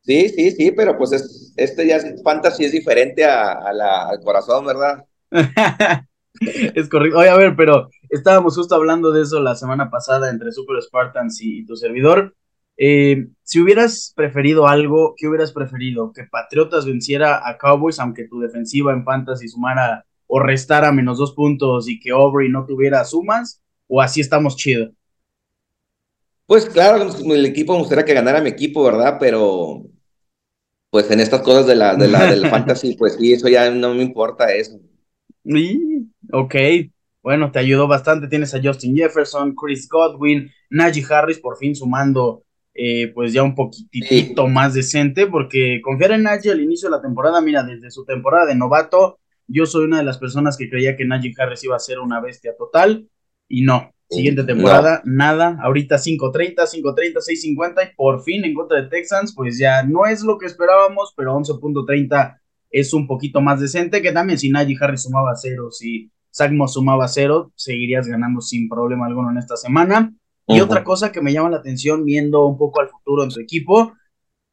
sí, 0.06 0.30
sí, 0.30 0.52
sí, 0.52 0.72
pero 0.72 0.98
pues 0.98 1.12
es, 1.12 1.54
este 1.58 1.88
ya 1.88 1.98
es 1.98 2.22
fantasy, 2.24 2.66
es 2.66 2.72
diferente 2.72 3.26
a, 3.26 3.72
la, 3.74 4.10
al 4.10 4.20
corazón, 4.22 4.66
¿verdad? 4.66 5.06
es 6.42 6.90
correcto. 6.90 7.20
Oye, 7.20 7.30
a 7.30 7.38
ver, 7.38 7.56
pero 7.56 7.90
estábamos 8.10 8.56
justo 8.56 8.76
hablando 8.76 9.12
de 9.12 9.24
eso 9.24 9.40
la 9.40 9.56
semana 9.56 9.90
pasada 9.90 10.30
entre 10.30 10.52
Super 10.52 10.82
Spartans 10.82 11.42
y, 11.42 11.66
tu 11.66 11.76
servidor. 11.76 12.36
Eh, 12.78 13.28
si 13.44 13.62
hubieras 13.62 14.14
preferido 14.16 14.68
algo, 14.68 15.14
¿qué 15.18 15.28
hubieras 15.28 15.54
preferido? 15.54 16.12
¿Que 16.14 16.26
Patriotas 16.26 16.86
venciera 16.86 17.48
a 17.48 17.58
Cowboys, 17.58 18.00
aunque 18.00 18.28
tu 18.28 18.40
defensiva 18.40 18.92
en 18.92 19.06
fantasy 19.06 19.48
sumara 19.48 20.06
o 20.28 20.40
restara 20.40 20.92
menos 20.92 21.18
dos 21.18 21.34
puntos 21.34 21.88
y 21.88 22.00
que 22.00 22.12
Aubrey 22.12 22.50
no 22.50 22.66
tuviera 22.66 23.06
sumas? 23.06 23.62
¿O 23.88 24.02
así 24.02 24.20
estamos 24.20 24.58
chido? 24.58 24.92
Pues 26.46 26.68
claro, 26.68 27.10
el 27.34 27.46
equipo 27.46 27.74
me 27.74 27.80
gustaría 27.80 28.06
que 28.06 28.14
ganara 28.14 28.42
mi 28.42 28.50
equipo, 28.50 28.84
¿verdad? 28.84 29.18
Pero 29.20 29.86
pues 30.96 31.12
en 31.12 31.20
estas 31.20 31.42
cosas 31.42 31.68
de 31.68 31.76
la, 31.76 31.94
de 31.94 32.08
la, 32.08 32.32
del 32.32 32.48
fantasy, 32.50 32.96
pues 32.96 33.16
sí, 33.16 33.34
eso 33.34 33.50
ya 33.50 33.70
no 33.70 33.94
me 33.94 34.02
importa 34.02 34.54
eso. 34.56 34.80
Y, 35.44 36.08
ok, 36.32 36.56
bueno, 37.22 37.52
te 37.52 37.60
ayudó 37.60 37.86
bastante. 37.86 38.30
Tienes 38.30 38.56
a 38.56 38.62
Justin 38.64 38.96
Jefferson, 38.96 39.54
Chris 39.56 39.90
Godwin, 39.90 40.50
Najee 40.70 41.04
Harris, 41.10 41.40
por 41.40 41.58
fin 41.58 41.76
sumando 41.76 42.44
eh, 42.74 43.12
pues 43.14 43.34
ya 43.34 43.44
un 43.44 43.56
poquitito 43.56 44.48
más 44.48 44.74
decente, 44.74 45.28
porque 45.28 45.82
confiar 45.84 46.14
en 46.14 46.24
Najee 46.24 46.52
al 46.52 46.62
inicio 46.62 46.88
de 46.88 46.96
la 46.96 47.02
temporada, 47.02 47.42
mira, 47.42 47.62
desde 47.62 47.92
su 47.92 48.06
temporada 48.06 48.46
de 48.46 48.56
novato, 48.56 49.20
yo 49.48 49.66
soy 49.66 49.84
una 49.84 49.98
de 49.98 50.06
las 50.06 50.18
personas 50.18 50.56
que 50.56 50.70
creía 50.70 50.96
que 50.96 51.04
Najee 51.04 51.34
Harris 51.38 51.66
iba 51.66 51.76
a 51.76 51.80
ser 51.80 52.00
una 52.00 52.22
bestia 52.22 52.56
total, 52.58 53.10
y 53.50 53.64
no. 53.64 53.94
Siguiente 54.10 54.44
temporada, 54.44 55.02
nada. 55.04 55.58
Ahorita 55.62 55.96
5.30, 55.96 56.56
5.30, 56.56 57.14
6.50 57.16 57.92
y 57.92 57.96
por 57.96 58.24
fin 58.24 58.46
en 58.46 58.54
contra 58.54 58.82
de 58.82 58.88
Texans, 58.88 59.34
pues 59.36 59.58
ya 59.58 59.84
no 59.84 60.06
es 60.06 60.22
lo 60.24 60.38
que 60.38 60.46
esperábamos, 60.46 61.14
pero 61.16 61.36
11.30 61.36 62.40
es 62.70 62.94
un 62.94 63.08
poquito 63.08 63.42
más 63.42 63.60
decente, 63.60 64.02
que 64.02 64.12
también 64.12 64.38
si 64.38 64.50
Najee 64.50 64.78
Harris 64.80 65.04
sumaba 65.04 65.34
cero, 65.36 65.72
si 65.72 66.12
Sagmo 66.30 66.68
sumaba 66.68 67.08
cero, 67.08 67.52
seguirías 67.56 68.08
ganando 68.08 68.42
sin 68.42 68.68
problema 68.68 69.06
alguno 69.06 69.32
en 69.32 69.38
esta 69.38 69.56
semana. 69.56 70.14
Y 70.48 70.60
otra 70.60 70.84
cosa 70.84 71.12
que 71.12 71.22
me 71.22 71.34
llama 71.34 71.50
la 71.50 71.58
atención 71.58 72.06
viendo 72.06 72.46
un 72.46 72.58
poco 72.58 72.82
al 72.82 72.90
futuro 72.90 73.24
en 73.24 73.30
tu 73.30 73.40
equipo, 73.40 73.94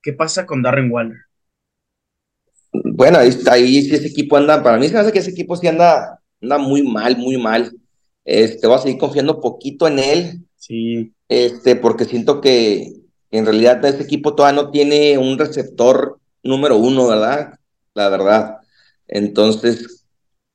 ¿qué 0.01 0.13
pasa 0.13 0.47
con 0.47 0.63
Darren 0.63 0.91
Waller? 0.91 1.19
Bueno, 2.73 3.19
ahí, 3.19 3.31
ahí 3.51 3.79
ese 3.79 4.07
equipo 4.07 4.37
anda, 4.37 4.63
para 4.63 4.79
mí 4.79 4.87
se 4.87 4.95
me 4.95 5.01
hace 5.01 5.13
que 5.13 5.19
ese 5.19 5.33
equipo 5.33 5.57
sí 5.57 5.67
anda, 5.67 6.19
anda 6.41 6.59
muy 6.59 6.83
mal, 6.83 7.17
muy 7.19 7.37
mal. 7.37 7.71
Este, 8.25 8.67
voy 8.67 8.77
a 8.77 8.81
seguir 8.81 8.99
confiando 8.99 9.41
poquito 9.41 9.87
en 9.87 9.99
él. 9.99 10.47
Sí. 10.57 11.13
Este, 11.29 11.77
porque 11.77 12.05
siento 12.05 12.41
que 12.41 12.93
en 13.31 13.47
realidad 13.47 13.85
ese 13.85 14.03
equipo 14.03 14.35
todavía 14.35 14.63
no 14.63 14.71
tiene 14.71 15.19
un 15.19 15.39
receptor 15.39 16.19
número 16.43 16.77
uno, 16.77 17.09
¿verdad? 17.09 17.55
la 17.95 18.09
verdad. 18.09 18.59
Entonces, 19.07 20.07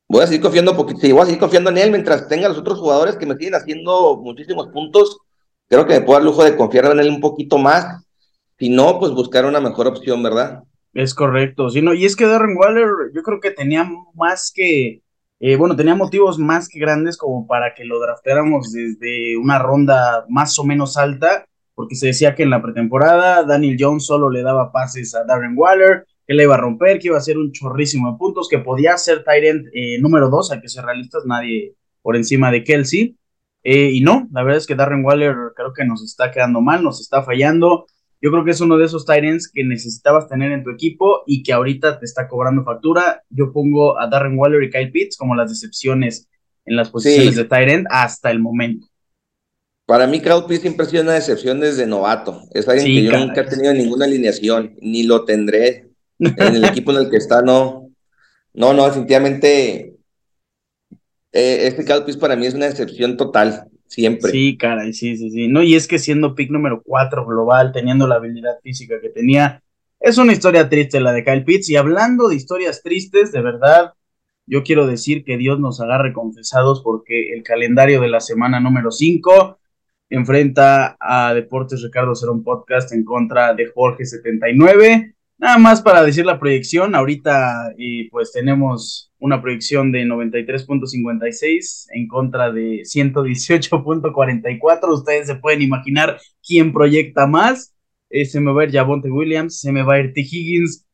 voy 0.08 0.24
a 0.24 0.28
seguir 0.28 0.42
confiando 0.42 0.76
poquito, 0.76 1.00
voy 1.14 1.22
a 1.22 1.26
seguir 1.26 1.40
confiando 1.40 1.70
en 1.70 1.78
él 1.78 1.92
mientras 1.92 2.28
tenga 2.28 2.50
los 2.50 2.58
otros 2.58 2.80
jugadores 2.80 3.16
que 3.16 3.26
me 3.26 3.36
siguen 3.36 3.56
haciendo 3.56 4.18
muchísimos 4.18 4.68
puntos. 4.70 5.20
Creo 5.70 5.86
que 5.86 5.96
me 5.96 6.02
puedo 6.02 6.20
dar 6.20 6.26
lujo 6.26 6.44
de 6.44 6.56
confiar 6.56 6.86
en 6.86 7.00
él 7.00 7.10
un 7.10 7.22
poquito 7.22 7.58
más. 7.58 8.04
Si 8.58 8.70
no, 8.70 9.00
pues 9.00 9.12
buscar 9.12 9.46
una 9.46 9.60
mejor 9.60 9.88
opción, 9.88 10.24
¿verdad? 10.24 10.64
Es 10.94 11.14
correcto. 11.14 11.70
Si 11.70 11.82
no, 11.82 11.94
y 11.94 12.06
es 12.06 12.16
que 12.16 12.26
Darren 12.26 12.58
Waller, 12.58 12.90
yo 13.14 13.22
creo 13.22 13.40
que 13.40 13.52
tenía 13.52 13.88
más 14.16 14.52
que, 14.54 15.04
eh, 15.40 15.56
bueno, 15.56 15.76
tenía 15.76 15.96
motivos 15.96 16.40
más 16.40 16.68
que 16.68 16.80
grandes 16.80 17.18
como 17.18 17.46
para 17.46 17.74
que 17.76 17.86
lo 17.86 18.00
draftáramos 18.00 18.72
desde 18.72 19.38
una 19.38 19.60
ronda 19.60 20.26
más 20.30 20.58
o 20.58 20.64
menos 20.64 20.98
alta, 20.98 21.46
porque 21.76 21.96
se 21.96 22.08
decía 22.08 22.34
que 22.34 22.44
en 22.44 22.50
la 22.50 22.62
pretemporada 22.62 23.44
Daniel 23.44 23.78
Jones 23.80 24.06
solo 24.06 24.32
le 24.32 24.42
daba 24.42 24.72
pases 24.72 25.14
a 25.14 25.24
Darren 25.26 25.54
Waller, 25.56 26.06
que 26.26 26.34
le 26.34 26.44
iba 26.44 26.56
a 26.56 26.60
romper, 26.60 27.00
que 27.00 27.08
iba 27.08 27.18
a 27.18 27.22
ser 27.22 27.38
un 27.38 27.52
chorrísimo 27.52 28.12
de 28.12 28.18
puntos, 28.18 28.50
que 28.50 28.60
podía 28.60 28.98
ser 28.98 29.24
Tyrant 29.24 29.68
eh, 29.74 30.00
número 30.02 30.30
dos, 30.30 30.52
hay 30.52 30.60
que 30.60 30.70
ser 30.70 30.84
realistas, 30.84 31.24
nadie 31.26 31.76
por 32.02 32.16
encima 32.16 32.52
de 32.52 32.64
Kelsey. 32.64 33.16
Eh, 33.64 33.92
y 33.92 34.02
no, 34.02 34.28
la 34.32 34.44
verdad 34.44 34.58
es 34.58 34.66
que 34.66 34.76
Darren 34.76 35.06
Waller 35.06 35.36
creo 35.56 35.74
que 35.74 35.86
nos 35.86 36.04
está 36.04 36.32
quedando 36.32 36.62
mal, 36.62 36.84
nos 36.84 37.00
está 37.00 37.22
fallando. 37.22 37.86
Yo 38.22 38.32
creo 38.32 38.44
que 38.44 38.52
es 38.52 38.62
uno 38.62 38.78
de 38.78 38.86
esos 38.86 39.06
Tyrants 39.06 39.52
que 39.52 39.64
necesitabas 39.64 40.28
tener 40.28 40.52
en 40.52 40.64
tu 40.64 40.72
equipo 40.72 41.24
y 41.28 41.44
que 41.44 41.54
ahorita 41.54 42.00
te 42.00 42.06
está 42.06 42.28
cobrando 42.28 42.64
factura. 42.64 43.24
Yo 43.30 43.52
pongo 43.52 44.00
a 44.00 44.08
Darren 44.08 44.38
Waller 44.38 44.64
y 44.64 44.72
Kyle 44.72 44.92
Pitts 44.92 45.18
como 45.18 45.36
las 45.36 45.50
decepciones 45.50 46.28
en 46.66 46.76
las 46.76 46.90
posiciones 46.90 47.36
de 47.36 47.46
Tyrant 47.46 47.88
hasta 47.90 48.32
el 48.32 48.40
momento. 48.40 48.88
Para 49.86 50.06
mí, 50.06 50.20
Kyle 50.20 50.44
Pitts 50.48 50.62
siempre 50.62 50.86
ha 50.86 50.90
sido 50.90 51.04
una 51.04 51.14
decepción 51.14 51.60
desde 51.60 51.86
novato. 51.86 52.42
Es 52.52 52.68
alguien 52.68 52.88
que 52.88 53.04
yo 53.04 53.18
nunca 53.18 53.42
he 53.42 53.46
tenido 53.46 53.74
ninguna 53.74 54.06
alineación, 54.06 54.76
ni 54.82 55.04
lo 55.04 55.24
tendré 55.24 55.92
en 56.20 56.56
el 56.56 56.64
equipo 56.66 56.92
en 56.92 56.98
el 56.98 57.10
que 57.10 57.18
está, 57.18 57.42
no. 57.42 57.90
No, 58.54 58.74
no, 58.74 58.86
definitivamente. 58.86 59.96
Eh, 61.32 61.68
este 61.68 61.86
Calpis 61.86 62.18
para 62.18 62.36
mí 62.36 62.48
es 62.48 62.54
una 62.54 62.68
excepción 62.68 63.16
total, 63.16 63.70
siempre. 63.88 64.32
Sí, 64.32 64.58
caray, 64.58 64.94
sí, 64.94 65.18
sí, 65.18 65.32
sí. 65.32 65.48
No, 65.48 65.64
y 65.64 65.76
es 65.76 65.88
que 65.88 66.00
siendo 66.00 66.36
pick 66.36 66.52
número 66.52 66.82
4 66.84 67.26
global, 67.26 67.72
teniendo 67.72 68.08
la 68.08 68.16
habilidad 68.16 68.60
física 68.62 69.02
que 69.02 69.10
tenía, 69.10 69.64
es 70.00 70.18
una 70.18 70.34
historia 70.34 70.70
triste 70.70 71.00
la 71.00 71.14
de 71.14 71.24
Kyle 71.24 71.44
Pitts. 71.44 71.70
Y 71.70 71.76
hablando 71.76 72.30
de 72.30 72.36
historias 72.36 72.84
tristes, 72.84 73.32
de 73.32 73.42
verdad, 73.42 73.94
yo 74.46 74.64
quiero 74.64 74.88
decir 74.88 75.24
que 75.24 75.38
Dios 75.38 75.60
nos 75.60 75.82
agarre 75.82 76.14
confesados 76.14 76.82
porque 76.84 77.34
el 77.34 77.44
calendario 77.44 78.00
de 78.00 78.10
la 78.10 78.20
semana 78.20 78.60
número 78.60 78.92
5 78.92 79.60
enfrenta 80.10 80.96
a 81.00 81.34
Deportes 81.34 81.82
Ricardo 81.84 82.16
Cerón 82.16 82.44
Podcast 82.44 82.94
en 82.94 83.04
contra 83.04 83.54
de 83.54 83.68
Jorge 83.68 84.06
79. 84.06 85.16
Nada 85.38 85.58
más 85.58 85.82
para 85.82 86.04
decir 86.04 86.26
la 86.26 86.40
proyección, 86.40 86.96
ahorita 86.96 87.74
y 87.78 88.06
pues 88.10 88.32
tenemos 88.32 89.07
una 89.20 89.42
proyección 89.42 89.92
de 89.92 90.06
93.56 90.06 91.88
en 91.92 92.08
contra 92.08 92.52
de 92.52 92.82
118.44. 92.82 94.94
Ustedes 94.94 95.28
se 95.28 95.36
pueden 95.36 95.62
imaginar 95.62 96.20
quién 96.46 96.74
proyecta 96.74 97.28
más. 97.28 97.74
Eh, 98.10 98.26
se 98.26 98.40
me 98.40 98.54
va 98.54 98.62
a 98.62 98.66
ir 98.66 98.72
Javonte 98.72 99.10
Williams, 99.10 99.60
se 99.60 99.72
me 99.72 99.84
va 99.84 99.96
a 99.96 100.00
ir 100.00 100.14
T. 100.14 100.22
Higgins. 100.22 100.86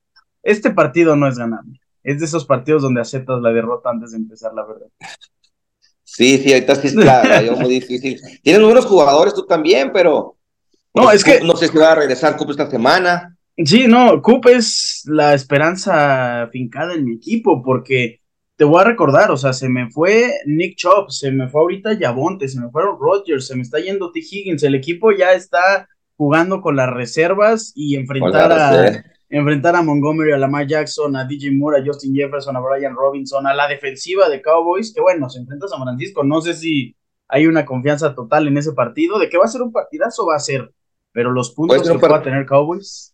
Este 0.41 0.71
partido 0.71 1.15
no 1.15 1.27
es 1.27 1.37
ganable. 1.37 1.79
Es 2.03 2.19
de 2.19 2.25
esos 2.25 2.45
partidos 2.45 2.81
donde 2.81 3.01
aceptas 3.01 3.41
la 3.41 3.51
derrota 3.51 3.89
antes 3.89 4.11
de 4.11 4.17
empezar, 4.17 4.53
la 4.53 4.65
verdad. 4.65 4.87
Sí, 6.03 6.37
sí, 6.37 6.53
ahorita 6.53 6.75
sí 6.75 6.87
está 6.87 7.55
muy 7.55 7.69
difícil. 7.69 8.19
Tienen 8.41 8.63
buenos 8.63 8.85
jugadores 8.85 9.33
tú 9.33 9.45
también, 9.45 9.91
pero 9.91 10.37
no, 10.93 11.11
es 11.11 11.23
que 11.23 11.41
no 11.41 11.55
sé 11.55 11.69
si 11.69 11.77
va 11.77 11.93
a 11.93 11.95
regresar 11.95 12.37
Cup 12.37 12.51
esta 12.51 12.69
semana. 12.69 13.32
Sí, 13.57 13.85
no, 13.87 14.21
Coop 14.21 14.47
es 14.47 15.03
la 15.05 15.35
esperanza 15.35 16.49
fincada 16.51 16.95
en 16.95 17.05
mi 17.05 17.13
equipo, 17.13 17.61
porque 17.61 18.19
te 18.55 18.63
voy 18.63 18.81
a 18.81 18.85
recordar, 18.85 19.29
o 19.29 19.37
sea, 19.37 19.53
se 19.53 19.69
me 19.69 19.91
fue 19.91 20.31
Nick 20.45 20.75
Chop, 20.75 21.09
se 21.09 21.31
me 21.31 21.47
fue 21.49 21.61
ahorita 21.61 21.93
Yabonte, 21.93 22.47
se 22.47 22.59
me 22.59 22.71
fueron 22.71 22.97
Rodgers, 22.99 23.45
se 23.45 23.55
me 23.55 23.61
está 23.61 23.79
yendo 23.79 24.11
T. 24.11 24.19
Higgins, 24.19 24.63
el 24.63 24.73
equipo 24.73 25.11
ya 25.11 25.33
está 25.33 25.87
jugando 26.15 26.61
con 26.61 26.75
las 26.75 26.91
reservas 26.91 27.73
y 27.75 27.95
enfrentar 27.95 28.51
a, 28.51 29.03
enfrentar 29.29 29.75
a 29.75 29.83
Montgomery, 29.83 30.31
a 30.31 30.37
Lamar 30.37 30.65
Jackson, 30.65 31.15
a 31.15 31.25
DJ 31.25 31.51
Moore, 31.51 31.79
a 31.79 31.85
Justin 31.85 32.15
Jefferson, 32.15 32.55
a 32.55 32.59
Brian 32.59 32.95
Robinson, 32.95 33.45
a 33.45 33.53
la 33.53 33.67
defensiva 33.67 34.29
de 34.29 34.41
Cowboys, 34.41 34.93
que 34.93 35.01
bueno, 35.01 35.29
se 35.29 35.39
enfrenta 35.39 35.67
a 35.67 35.69
San 35.69 35.81
Francisco, 35.81 36.23
no 36.23 36.41
sé 36.41 36.55
si 36.55 36.95
hay 37.27 37.45
una 37.45 37.65
confianza 37.65 38.15
total 38.15 38.47
en 38.47 38.57
ese 38.57 38.73
partido, 38.73 39.19
de 39.19 39.29
que 39.29 39.37
va 39.37 39.45
a 39.45 39.49
ser 39.49 39.61
un 39.61 39.71
partidazo, 39.71 40.25
va 40.25 40.35
a 40.35 40.39
ser, 40.39 40.71
pero 41.11 41.31
los 41.31 41.51
puntos 41.51 41.87
que 41.87 42.07
va 42.07 42.17
a 42.17 42.23
tener 42.23 42.47
Cowboys 42.47 43.12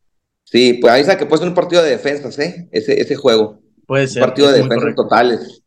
Sí, 0.51 0.79
pues 0.81 0.91
ahí 0.91 1.17
que 1.17 1.27
puede 1.27 1.41
ser 1.41 1.49
un 1.49 1.53
partido 1.53 1.83
de 1.83 1.91
defensas, 1.91 2.39
¿eh? 2.39 2.67
Ese, 2.71 2.99
ese 2.99 3.15
juego. 3.15 3.61
Puede 3.85 4.07
ser. 4.07 4.23
Un 4.23 4.29
partido 4.29 4.51
de 4.51 4.63
defensas 4.63 4.95
totales. 4.95 5.63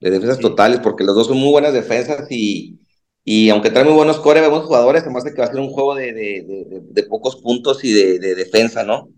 De 0.00 0.10
defensas 0.10 0.38
totales, 0.38 0.80
porque 0.80 1.04
los 1.04 1.14
dos 1.14 1.26
son 1.26 1.36
muy 1.36 1.50
buenas 1.50 1.74
defensas 1.74 2.26
y, 2.30 2.80
y 3.22 3.50
aunque 3.50 3.68
trae 3.68 3.84
muy 3.84 3.92
buenos 3.92 4.20
core, 4.20 4.40
vemos 4.40 4.64
jugadores, 4.64 5.02
además 5.02 5.24
de 5.24 5.34
que 5.34 5.42
va 5.42 5.44
a 5.44 5.50
ser 5.50 5.60
un 5.60 5.68
juego 5.68 5.94
de, 5.94 6.14
de, 6.14 6.80
de, 6.82 7.02
pocos 7.02 7.36
puntos 7.36 7.84
y 7.84 7.92
de, 7.92 8.34
defensa, 8.34 8.82
¿no? 8.82 9.10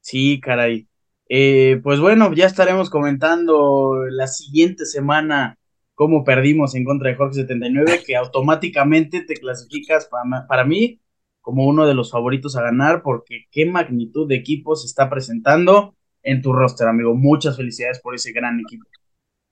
Sí, 0.00 0.40
caray. 0.40 0.88
Eh, 1.28 1.80
pues 1.82 2.00
bueno, 2.00 2.32
ya 2.32 2.46
estaremos 2.46 2.88
comentando 2.88 4.06
la 4.08 4.26
siguiente 4.26 4.86
semana 4.86 5.58
cómo 5.94 6.24
perdimos 6.24 6.74
en 6.74 6.84
contra 6.84 7.10
de 7.10 7.16
Jorge 7.16 7.34
79, 7.42 8.02
que 8.06 8.16
automáticamente 8.16 9.20
te 9.20 9.34
clasificas 9.34 10.06
para, 10.06 10.46
para 10.46 10.64
mí 10.64 10.98
como 11.44 11.66
uno 11.66 11.86
de 11.86 11.92
los 11.92 12.10
favoritos 12.10 12.56
a 12.56 12.62
ganar, 12.62 13.02
porque 13.02 13.44
qué 13.50 13.66
magnitud 13.66 14.26
de 14.26 14.36
equipo 14.36 14.76
se 14.76 14.86
está 14.86 15.10
presentando 15.10 15.94
en 16.22 16.40
tu 16.40 16.54
roster, 16.54 16.88
amigo. 16.88 17.14
Muchas 17.14 17.58
felicidades 17.58 18.00
por 18.00 18.14
ese 18.14 18.32
gran 18.32 18.58
equipo. 18.60 18.86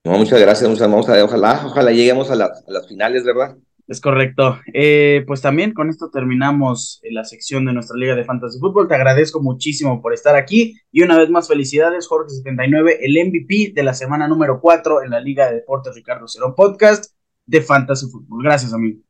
No, 0.05 0.12
muchas 0.12 0.40
gracias, 0.40 0.80
vamos 0.80 1.09
a, 1.11 1.22
ojalá, 1.22 1.66
ojalá 1.66 1.93
lleguemos 1.93 2.30
a, 2.30 2.34
a 2.34 2.53
las 2.66 2.88
finales, 2.88 3.24
¿verdad? 3.24 3.59
Es 3.86 4.01
correcto. 4.01 4.59
Eh, 4.72 5.22
pues 5.26 5.43
también 5.43 5.74
con 5.74 5.90
esto 5.90 6.09
terminamos 6.11 6.99
eh, 7.03 7.12
la 7.12 7.24
sección 7.24 7.66
de 7.66 7.74
nuestra 7.74 7.99
Liga 7.99 8.14
de 8.14 8.24
Fantasy 8.24 8.59
Football. 8.59 8.88
Te 8.88 8.95
agradezco 8.95 9.43
muchísimo 9.43 10.01
por 10.01 10.14
estar 10.14 10.34
aquí 10.34 10.78
y 10.90 11.03
una 11.03 11.18
vez 11.18 11.28
más 11.28 11.47
felicidades, 11.47 12.09
Jorge79, 12.09 12.97
el 13.03 13.26
MVP 13.28 13.72
de 13.74 13.82
la 13.82 13.93
semana 13.93 14.28
número 14.28 14.61
4 14.62 15.03
en 15.03 15.11
la 15.11 15.20
Liga 15.20 15.51
de 15.51 15.57
Deportes 15.57 15.95
Ricardo 15.95 16.26
Cerón 16.26 16.55
Podcast 16.55 17.12
de 17.45 17.61
Fantasy 17.61 18.07
Football. 18.11 18.43
Gracias, 18.43 18.72
amigo. 18.72 19.01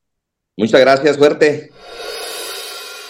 Muchas 0.56 0.80
gracias, 0.80 1.16
suerte. 1.16 1.70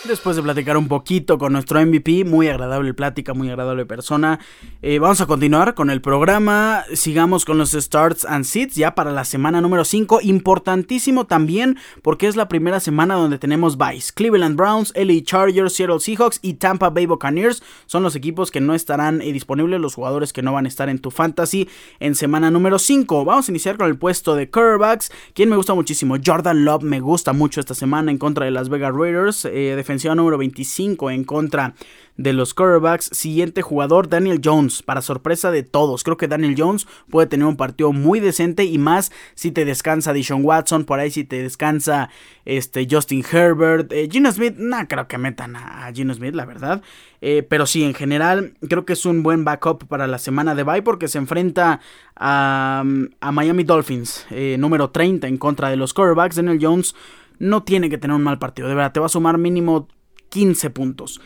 Después 0.05 0.35
de 0.35 0.43
platicar 0.43 0.77
un 0.77 0.89
poquito 0.89 1.39
con 1.39 1.53
nuestro 1.53 1.81
MVP, 1.81 2.25
muy 2.25 2.49
agradable 2.49 2.93
plática, 2.93 3.35
muy 3.35 3.49
agradable 3.51 3.87
persona, 3.87 4.41
eh, 4.83 4.99
vamos 4.99 5.21
a 5.21 5.27
continuar 5.27 5.75
con 5.75 5.91
el 5.91 6.01
programa. 6.01 6.83
Sigamos 6.93 7.45
con 7.45 7.57
los 7.57 7.71
starts 7.71 8.25
and 8.25 8.45
sits 8.45 8.75
ya 8.75 8.97
para 8.97 9.13
la 9.13 9.25
semana 9.25 9.61
número 9.61 9.85
5. 9.85 10.19
Importantísimo 10.23 11.27
también 11.27 11.79
porque 12.03 12.27
es 12.27 12.35
la 12.35 12.49
primera 12.49 12.81
semana 12.81 13.15
donde 13.15 13.39
tenemos 13.39 13.79
Vice. 13.79 14.13
Cleveland 14.13 14.57
Browns, 14.57 14.93
LA 14.97 15.23
Chargers, 15.23 15.75
Seattle 15.75 16.01
Seahawks 16.01 16.41
y 16.43 16.55
Tampa 16.55 16.91
Bay 16.91 17.07
Buccaneers 17.07 17.63
son 17.87 18.03
los 18.03 18.17
equipos 18.17 18.51
que 18.51 18.61
no 18.61 18.75
estarán 18.75 19.23
eh, 19.23 19.33
disponibles, 19.33 19.81
los 19.81 19.95
jugadores 19.95 20.33
que 20.33 20.43
no 20.43 20.53
van 20.53 20.65
a 20.65 20.69
estar 20.69 20.89
en 20.89 20.99
tu 20.99 21.13
fantasy 21.13 21.69
en 22.01 22.17
semana 22.17 22.51
número 22.51 22.81
5. 22.81 23.25
Vamos 23.25 23.49
a 23.49 23.53
iniciar 23.53 23.77
con 23.77 23.87
el 23.87 23.97
puesto 23.97 24.35
de 24.35 24.51
Curvebacks, 24.51 25.13
quien 25.33 25.49
me 25.49 25.55
gusta 25.55 25.75
muchísimo. 25.75 26.17
Jordan 26.25 26.65
Love 26.65 26.83
me 26.83 26.99
gusta 26.99 27.33
mucho 27.33 27.61
esta 27.61 27.75
semana 27.75 28.11
en 28.11 28.19
contra 28.19 28.47
de 28.47 28.51
las 28.51 28.69
Vegas 28.69 28.93
Raiders. 28.93 29.45
Eh, 29.45 29.77
número 30.15 30.39
25 30.39 31.11
en 31.11 31.25
contra 31.25 31.75
de 32.17 32.33
los 32.33 32.55
quarterbacks. 32.55 33.11
Siguiente 33.13 33.63
jugador, 33.63 34.09
Daniel 34.09 34.41
Jones, 34.43 34.83
para 34.83 35.03
sorpresa 35.03 35.51
de 35.51 35.63
todos. 35.63 36.05
Creo 36.05 36.17
que 36.17 36.29
Daniel 36.29 36.55
Jones 36.57 36.87
puede 37.11 37.27
tener 37.27 37.47
un 37.47 37.57
partido 37.57 37.93
muy 37.93 38.21
decente 38.21 38.65
y 38.65 38.79
más 38.79 39.13
si 39.35 39.51
te 39.51 39.65
descansa 39.65 40.13
Dishon 40.13 40.45
Watson, 40.45 40.85
por 40.85 41.01
ahí 41.01 41.11
si 41.11 41.25
te 41.25 41.43
descansa 41.43 42.11
este, 42.45 42.87
Justin 42.91 43.25
Herbert. 43.31 43.93
Eh, 43.93 44.09
Smith, 44.33 44.55
no 44.57 44.77
creo 44.89 45.09
que 45.09 45.19
metan 45.19 45.57
a, 45.57 45.91
Gino 45.93 46.15
Smith, 46.15 46.35
la 46.35 46.45
verdad. 46.45 46.83
Eh, 47.21 47.47
pero 47.49 47.67
sí, 47.67 47.85
en 47.85 47.95
general, 47.95 48.55
creo 48.69 48.85
que 48.85 48.95
es 48.95 49.07
un 49.07 49.23
buen 49.23 49.45
backup 49.45 49.87
para 49.87 50.07
la 50.07 50.19
semana 50.19 50.55
de 50.55 50.65
bye 50.65 50.83
porque 50.83 51.09
se 51.09 51.19
enfrenta 51.19 51.81
a, 52.17 52.83
Miami 53.33 53.65
Dolphins, 53.65 54.27
eh, 54.31 54.57
número 54.59 54.91
30 54.91 55.29
en 55.29 55.39
contra 55.39 55.71
de 55.71 55.77
los 55.77 55.95
quarterbacks. 55.95 56.37
Daniel 56.37 56.59
Jones 56.61 56.95
no 57.43 57.65
tiene 57.65 57.91
que 57.91 57.99
tener 57.99 58.15
un 58.15 58.23
mal 58.23 58.39
partido, 58.39 58.69
de 58.69 58.77
verdad, 58.77 58.93
te 58.93 59.01
va 59.01 59.07
a 59.07 59.09
sumar 59.09 59.37
mínimo 59.37 59.89
15 60.29 60.71
puntos. 60.71 61.21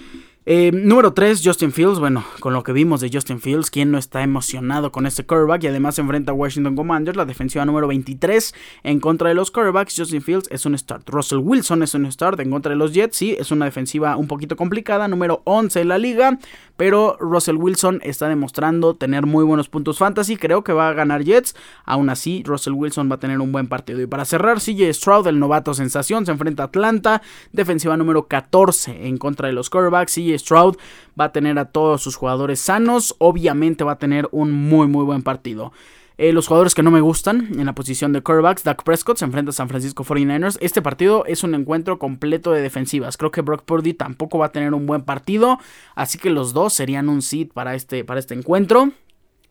Eh, 0.49 0.71
número 0.73 1.13
3, 1.13 1.43
Justin 1.45 1.73
Fields. 1.73 1.99
Bueno, 1.99 2.25
con 2.39 2.53
lo 2.53 2.63
que 2.63 2.71
vimos 2.71 3.01
de 3.01 3.11
Justin 3.13 3.41
Fields, 3.41 3.69
¿quién 3.69 3.91
no 3.91 3.99
está 3.99 4.23
emocionado 4.23 4.93
con 4.93 5.05
este 5.05 5.27
quarterback? 5.27 5.65
Y 5.65 5.67
además 5.67 5.97
se 5.97 6.03
enfrenta 6.03 6.31
a 6.31 6.37
Washington 6.37 6.77
Commanders, 6.77 7.17
la 7.17 7.25
defensiva 7.25 7.65
número 7.65 7.89
23 7.89 8.55
en 8.85 9.01
contra 9.01 9.29
de 9.29 9.35
los 9.35 9.51
quarterbacks. 9.51 9.97
Justin 9.97 10.23
Fields 10.23 10.47
es 10.53 10.65
un 10.65 10.79
start. 10.79 11.09
Russell 11.11 11.39
Wilson 11.39 11.83
es 11.83 11.95
un 11.95 12.11
start 12.13 12.39
en 12.39 12.53
contra 12.53 12.71
de 12.71 12.77
los 12.77 12.95
Jets. 12.95 13.17
Sí, 13.17 13.37
es 13.37 13.51
una 13.51 13.65
defensiva 13.65 14.17
un 14.17 14.29
poquito 14.29 14.55
complicada, 14.55 15.09
número 15.09 15.43
11 15.47 15.81
en 15.81 15.89
la 15.89 15.99
liga. 15.99 16.39
Pero 16.77 17.17
Russell 17.19 17.57
Wilson 17.57 18.01
está 18.05 18.29
demostrando 18.29 18.95
tener 18.95 19.27
muy 19.27 19.43
buenos 19.43 19.69
puntos 19.69 19.99
fantasy. 19.99 20.37
Creo 20.37 20.63
que 20.63 20.73
va 20.73 20.91
a 20.91 20.93
ganar 20.93 21.25
Jets. 21.25 21.57
Aún 21.85 22.09
así, 22.09 22.45
Russell 22.47 22.75
Wilson 22.75 23.11
va 23.11 23.17
a 23.17 23.19
tener 23.19 23.41
un 23.41 23.51
buen 23.51 23.67
partido. 23.67 24.01
Y 24.01 24.07
para 24.07 24.25
cerrar, 24.25 24.61
CJ 24.61 24.93
Stroud, 24.93 25.27
el 25.27 25.41
novato 25.41 25.75
sensación, 25.75 26.25
se 26.25 26.31
enfrenta 26.31 26.63
a 26.63 26.67
Atlanta, 26.67 27.23
defensiva 27.53 27.97
número 27.97 28.29
14 28.29 29.09
en 29.09 29.17
contra 29.17 29.49
de 29.49 29.55
los 29.55 29.71
quarterbacks. 29.71 30.15
CJ 30.15 30.36
Stroud 30.39 30.77
va 31.19 31.27
a 31.27 31.33
tener 31.33 31.59
a 31.59 31.67
todos 31.67 32.03
sus 32.03 32.17
jugadores 32.17 32.61
sanos. 32.61 33.15
Obviamente 33.19 33.85
va 33.85 33.93
a 33.93 33.99
tener 33.99 34.29
un 34.33 34.53
muy 34.53 34.87
muy 34.87 35.05
buen 35.05 35.23
partido. 35.23 35.73
Eh, 36.19 36.33
los 36.33 36.47
jugadores 36.47 36.75
que 36.75 36.83
no 36.83 36.91
me 36.91 37.03
gustan 37.03 37.49
en 37.59 37.67
la 37.67 37.75
posición 37.75 38.15
de 38.15 38.23
quarterbacks, 38.23 38.65
Dak 38.65 38.83
Prescott 38.85 39.19
se 39.19 39.27
enfrenta 39.27 39.51
a 39.51 39.53
San 39.53 39.69
Francisco 39.69 40.03
49ers. 40.03 40.57
Este 40.61 40.81
partido 40.81 41.27
es 41.27 41.45
un 41.45 41.55
encuentro 41.55 41.99
completo 41.99 42.53
de 42.53 42.63
defensivas. 42.63 43.19
Creo 43.19 43.31
que 43.31 43.43
Brock 43.43 43.65
Purdy 43.65 43.93
tampoco 43.93 44.39
va 44.39 44.47
a 44.47 44.53
tener 44.53 44.73
un 44.73 44.87
buen 44.87 45.03
partido, 45.03 45.59
así 45.95 46.17
que 46.17 46.31
los 46.31 46.55
dos 46.55 46.73
serían 46.73 47.11
un 47.11 47.21
seed 47.21 47.49
para 47.53 47.75
este, 47.75 48.03
para 48.05 48.19
este 48.19 48.33
encuentro. 48.33 48.93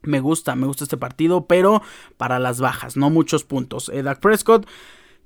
Me 0.01 0.19
gusta, 0.19 0.55
me 0.55 0.65
gusta 0.65 0.85
este 0.85 0.97
partido, 0.97 1.45
pero 1.45 1.83
para 2.17 2.39
las 2.39 2.59
bajas, 2.59 2.97
no 2.97 3.11
muchos 3.11 3.43
puntos. 3.43 3.89
Eh, 3.89 4.01
Dak 4.01 4.19
Prescott 4.19 4.67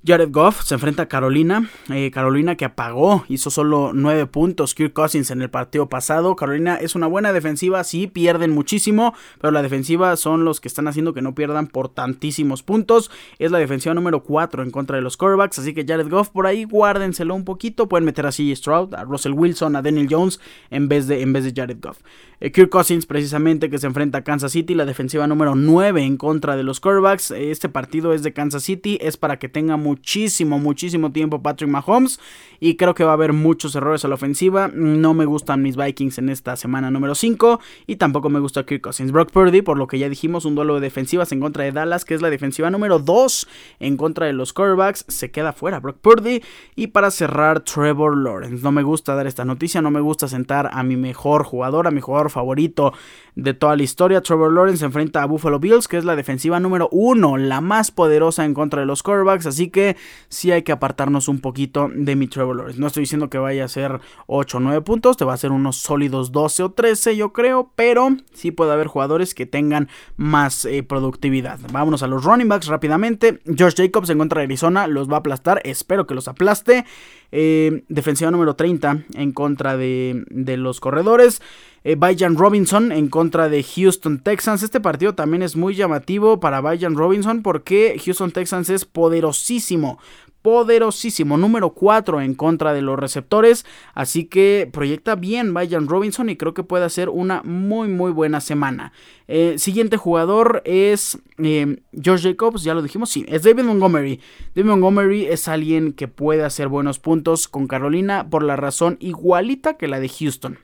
Jared 0.02 0.30
Goff 0.30 0.62
se 0.62 0.74
enfrenta 0.74 1.02
a 1.02 1.08
Carolina. 1.08 1.68
Eh, 1.90 2.10
Carolina 2.10 2.56
que 2.56 2.64
apagó, 2.64 3.24
hizo 3.28 3.50
solo 3.50 3.90
9 3.92 4.26
puntos. 4.26 4.74
Kirk 4.74 4.94
Cousins 4.94 5.30
en 5.30 5.42
el 5.42 5.50
partido 5.50 5.90
pasado. 5.90 6.36
Carolina 6.36 6.76
es 6.76 6.94
una 6.94 7.06
buena 7.06 7.34
defensiva, 7.34 7.84
sí, 7.84 8.06
pierden 8.06 8.50
muchísimo, 8.50 9.12
pero 9.40 9.50
la 9.50 9.60
defensiva 9.60 10.16
son 10.16 10.46
los 10.46 10.60
que 10.60 10.68
están 10.68 10.88
haciendo 10.88 11.12
que 11.12 11.20
no 11.20 11.34
pierdan 11.34 11.66
por 11.66 11.90
tantísimos 11.90 12.62
puntos. 12.62 13.10
Es 13.38 13.50
la 13.50 13.58
defensiva 13.58 13.94
número 13.94 14.22
4 14.22 14.62
en 14.62 14.70
contra 14.70 14.96
de 14.96 15.02
los 15.02 15.18
quarterbacks, 15.18 15.58
así 15.58 15.74
que 15.74 15.84
Jared 15.86 16.08
Goff 16.08 16.30
por 16.30 16.46
ahí 16.46 16.64
guárdenselo 16.64 17.34
un 17.34 17.44
poquito. 17.44 17.86
Pueden 17.86 18.06
meter 18.06 18.24
a 18.24 18.30
CJ 18.30 18.56
Stroud, 18.56 18.94
a 18.94 19.04
Russell 19.04 19.32
Wilson, 19.32 19.76
a 19.76 19.82
Daniel 19.82 20.08
Jones 20.10 20.40
en 20.70 20.88
vez 20.88 21.08
de, 21.08 21.20
en 21.20 21.34
vez 21.34 21.44
de 21.44 21.52
Jared 21.54 21.78
Goff. 21.78 21.98
Eh, 22.40 22.52
Kirk 22.52 22.70
Cousins 22.70 23.04
precisamente 23.04 23.68
que 23.68 23.78
se 23.78 23.86
enfrenta 23.86 24.18
a 24.18 24.24
Kansas 24.24 24.52
City, 24.52 24.74
la 24.74 24.86
defensiva 24.86 25.26
número 25.26 25.54
9 25.54 26.02
en 26.02 26.16
contra 26.16 26.56
de 26.56 26.62
los 26.62 26.80
quarterbacks. 26.80 27.32
Este 27.32 27.68
partido 27.68 28.14
es 28.14 28.22
de 28.22 28.32
Kansas 28.32 28.62
City, 28.62 28.96
es 29.02 29.18
para 29.18 29.38
que 29.38 29.50
tenga 29.50 29.76
muchísimo, 29.90 30.58
muchísimo 30.60 31.10
tiempo 31.10 31.42
Patrick 31.42 31.68
Mahomes 31.68 32.20
y 32.60 32.76
creo 32.76 32.94
que 32.94 33.02
va 33.02 33.10
a 33.10 33.14
haber 33.14 33.32
muchos 33.32 33.74
errores 33.74 34.04
a 34.04 34.08
la 34.08 34.14
ofensiva. 34.14 34.70
No 34.72 35.14
me 35.14 35.24
gustan 35.24 35.62
mis 35.62 35.76
Vikings 35.76 36.18
en 36.18 36.28
esta 36.28 36.56
semana 36.56 36.90
número 36.90 37.14
5 37.14 37.60
y 37.88 37.96
tampoco 37.96 38.28
me 38.28 38.38
gusta 38.38 38.64
Kirk 38.64 38.82
Cousins. 38.82 39.10
Brock 39.10 39.32
Purdy, 39.32 39.62
por 39.62 39.78
lo 39.78 39.88
que 39.88 39.98
ya 39.98 40.08
dijimos, 40.08 40.44
un 40.44 40.54
duelo 40.54 40.74
de 40.74 40.80
defensivas 40.80 41.32
en 41.32 41.40
contra 41.40 41.64
de 41.64 41.72
Dallas, 41.72 42.04
que 42.04 42.14
es 42.14 42.22
la 42.22 42.30
defensiva 42.30 42.70
número 42.70 43.00
2 43.00 43.48
en 43.80 43.96
contra 43.96 44.26
de 44.26 44.32
los 44.32 44.52
quarterbacks, 44.52 45.06
se 45.08 45.30
queda 45.30 45.52
fuera 45.52 45.80
Brock 45.80 45.98
Purdy 45.98 46.42
y 46.76 46.88
para 46.88 47.10
cerrar 47.10 47.60
Trevor 47.60 48.16
Lawrence. 48.16 48.62
No 48.62 48.70
me 48.70 48.84
gusta 48.84 49.14
dar 49.16 49.26
esta 49.26 49.44
noticia, 49.44 49.82
no 49.82 49.90
me 49.90 50.00
gusta 50.00 50.28
sentar 50.28 50.70
a 50.72 50.82
mi 50.84 50.96
mejor 50.96 51.44
jugador, 51.44 51.88
a 51.88 51.90
mi 51.90 52.00
jugador 52.00 52.30
favorito 52.30 52.92
de 53.34 53.54
toda 53.54 53.76
la 53.76 53.82
historia. 53.82 54.20
Trevor 54.20 54.52
Lawrence 54.52 54.84
enfrenta 54.84 55.22
a 55.22 55.26
Buffalo 55.26 55.58
Bills, 55.58 55.88
que 55.88 55.96
es 55.96 56.04
la 56.04 56.16
defensiva 56.16 56.60
número 56.60 56.88
uno, 56.92 57.36
la 57.36 57.60
más 57.60 57.90
poderosa 57.90 58.44
en 58.44 58.54
contra 58.54 58.80
de 58.80 58.86
los 58.86 59.02
quarterbacks. 59.02 59.46
Así 59.46 59.68
que 59.68 59.96
sí 60.28 60.52
hay 60.52 60.62
que 60.62 60.72
apartarnos 60.72 61.28
un 61.28 61.40
poquito 61.40 61.90
de 61.94 62.16
mi 62.16 62.26
Trevor 62.26 62.56
Lawrence. 62.56 62.80
No 62.80 62.86
estoy 62.86 63.02
diciendo 63.02 63.30
que 63.30 63.38
vaya 63.38 63.64
a 63.64 63.68
ser 63.68 64.00
8 64.26 64.56
o 64.56 64.60
9 64.60 64.82
puntos, 64.82 65.16
te 65.16 65.24
va 65.24 65.34
a 65.34 65.38
ser 65.38 65.52
unos 65.52 65.76
sólidos 65.76 66.32
12 66.32 66.62
o 66.62 66.70
13, 66.72 67.16
yo 67.16 67.32
creo, 67.32 67.72
pero 67.74 68.16
sí 68.32 68.50
puede 68.50 68.72
haber 68.72 68.86
jugadores 68.86 69.34
que 69.34 69.46
tengan 69.46 69.88
más 70.16 70.64
eh, 70.64 70.82
productividad. 70.82 71.58
Vámonos 71.72 72.02
a 72.02 72.06
los 72.06 72.24
running 72.24 72.48
backs 72.48 72.66
rápidamente. 72.66 73.40
Josh 73.46 73.74
Jacobs 73.76 74.10
en 74.10 74.18
contra 74.18 74.40
de 74.40 74.46
Arizona 74.46 74.86
los 74.86 75.08
va 75.10 75.16
a 75.16 75.18
aplastar, 75.20 75.60
espero 75.64 76.06
que 76.06 76.14
los 76.14 76.28
aplaste. 76.28 76.84
Eh, 77.32 77.84
defensiva 77.88 78.30
número 78.30 78.56
30 78.56 79.04
en 79.14 79.32
contra 79.32 79.76
de, 79.76 80.24
de 80.30 80.56
los 80.56 80.80
corredores. 80.80 81.40
Eh, 81.84 81.96
Robinson 82.34 82.92
en 82.92 83.08
contra 83.08 83.48
de 83.48 83.62
Houston 83.62 84.18
Texans. 84.18 84.62
Este 84.62 84.80
partido 84.80 85.14
también 85.14 85.42
es 85.42 85.56
muy 85.56 85.74
llamativo 85.74 86.40
para 86.40 86.60
Bajan 86.60 86.96
Robinson 86.96 87.42
porque 87.42 88.00
Houston 88.04 88.32
Texans 88.32 88.68
es 88.70 88.84
poderosísimo 88.84 89.98
poderosísimo, 90.42 91.36
número 91.36 91.70
4 91.70 92.20
en 92.20 92.34
contra 92.34 92.72
de 92.72 92.82
los 92.82 92.98
receptores, 92.98 93.66
así 93.94 94.24
que 94.24 94.68
proyecta 94.72 95.14
bien 95.14 95.52
Bajan 95.52 95.88
Robinson 95.88 96.30
y 96.30 96.36
creo 96.36 96.54
que 96.54 96.62
puede 96.62 96.84
hacer 96.84 97.08
una 97.08 97.42
muy 97.42 97.88
muy 97.88 98.10
buena 98.10 98.40
semana. 98.40 98.92
Eh, 99.28 99.56
siguiente 99.58 99.96
jugador 99.96 100.62
es 100.64 101.18
eh, 101.38 101.82
George 101.92 102.30
Jacobs, 102.30 102.62
ya 102.62 102.74
lo 102.74 102.82
dijimos, 102.82 103.10
sí, 103.10 103.24
es 103.28 103.42
David 103.42 103.64
Montgomery. 103.64 104.20
David 104.54 104.70
Montgomery 104.70 105.26
es 105.26 105.46
alguien 105.46 105.92
que 105.92 106.08
puede 106.08 106.42
hacer 106.42 106.68
buenos 106.68 106.98
puntos 106.98 107.46
con 107.46 107.66
Carolina 107.66 108.28
por 108.30 108.42
la 108.42 108.56
razón 108.56 108.96
igualita 109.00 109.74
que 109.74 109.88
la 109.88 110.00
de 110.00 110.08
Houston. 110.08 110.58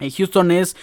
Houston 0.00 0.50
es 0.50 0.76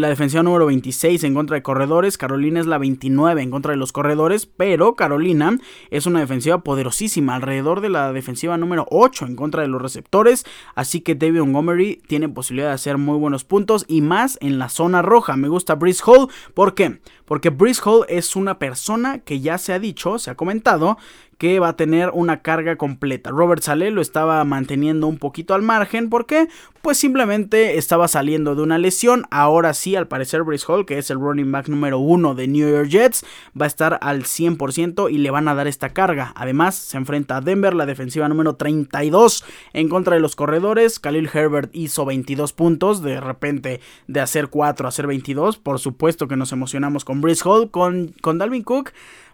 la 0.00 0.08
defensiva 0.08 0.42
número 0.42 0.66
26 0.66 1.24
en 1.24 1.34
contra 1.34 1.56
de 1.56 1.62
corredores, 1.62 2.16
Carolina 2.16 2.60
es 2.60 2.66
la 2.66 2.78
29 2.78 3.42
en 3.42 3.50
contra 3.50 3.72
de 3.72 3.76
los 3.76 3.92
corredores, 3.92 4.46
pero 4.46 4.94
Carolina 4.94 5.58
es 5.90 6.06
una 6.06 6.20
defensiva 6.20 6.62
poderosísima, 6.62 7.34
alrededor 7.34 7.80
de 7.80 7.90
la 7.90 8.12
defensiva 8.12 8.56
número 8.56 8.86
8 8.90 9.26
en 9.26 9.36
contra 9.36 9.62
de 9.62 9.68
los 9.68 9.82
receptores, 9.82 10.44
así 10.74 11.00
que 11.00 11.14
David 11.14 11.40
Montgomery 11.40 12.02
tiene 12.06 12.28
posibilidad 12.28 12.68
de 12.68 12.74
hacer 12.74 12.96
muy 12.96 13.18
buenos 13.18 13.44
puntos 13.44 13.84
y 13.86 14.00
más 14.00 14.38
en 14.40 14.58
la 14.58 14.68
zona 14.68 15.02
roja. 15.02 15.36
Me 15.36 15.48
gusta 15.48 15.74
Brice 15.74 16.02
Hall, 16.06 16.28
¿por 16.54 16.74
qué? 16.74 17.00
Porque 17.24 17.50
Brice 17.50 17.82
Hall 17.84 18.06
es 18.08 18.36
una 18.36 18.58
persona 18.58 19.18
que 19.18 19.40
ya 19.40 19.58
se 19.58 19.72
ha 19.72 19.78
dicho, 19.78 20.18
se 20.18 20.30
ha 20.30 20.34
comentado, 20.34 20.96
que 21.42 21.58
va 21.58 21.70
a 21.70 21.76
tener 21.76 22.10
una 22.14 22.40
carga 22.40 22.76
completa. 22.76 23.30
Robert 23.30 23.64
Saleh 23.64 23.90
lo 23.90 24.00
estaba 24.00 24.44
manteniendo 24.44 25.08
un 25.08 25.18
poquito 25.18 25.54
al 25.54 25.62
margen. 25.62 26.08
¿Por 26.08 26.24
qué? 26.24 26.46
Pues 26.82 26.98
simplemente 26.98 27.78
estaba 27.78 28.06
saliendo 28.06 28.54
de 28.54 28.62
una 28.62 28.78
lesión. 28.78 29.24
Ahora 29.32 29.74
sí, 29.74 29.81
al 29.96 30.08
parecer, 30.08 30.42
Brice 30.42 30.64
Hall, 30.68 30.86
que 30.86 30.98
es 30.98 31.10
el 31.10 31.18
running 31.18 31.50
back 31.50 31.68
número 31.68 31.98
uno 31.98 32.34
de 32.34 32.48
New 32.48 32.68
York 32.68 32.88
Jets, 32.88 33.24
va 33.60 33.66
a 33.66 33.68
estar 33.68 33.98
al 34.00 34.22
100% 34.24 35.10
y 35.10 35.18
le 35.18 35.30
van 35.30 35.48
a 35.48 35.54
dar 35.54 35.66
esta 35.66 35.90
carga. 35.90 36.32
Además, 36.36 36.74
se 36.74 36.96
enfrenta 36.96 37.36
a 37.36 37.40
Denver, 37.40 37.74
la 37.74 37.86
defensiva 37.86 38.28
número 38.28 38.54
32 38.54 39.44
en 39.72 39.88
contra 39.88 40.14
de 40.14 40.20
los 40.20 40.36
corredores. 40.36 40.98
Khalil 41.00 41.28
Herbert 41.32 41.70
hizo 41.74 42.04
22 42.04 42.52
puntos. 42.52 43.02
De 43.02 43.20
repente, 43.20 43.80
de 44.06 44.20
hacer 44.20 44.48
4 44.48 44.86
a 44.86 44.88
hacer 44.88 45.06
22. 45.06 45.58
Por 45.58 45.78
supuesto 45.78 46.28
que 46.28 46.36
nos 46.36 46.52
emocionamos 46.52 47.04
con 47.04 47.20
Brice 47.20 47.42
Hall, 47.44 47.70
con, 47.70 48.14
con 48.20 48.38
Dalvin 48.38 48.62
Cook. 48.62 48.92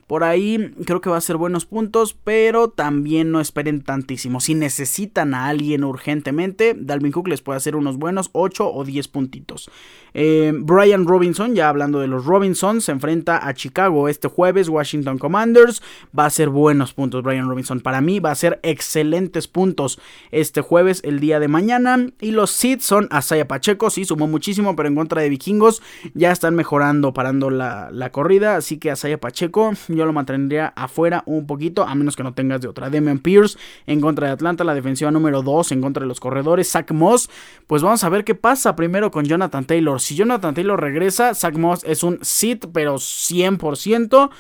Por 0.09 0.25
ahí 0.25 0.73
creo 0.87 1.03
que 1.03 1.11
va 1.11 1.19
a 1.19 1.21
ser 1.21 1.37
buenos 1.37 1.67
puntos, 1.67 2.15
pero 2.15 2.71
también 2.71 3.31
no 3.31 3.43
esperen 3.43 3.83
tantísimo. 3.83 4.41
Si 4.41 4.55
necesitan 4.55 5.35
a 5.35 5.49
alguien 5.49 5.85
urgentemente, 5.85 6.75
Dalvin 6.75 7.13
Cook 7.13 7.29
les 7.29 7.43
puede 7.43 7.59
hacer 7.59 7.77
unos 7.77 7.99
buenos 7.99 8.31
8 8.33 8.73
o 8.73 8.85
10 8.85 9.07
puntitos. 9.09 9.71
Eh, 10.15 10.53
Brian 10.55 11.07
Robinson, 11.07 11.55
ya 11.55 11.69
hablando 11.69 12.01
de 12.01 12.09
los 12.09 12.25
Robinson, 12.25 12.81
se 12.81 12.93
enfrenta 12.93 13.47
a 13.47 13.53
Chicago 13.53 14.09
este 14.09 14.29
jueves, 14.29 14.71
Washington 14.71 15.19
Commanders. 15.19 15.83
Va 16.19 16.25
a 16.25 16.31
ser 16.31 16.49
buenos 16.49 16.95
puntos 16.95 17.23
Brian 17.23 17.47
Robinson. 17.47 17.81
Para 17.81 18.01
mí 18.01 18.19
va 18.19 18.31
a 18.31 18.35
ser 18.35 18.61
excelentes 18.63 19.47
puntos 19.47 20.01
este 20.31 20.63
jueves, 20.63 21.03
el 21.05 21.21
día 21.21 21.39
de 21.39 21.49
mañana. 21.49 22.07
Y 22.19 22.31
los 22.31 22.51
Seeds 22.51 22.83
son 22.83 23.09
Asaya 23.11 23.47
Pacheco, 23.47 23.91
sí, 23.91 24.07
sumó 24.07 24.27
muchísimo, 24.27 24.75
pero 24.75 24.89
en 24.89 24.95
contra 24.95 25.21
de 25.21 25.29
Vikingos 25.29 25.83
ya 26.15 26.33
están 26.33 26.55
mejorando, 26.55 27.13
parando 27.13 27.51
la, 27.51 27.91
la 27.93 28.11
corrida. 28.11 28.57
Así 28.57 28.79
que 28.79 28.91
Asaya 28.91 29.21
Pacheco 29.21 29.73
yo 29.99 30.07
lo 30.07 30.13
mantendría 30.13 30.73
afuera 30.77 31.23
un 31.27 31.47
poquito, 31.47 31.85
a 31.85 31.95
menos 31.95 32.17
que 32.17 32.23
no 32.23 32.33
tengas 32.33 32.61
de 32.61 32.69
otra. 32.69 32.89
Demian 32.89 33.19
Pierce 33.19 33.59
en 33.87 34.01
contra 34.01 34.29
de 34.29 34.33
Atlanta, 34.33 34.65
la 34.65 34.75
defensiva 34.75 35.11
número 35.11 35.43
2 35.43 35.73
en 35.73 35.83
contra 35.83 36.03
de 36.03 36.09
los 36.09 36.21
corredores. 36.21 36.71
Zach 36.71 36.91
Moss, 36.93 37.29
pues 37.67 37.83
vamos 37.83 38.05
a 38.05 38.09
ver 38.09 38.25
qué 38.25 38.35
pasa 38.35 38.77
primero 38.77 39.11
con 39.11 39.25
Jonathan 39.25 39.65
Taylor. 39.65 40.01
Si 40.01 40.15
Jonathan 40.15 40.55
Taylor 40.55 40.81
regresa, 40.81 41.35
Zach 41.35 41.57
Moss 41.57 41.85
es 41.85 42.03
un 42.03 42.19
sit, 42.23 42.67
pero 42.73 42.95
100% 42.95 44.31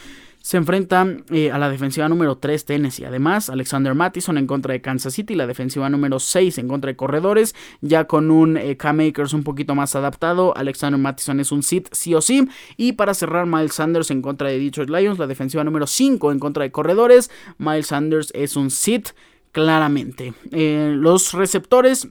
se 0.48 0.56
enfrenta 0.56 1.06
eh, 1.28 1.50
a 1.50 1.58
la 1.58 1.68
defensiva 1.68 2.08
número 2.08 2.38
3 2.38 2.64
Tennessee. 2.64 3.04
Además, 3.04 3.50
Alexander 3.50 3.94
Mattison 3.94 4.38
en 4.38 4.46
contra 4.46 4.72
de 4.72 4.80
Kansas 4.80 5.12
City, 5.12 5.34
la 5.34 5.46
defensiva 5.46 5.90
número 5.90 6.18
6 6.18 6.56
en 6.56 6.68
contra 6.68 6.88
de 6.88 6.96
corredores, 6.96 7.54
ya 7.82 8.06
con 8.06 8.30
un 8.30 8.56
eh, 8.56 8.78
K-Makers 8.78 9.34
un 9.34 9.44
poquito 9.44 9.74
más 9.74 9.94
adaptado. 9.94 10.56
Alexander 10.56 10.98
Mattison 10.98 11.38
es 11.38 11.52
un 11.52 11.62
sit 11.62 11.88
sí 11.92 12.14
o 12.14 12.22
sí. 12.22 12.48
Y 12.78 12.92
para 12.92 13.12
cerrar, 13.12 13.44
Miles 13.44 13.74
Sanders 13.74 14.10
en 14.10 14.22
contra 14.22 14.48
de 14.48 14.58
Detroit 14.58 14.88
Lions, 14.88 15.18
la 15.18 15.26
defensiva 15.26 15.64
número 15.64 15.86
5 15.86 16.32
en 16.32 16.38
contra 16.38 16.62
de 16.62 16.72
corredores. 16.72 17.30
Miles 17.58 17.88
Sanders 17.88 18.30
es 18.34 18.56
un 18.56 18.70
sit 18.70 19.10
claramente. 19.52 20.32
Eh, 20.50 20.94
los 20.96 21.34
receptores 21.34 22.08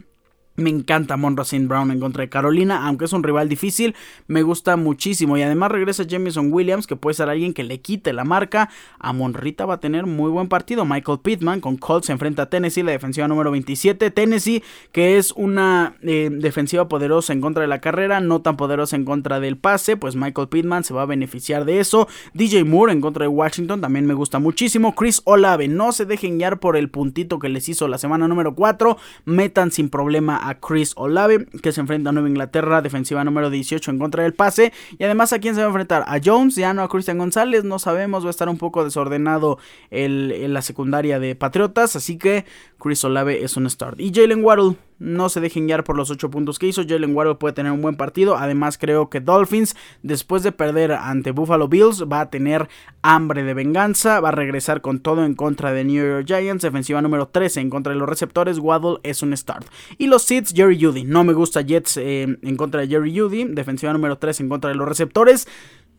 me 0.58 0.72
encanta 0.72 1.18
Monra 1.18 1.44
St. 1.44 1.68
Brown 1.68 1.92
en 1.92 2.00
contra 2.00 2.22
de 2.22 2.30
Carolina, 2.30 2.88
aunque 2.88 3.06
es 3.06 3.14
un 3.14 3.22
rival 3.22 3.48
difícil, 3.48 3.96
me 4.28 4.42
gusta 4.42 4.76
muchísimo. 4.76 5.38
Y 5.38 5.44
además 5.44 5.72
regresa 5.72 6.04
Jameson 6.04 6.52
Williams, 6.52 6.88
que 6.88 6.96
puede 6.96 7.14
ser 7.14 7.30
alguien 7.30 7.54
que 7.54 7.64
le 7.64 7.80
quite 7.80 8.12
la 8.12 8.24
marca. 8.24 8.70
A 8.98 9.14
Monrita 9.14 9.68
va 9.68 9.76
a 9.76 9.80
tener 9.80 10.08
muy 10.08 10.32
buen 10.32 10.48
partido. 10.48 10.84
Michael 10.84 11.20
Pittman 11.20 11.62
con 11.62 11.78
Colts 11.78 12.08
se 12.08 12.12
enfrenta 12.12 12.44
a 12.44 12.50
Tennessee, 12.50 12.82
la 12.82 12.92
defensiva 12.92 13.28
número 13.28 13.52
27. 13.52 14.10
Tennessee, 14.10 14.64
que 14.92 15.20
es 15.20 15.32
una 15.34 15.96
eh, 16.02 16.30
defensiva 16.32 16.88
poderosa 16.88 17.34
en 17.34 17.42
contra 17.42 17.62
de 17.62 17.68
la 17.68 17.80
carrera, 17.80 18.20
no 18.20 18.42
tan 18.42 18.58
poderosa 18.58 18.96
en 18.96 19.06
contra 19.06 19.40
del 19.40 19.58
pase, 19.58 19.96
pues 19.96 20.16
Michael 20.16 20.48
Pittman 20.48 20.84
se 20.84 20.96
va 20.96 21.04
a 21.04 21.06
beneficiar 21.06 21.66
de 21.66 21.80
eso. 21.80 22.08
DJ 22.34 22.64
Moore 22.64 22.94
en 22.94 23.02
contra 23.02 23.26
de 23.26 23.30
Washington 23.30 23.80
también 23.80 24.08
me 24.08 24.16
gusta 24.16 24.40
muchísimo. 24.40 24.96
Chris 24.96 25.22
Olave, 25.26 25.68
no 25.68 25.92
se 25.92 26.06
dejen 26.06 26.40
guiar 26.40 26.60
por 26.60 26.78
el 26.78 26.90
puntito 26.90 27.38
que 27.38 27.50
les 27.50 27.70
hizo 27.70 27.88
la 27.88 28.00
semana 28.00 28.28
número 28.28 28.56
4. 28.56 28.98
Metan 29.26 29.70
sin 29.70 29.90
problema 29.90 30.47
a 30.47 30.47
Chris 30.56 30.94
Olave, 30.96 31.46
que 31.62 31.72
se 31.72 31.82
enfrenta 31.82 32.10
a 32.10 32.14
Nueva 32.14 32.30
Inglaterra, 32.30 32.82
defensiva 32.82 33.24
número 33.24 33.50
18 33.50 33.92
en 33.92 34.00
contra 34.00 34.24
del 34.24 34.34
pase. 34.34 34.74
Y 34.98 35.04
además, 35.04 35.34
¿a 35.34 35.40
quién 35.40 35.56
se 35.56 35.62
va 35.62 35.68
a 35.68 35.70
enfrentar? 35.70 36.04
A 36.08 36.20
Jones, 36.24 36.56
ya 36.56 36.74
no 36.74 36.84
a 36.84 36.90
Christian 36.90 37.18
González, 37.18 37.64
no 37.64 37.80
sabemos, 37.80 38.24
va 38.24 38.30
a 38.30 38.32
estar 38.32 38.50
un 38.50 38.58
poco 38.58 38.84
desordenado 38.84 39.58
el, 39.90 40.54
la 40.54 40.62
secundaria 40.62 41.20
de 41.20 41.36
Patriotas, 41.36 41.96
así 41.96 42.18
que 42.18 42.46
Chris 42.80 43.04
Olave 43.04 43.44
es 43.44 43.58
un 43.58 43.70
start. 43.70 44.00
Y 44.00 44.12
Jalen 44.14 44.44
Waddle, 44.44 44.76
no 45.00 45.30
se 45.30 45.42
dejen 45.42 45.68
guiar 45.68 45.84
por 45.84 45.96
los 45.96 46.10
8 46.10 46.30
puntos 46.30 46.58
que 46.58 46.68
hizo. 46.68 46.84
Jalen 46.88 47.16
Waddle 47.16 47.36
puede 47.36 47.54
tener 47.54 47.72
un 47.72 47.82
buen 47.82 47.96
partido. 47.96 48.38
Además, 48.38 48.78
creo 48.78 49.10
que 49.10 49.20
Dolphins, 49.20 49.76
después 50.02 50.44
de 50.44 50.52
perder 50.52 50.92
ante 50.92 51.32
Buffalo 51.32 51.68
Bills, 51.68 52.04
va 52.12 52.22
a 52.22 52.30
tener 52.30 52.68
hambre 53.02 53.44
de 53.44 53.54
venganza. 53.54 54.20
Va 54.20 54.30
a 54.30 54.34
regresar 54.34 54.82
con 54.82 55.00
todo 55.00 55.24
en 55.24 55.36
contra 55.36 55.72
de 55.72 55.84
New 55.84 56.04
York 56.04 56.26
Giants. 56.28 56.64
Defensiva 56.64 57.02
número 57.02 57.28
13 57.28 57.62
en 57.62 57.70
contra 57.70 57.94
de 57.94 58.00
los 58.00 58.10
receptores. 58.10 58.58
Waddle 58.60 58.98
es 59.04 59.22
un 59.22 59.36
start. 59.36 59.68
Y 59.98 60.08
los 60.08 60.24
Seeds, 60.24 60.54
Jerry 60.56 60.82
Judy. 60.82 61.04
No 61.04 61.24
me 61.24 61.34
gusta 61.34 61.62
Jets 61.62 61.98
eh, 61.98 62.38
en 62.42 62.58
contra 62.58 62.82
de 62.82 62.88
Jerry 62.88 63.18
Judy. 63.18 63.46
Defensiva 63.46 63.94
número 63.94 64.18
3 64.18 64.40
en 64.42 64.50
contra 64.50 64.70
de 64.70 64.76
los 64.76 64.88
receptores. 64.88 65.48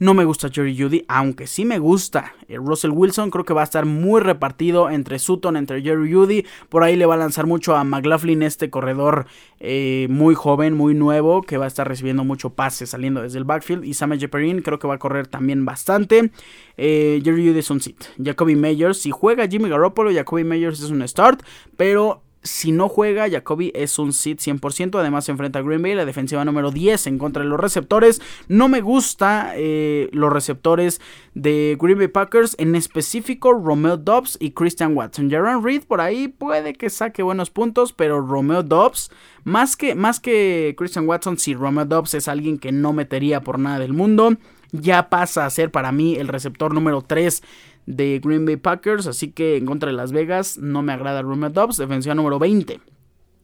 No 0.01 0.15
me 0.15 0.25
gusta 0.25 0.49
Jerry 0.49 0.79
Judy, 0.79 1.05
aunque 1.09 1.49
sí 1.49 1.65
me 1.65 1.81
gusta 1.81 2.35
eh, 2.47 2.57
Russell 2.57 2.93
Wilson. 2.93 3.31
Creo 3.31 3.45
que 3.45 3.53
va 3.53 3.63
a 3.63 3.65
estar 3.65 3.85
muy 3.85 4.21
repartido 4.21 4.91
entre 4.91 5.19
Sutton, 5.19 5.57
entre 5.57 5.83
Jerry 5.83 6.13
Judy. 6.13 6.47
Por 6.69 6.85
ahí 6.85 6.95
le 6.95 7.05
va 7.05 7.15
a 7.15 7.19
lanzar 7.19 7.47
mucho 7.47 7.75
a 7.75 7.83
McLaughlin, 7.83 8.43
este 8.45 8.71
corredor 8.71 9.27
eh, 9.59 10.07
muy 10.09 10.37
joven, 10.37 10.75
muy 10.75 10.95
nuevo, 10.95 11.43
que 11.43 11.57
va 11.57 11.65
a 11.65 11.69
estar 11.69 11.89
recibiendo 11.89 12.23
mucho 12.23 12.51
pase 12.51 12.87
saliendo 12.87 13.23
desde 13.23 13.39
el 13.39 13.45
backfield. 13.45 13.85
Y 13.85 13.95
Sam 13.95 14.17
Jeperin 14.17 14.63
creo 14.63 14.79
que 14.79 14.87
va 14.87 14.95
a 14.95 14.99
correr 14.99 15.27
también 15.27 15.65
bastante. 15.65 16.31
Eh, 16.77 17.21
Jerry 17.25 17.49
Judy 17.49 17.59
es 17.59 17.71
un 17.71 17.81
sit. 17.81 18.05
Jacoby 18.23 18.55
Meyers, 18.55 18.99
si 18.99 19.11
juega 19.11 19.49
Jimmy 19.49 19.69
Garoppolo, 19.69 20.13
Jacoby 20.13 20.45
Meyers 20.45 20.81
es 20.81 20.91
un 20.91 21.07
start. 21.09 21.43
Pero 21.77 22.23
si 22.43 22.73
no 22.73 22.89
juega, 22.89 23.29
Jacoby 23.29 23.73
es 23.75 23.99
un 23.99 24.13
sit 24.13 24.41
100%. 24.41 24.99
Además, 24.99 25.25
se 25.25 25.33
enfrenta 25.33 25.59
a 25.59 25.63
Green 25.63 25.83
Bay, 25.83 25.95
la 25.95 26.05
defensiva 26.05 26.45
número 26.45 26.71
10 26.71 27.07
en 27.09 27.19
contra 27.19 27.43
de 27.43 27.49
los 27.49 27.59
receptores. 27.59 28.21
No 28.49 28.69
me 28.69 28.81
gusta 28.81 29.53
eh, 29.57 30.09
los 30.13 30.33
receptores 30.33 31.01
de 31.35 31.77
Green 31.81 31.99
Bay 31.99 32.09
Packers, 32.09 32.55
en 32.59 32.75
específico 32.75 33.53
Romeo 33.53 33.97
Dobbs 33.97 34.37
y 34.41 34.53
Christian 34.53 34.97
Watson. 34.97 35.31
Jaron 35.31 35.65
Reed 35.65 35.83
por 35.83 36.01
ahí 36.01 36.29
puede 36.29 36.75
que 36.75 36.91
saque 36.91 37.23
buenos 37.23 37.51
puntos, 37.51 37.93
pero 37.93 38.21
Romeo 38.21 38.63
Dobbs, 38.63 39.11
más 39.45 39.77
que, 39.77 39.95
más 39.95 40.21
que 40.21 40.75
Christian 40.77 41.09
Watson, 41.09 41.39
si 41.39 41.55
Romeo 41.55 41.85
Dobbs 41.85 42.15
es 42.15 42.29
alguien 42.29 42.59
que 42.59 42.73
no 42.73 42.93
metería 42.93 43.41
por 43.41 43.59
nada 43.59 43.79
del 43.79 43.93
mundo. 43.93 44.37
Ya 44.71 45.09
pasa 45.09 45.47
a 45.47 45.51
ser 45.51 45.71
para 45.71 45.93
mí 45.93 46.17
el 46.17 46.29
receptor 46.29 46.75
número 46.75 47.01
3 47.01 47.43
de 47.89 48.21
Green 48.23 48.45
Bay 48.45 48.57
Packers. 48.57 49.07
Así 49.07 49.33
que 49.33 49.57
en 49.57 49.67
contra 49.67 49.91
de 49.91 49.97
Las 49.97 50.13
Vegas 50.13 50.59
no 50.59 50.83
me 50.83 50.93
agrada 50.93 51.23
Romeo 51.23 51.51
Dobbs. 51.51 51.79
Defensiva 51.79 52.15
número 52.15 52.39
20 52.39 52.81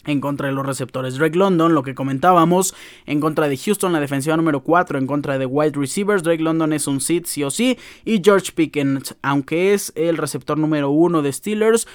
en 0.07 0.21
contra 0.21 0.49
de 0.49 0.55
los 0.55 0.67
receptores. 0.67 1.17
Drake 1.17 1.39
London, 1.39 1.75
lo 1.75 1.83
que 1.83 1.95
comentábamos, 1.95 2.75
en 3.07 3.21
contra 3.21 3.49
de 3.49 3.57
Houston, 3.57 3.95
la 3.95 4.01
defensiva 4.01 4.37
número 4.37 4.63
4, 4.63 4.99
en 4.99 5.07
contra 5.07 5.39
de 5.39 5.47
wide 5.47 5.73
receivers. 5.75 6.23
Drake 6.23 6.43
London 6.43 6.75
es 6.75 6.87
un 6.87 7.01
sit 7.01 7.25
sí 7.25 7.43
o 7.43 7.51
sí. 7.51 7.79
Y 8.05 8.21
George 8.23 8.53
Pickens, 8.55 9.17
aunque 9.23 9.73
es 9.73 9.93
el 9.97 10.19
receptor 10.19 10.59
número 10.59 10.91
1 10.91 11.23
de 11.23 11.33
Steelers, 11.33 11.89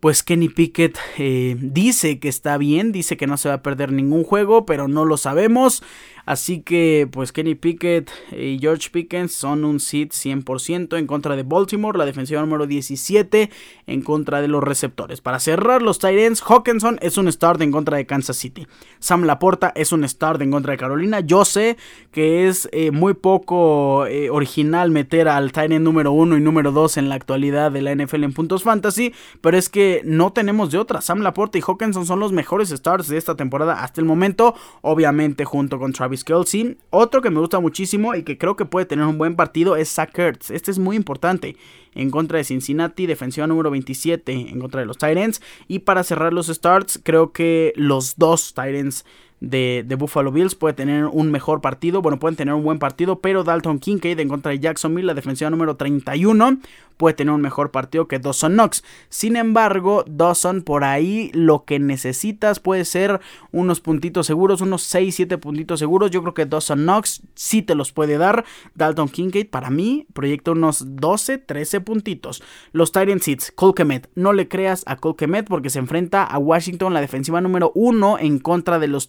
pues 0.00 0.22
Kenny 0.22 0.48
Pickett 0.48 0.96
eh, 1.18 1.56
dice 1.58 2.20
que 2.20 2.28
está 2.28 2.56
bien, 2.56 2.92
dice 2.92 3.16
que 3.16 3.26
no 3.26 3.36
se 3.36 3.48
va 3.48 3.56
a 3.56 3.62
perder 3.62 3.90
ningún 3.90 4.22
juego, 4.22 4.64
pero 4.64 4.86
no 4.86 5.04
lo 5.04 5.16
sabemos. 5.16 5.82
Así 6.28 6.60
que 6.60 7.08
pues 7.10 7.32
Kenny 7.32 7.54
Pickett 7.54 8.10
y 8.32 8.58
George 8.58 8.90
Pickens 8.92 9.32
son 9.32 9.64
un 9.64 9.80
sit 9.80 10.12
100% 10.12 10.98
en 10.98 11.06
contra 11.06 11.36
de 11.36 11.42
Baltimore, 11.42 11.96
la 11.96 12.04
defensiva 12.04 12.42
número 12.42 12.66
17 12.66 13.48
en 13.86 14.02
contra 14.02 14.42
de 14.42 14.48
los 14.48 14.62
receptores. 14.62 15.22
Para 15.22 15.40
cerrar 15.40 15.80
los 15.80 15.98
Titans, 15.98 16.42
Hawkinson 16.42 16.98
es 17.00 17.16
un 17.16 17.32
start 17.32 17.62
en 17.62 17.72
contra 17.72 17.96
de 17.96 18.04
Kansas 18.04 18.36
City. 18.36 18.66
Sam 18.98 19.24
Laporta 19.24 19.72
es 19.74 19.90
un 19.90 20.06
start 20.06 20.42
en 20.42 20.50
contra 20.50 20.72
de 20.72 20.76
Carolina. 20.76 21.20
Yo 21.20 21.46
sé 21.46 21.78
que 22.12 22.46
es 22.46 22.68
eh, 22.72 22.90
muy 22.90 23.14
poco 23.14 24.04
eh, 24.04 24.28
original 24.28 24.90
meter 24.90 25.28
al 25.28 25.50
Titan 25.52 25.82
número 25.82 26.12
1 26.12 26.36
y 26.36 26.42
número 26.42 26.72
2 26.72 26.98
en 26.98 27.08
la 27.08 27.14
actualidad 27.14 27.72
de 27.72 27.80
la 27.80 27.94
NFL 27.94 28.24
en 28.24 28.34
puntos 28.34 28.64
fantasy, 28.64 29.14
pero 29.40 29.56
es 29.56 29.70
que 29.70 30.02
no 30.04 30.34
tenemos 30.34 30.70
de 30.70 30.76
otra. 30.76 31.00
Sam 31.00 31.20
Laporta 31.20 31.56
y 31.56 31.62
Hawkinson 31.66 32.04
son 32.04 32.20
los 32.20 32.32
mejores 32.32 32.68
starts 32.68 33.08
de 33.08 33.16
esta 33.16 33.34
temporada 33.34 33.82
hasta 33.82 34.02
el 34.02 34.06
momento, 34.06 34.54
obviamente 34.82 35.46
junto 35.46 35.78
con 35.78 35.94
Travis 35.94 36.17
Kelsey. 36.24 36.78
Otro 36.90 37.22
que 37.22 37.30
me 37.30 37.40
gusta 37.40 37.60
muchísimo 37.60 38.14
y 38.14 38.22
que 38.22 38.38
creo 38.38 38.56
que 38.56 38.64
puede 38.64 38.86
tener 38.86 39.04
un 39.06 39.18
buen 39.18 39.36
partido 39.36 39.76
es 39.76 39.92
Zach 39.92 40.16
Ertz. 40.18 40.50
Este 40.50 40.70
es 40.70 40.78
muy 40.78 40.96
importante. 40.96 41.56
En 41.94 42.10
contra 42.10 42.38
de 42.38 42.44
Cincinnati, 42.44 43.06
defensiva 43.06 43.46
número 43.46 43.70
27 43.70 44.32
en 44.32 44.60
contra 44.60 44.80
de 44.80 44.86
los 44.86 44.98
Titans. 44.98 45.40
Y 45.66 45.80
para 45.80 46.04
cerrar 46.04 46.32
los 46.32 46.46
starts, 46.46 47.00
creo 47.02 47.32
que 47.32 47.72
los 47.76 48.16
dos 48.16 48.54
Titans 48.54 49.04
de, 49.40 49.84
Buffalo 49.98 50.32
Bills 50.32 50.54
puede 50.54 50.74
tener 50.74 51.06
un 51.06 51.30
mejor 51.30 51.60
partido, 51.60 52.02
bueno, 52.02 52.18
pueden 52.18 52.36
tener 52.36 52.54
un 52.54 52.64
buen 52.64 52.78
partido, 52.78 53.20
pero 53.20 53.44
Dalton 53.44 53.78
Kincaid 53.78 54.18
en 54.20 54.28
contra 54.28 54.52
de 54.52 54.58
Jacksonville, 54.58 55.06
la 55.06 55.14
defensiva 55.14 55.50
número 55.50 55.76
31, 55.76 56.58
puede 56.98 57.14
tener 57.14 57.32
un 57.32 57.40
mejor 57.40 57.70
partido 57.70 58.08
que 58.08 58.18
Dawson 58.18 58.52
Knox. 58.52 58.84
Sin 59.08 59.36
embargo, 59.36 60.04
Dawson 60.06 60.62
por 60.62 60.84
ahí 60.84 61.30
lo 61.32 61.64
que 61.64 61.78
necesitas 61.78 62.60
puede 62.60 62.84
ser 62.84 63.20
unos 63.52 63.80
puntitos 63.80 64.26
seguros, 64.26 64.60
unos 64.60 64.82
6, 64.82 65.14
7 65.14 65.38
puntitos 65.38 65.78
seguros. 65.78 66.10
Yo 66.10 66.20
creo 66.22 66.34
que 66.34 66.44
Dawson 66.44 66.80
Knox 66.80 67.22
sí 67.34 67.62
te 67.62 67.74
los 67.74 67.92
puede 67.92 68.18
dar. 68.18 68.44
Dalton 68.74 69.08
Kincaid 69.08 69.48
para 69.48 69.70
mí 69.70 70.06
proyecta 70.12 70.50
unos 70.50 70.96
12, 70.96 71.38
13 71.38 71.80
puntitos. 71.80 72.42
Los 72.72 72.92
Titans 72.92 73.22
Seeds, 73.22 73.52
Colquemet. 73.52 74.10
No 74.14 74.32
le 74.32 74.48
creas 74.48 74.82
a 74.86 74.96
Colquemet 74.96 75.46
porque 75.46 75.70
se 75.70 75.78
enfrenta 75.78 76.24
a 76.24 76.38
Washington, 76.38 76.92
la 76.92 77.00
defensiva 77.00 77.40
número 77.40 77.70
1 77.74 78.18
en 78.18 78.40
contra 78.40 78.80
de 78.80 78.88
los 78.88 79.08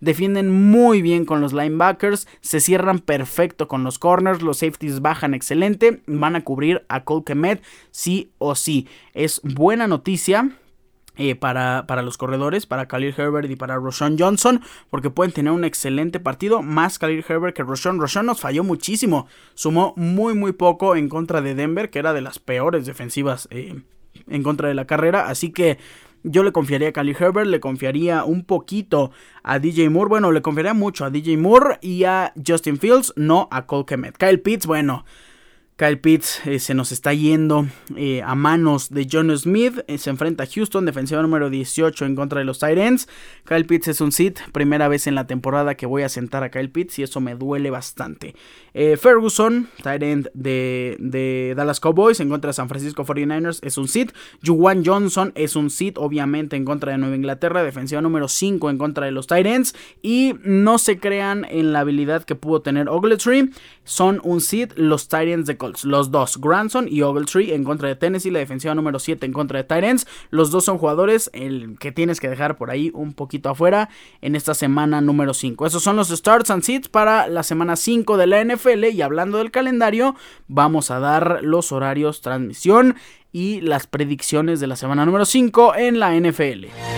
Defienden 0.00 0.50
muy 0.50 1.02
bien 1.02 1.24
con 1.24 1.40
los 1.40 1.52
linebackers, 1.52 2.26
se 2.40 2.60
cierran 2.60 2.98
perfecto 2.98 3.68
con 3.68 3.84
los 3.84 3.98
corners, 3.98 4.42
los 4.42 4.58
safeties 4.58 5.00
bajan 5.00 5.34
excelente, 5.34 6.02
van 6.06 6.36
a 6.36 6.42
cubrir 6.42 6.84
a 6.88 7.04
Cole 7.04 7.24
sí 7.90 8.32
o 8.38 8.54
sí. 8.54 8.88
Es 9.14 9.40
buena 9.42 9.86
noticia. 9.86 10.50
Eh, 11.18 11.34
para, 11.34 11.86
para, 11.86 12.02
los 12.02 12.18
corredores, 12.18 12.66
para 12.66 12.88
Khalil 12.88 13.14
Herbert 13.16 13.50
y 13.50 13.56
para 13.56 13.76
Roshan 13.76 14.18
Johnson, 14.18 14.60
porque 14.90 15.08
pueden 15.08 15.32
tener 15.32 15.50
un 15.50 15.64
excelente 15.64 16.20
partido, 16.20 16.60
más 16.60 16.98
Khalil 16.98 17.24
Herbert 17.26 17.56
que 17.56 17.62
Roshan. 17.62 17.98
Roshan 17.98 18.26
nos 18.26 18.38
falló 18.38 18.64
muchísimo, 18.64 19.26
sumó 19.54 19.94
muy 19.96 20.34
muy 20.34 20.52
poco 20.52 20.94
en 20.94 21.08
contra 21.08 21.40
de 21.40 21.54
Denver, 21.54 21.88
que 21.88 22.00
era 22.00 22.12
de 22.12 22.20
las 22.20 22.38
peores 22.38 22.84
defensivas 22.84 23.48
eh, 23.50 23.80
en 24.28 24.42
contra 24.42 24.68
de 24.68 24.74
la 24.74 24.86
carrera, 24.86 25.28
así 25.28 25.52
que 25.52 25.78
yo 26.26 26.42
le 26.42 26.52
confiaría 26.52 26.88
a 26.88 26.92
Khalil 26.92 27.16
Herbert, 27.18 27.48
le 27.48 27.60
confiaría 27.60 28.24
un 28.24 28.44
poquito 28.44 29.12
a 29.42 29.58
DJ 29.58 29.88
Moore, 29.90 30.08
bueno, 30.08 30.32
le 30.32 30.42
confiaría 30.42 30.74
mucho 30.74 31.04
a 31.04 31.10
DJ 31.10 31.36
Moore 31.36 31.78
y 31.80 32.04
a 32.04 32.32
Justin 32.44 32.78
Fields, 32.78 33.12
no 33.16 33.48
a 33.50 33.66
Cole 33.66 33.84
Kemet. 33.86 34.16
Kyle 34.18 34.40
Pitts, 34.40 34.66
bueno, 34.66 35.04
Kyle 35.76 35.98
Pitts 35.98 36.40
eh, 36.46 36.58
se 36.58 36.72
nos 36.72 36.90
está 36.90 37.12
yendo 37.12 37.66
eh, 37.96 38.22
a 38.22 38.34
manos 38.34 38.88
de 38.88 39.06
John 39.12 39.36
Smith. 39.36 39.80
Eh, 39.88 39.98
se 39.98 40.08
enfrenta 40.08 40.44
a 40.44 40.46
Houston, 40.46 40.86
defensiva 40.86 41.20
número 41.20 41.50
18 41.50 42.06
en 42.06 42.16
contra 42.16 42.38
de 42.38 42.46
los 42.46 42.60
Titans. 42.60 43.08
Kyle 43.44 43.66
Pitts 43.66 43.88
es 43.88 44.00
un 44.00 44.10
sit, 44.10 44.40
primera 44.52 44.88
vez 44.88 45.06
en 45.06 45.14
la 45.14 45.26
temporada 45.26 45.74
que 45.74 45.84
voy 45.84 46.02
a 46.02 46.08
sentar 46.08 46.42
a 46.44 46.50
Kyle 46.50 46.70
Pitts 46.70 46.98
y 46.98 47.02
eso 47.02 47.20
me 47.20 47.34
duele 47.34 47.70
bastante. 47.70 48.34
Ferguson, 49.00 49.70
tight 49.82 50.02
end 50.02 50.30
de, 50.34 51.54
Dallas 51.56 51.80
Cowboys 51.80 52.20
en 52.20 52.28
contra 52.28 52.48
de 52.48 52.52
San 52.52 52.68
Francisco 52.68 53.06
49ers, 53.06 53.60
es 53.62 53.78
un 53.78 53.88
sit. 53.88 54.12
Juwan 54.44 54.84
Johnson 54.84 55.32
es 55.34 55.56
un 55.56 55.70
sit, 55.70 55.96
obviamente 55.96 56.56
en 56.56 56.66
contra 56.66 56.92
de 56.92 56.98
Nueva 56.98 57.16
Inglaterra, 57.16 57.62
defensiva 57.62 58.02
número 58.02 58.28
5 58.28 58.68
en 58.68 58.76
contra 58.76 59.06
de 59.06 59.12
los 59.12 59.26
Titans. 59.26 59.74
Y 60.02 60.34
no 60.44 60.76
se 60.76 60.98
crean 60.98 61.46
en 61.48 61.72
la 61.72 61.80
habilidad 61.80 62.24
que 62.24 62.34
pudo 62.34 62.60
tener 62.60 62.90
Ogletree. 62.90 63.48
Son 63.84 64.20
un 64.24 64.42
sit 64.42 64.72
los 64.76 65.08
Titans 65.08 65.46
de 65.46 65.56
los 65.84 66.10
dos, 66.10 66.40
Granson 66.40 66.86
y 66.90 67.02
Ogletree 67.02 67.54
en 67.54 67.64
contra 67.64 67.88
de 67.88 67.96
Tennessee, 67.96 68.30
la 68.30 68.38
defensiva 68.38 68.74
número 68.74 68.98
7 68.98 69.24
en 69.26 69.32
contra 69.32 69.62
de 69.62 69.64
Titans. 69.64 70.06
Los 70.30 70.50
dos 70.50 70.64
son 70.64 70.78
jugadores 70.78 71.30
el 71.32 71.76
que 71.78 71.92
tienes 71.92 72.20
que 72.20 72.28
dejar 72.28 72.56
por 72.56 72.70
ahí 72.70 72.90
un 72.94 73.14
poquito 73.14 73.48
afuera 73.48 73.88
en 74.20 74.36
esta 74.36 74.54
semana 74.54 75.00
número 75.00 75.34
5. 75.34 75.66
Esos 75.66 75.82
son 75.82 75.96
los 75.96 76.08
starts 76.08 76.50
and 76.50 76.62
sits 76.62 76.88
para 76.88 77.28
la 77.28 77.42
semana 77.42 77.76
5 77.76 78.16
de 78.16 78.26
la 78.26 78.44
NFL 78.44 78.84
y 78.92 79.02
hablando 79.02 79.38
del 79.38 79.50
calendario, 79.50 80.16
vamos 80.48 80.90
a 80.90 81.00
dar 81.00 81.40
los 81.42 81.72
horarios, 81.72 82.20
transmisión 82.20 82.96
y 83.32 83.60
las 83.60 83.86
predicciones 83.86 84.60
de 84.60 84.66
la 84.66 84.76
semana 84.76 85.04
número 85.04 85.24
5 85.24 85.74
en 85.76 86.00
la 86.00 86.14
NFL. 86.18 86.95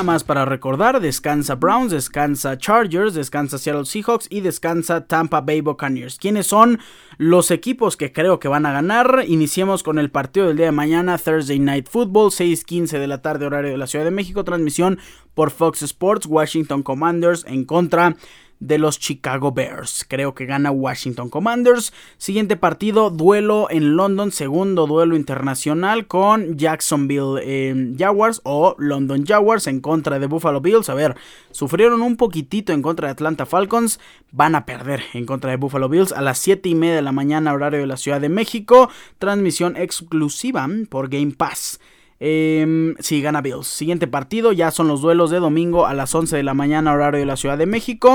Nada 0.00 0.12
más 0.14 0.24
para 0.24 0.46
recordar, 0.46 0.98
descansa 0.98 1.56
Browns, 1.56 1.92
descansa 1.92 2.56
Chargers, 2.56 3.12
descansa 3.12 3.58
Seattle 3.58 3.84
Seahawks 3.84 4.28
y 4.30 4.40
descansa 4.40 5.06
Tampa 5.06 5.42
Bay 5.42 5.60
Buccaneers. 5.60 6.16
¿Quiénes 6.16 6.46
son 6.46 6.78
los 7.18 7.50
equipos 7.50 7.98
que 7.98 8.10
creo 8.10 8.40
que 8.40 8.48
van 8.48 8.64
a 8.64 8.72
ganar? 8.72 9.24
Iniciemos 9.28 9.82
con 9.82 9.98
el 9.98 10.10
partido 10.10 10.46
del 10.46 10.56
día 10.56 10.64
de 10.64 10.72
mañana, 10.72 11.18
Thursday 11.18 11.58
Night 11.58 11.86
Football, 11.86 12.30
6:15 12.30 12.98
de 12.98 13.06
la 13.08 13.20
tarde 13.20 13.44
horario 13.44 13.72
de 13.72 13.76
la 13.76 13.86
Ciudad 13.86 14.06
de 14.06 14.10
México, 14.10 14.42
transmisión 14.42 14.98
por 15.34 15.50
Fox 15.50 15.82
Sports, 15.82 16.24
Washington 16.24 16.82
Commanders 16.82 17.44
en 17.46 17.66
contra 17.66 18.16
de 18.60 18.78
los 18.78 18.98
Chicago 18.98 19.52
Bears. 19.52 20.04
Creo 20.06 20.34
que 20.34 20.46
gana 20.46 20.70
Washington 20.70 21.30
Commanders. 21.30 21.92
Siguiente 22.18 22.56
partido, 22.56 23.10
duelo 23.10 23.68
en 23.70 23.96
London, 23.96 24.30
segundo 24.30 24.86
duelo 24.86 25.16
internacional 25.16 26.06
con 26.06 26.56
Jacksonville 26.56 27.40
eh, 27.42 27.94
Jaguars 27.98 28.40
o 28.44 28.76
London 28.78 29.24
Jaguars 29.26 29.66
en 29.66 29.80
contra 29.80 30.18
de 30.18 30.26
Buffalo 30.26 30.60
Bills. 30.60 30.88
A 30.90 30.94
ver, 30.94 31.16
sufrieron 31.50 32.02
un 32.02 32.16
poquitito 32.16 32.72
en 32.72 32.82
contra 32.82 33.08
de 33.08 33.12
Atlanta 33.12 33.46
Falcons, 33.46 33.98
van 34.30 34.54
a 34.54 34.66
perder 34.66 35.02
en 35.14 35.26
contra 35.26 35.50
de 35.50 35.56
Buffalo 35.56 35.88
Bills 35.88 36.12
a 36.12 36.20
las 36.20 36.38
7 36.38 36.68
y 36.68 36.74
media 36.74 36.96
de 36.96 37.02
la 37.02 37.12
mañana 37.12 37.52
horario 37.52 37.80
de 37.80 37.86
la 37.86 37.96
Ciudad 37.96 38.20
de 38.20 38.28
México. 38.28 38.90
Transmisión 39.18 39.76
exclusiva 39.76 40.68
por 40.88 41.08
Game 41.08 41.32
Pass. 41.32 41.80
Eh, 42.20 42.94
sí, 43.00 43.22
gana 43.22 43.40
Bills. 43.40 43.66
Siguiente 43.66 44.06
partido, 44.06 44.52
ya 44.52 44.70
son 44.70 44.88
los 44.88 45.00
duelos 45.00 45.30
de 45.30 45.40
domingo 45.40 45.86
a 45.86 45.94
las 45.94 46.14
11 46.14 46.36
de 46.36 46.42
la 46.42 46.54
mañana, 46.54 46.92
horario 46.92 47.20
de 47.20 47.26
la 47.26 47.36
Ciudad 47.36 47.58
de 47.58 47.66
México. 47.66 48.14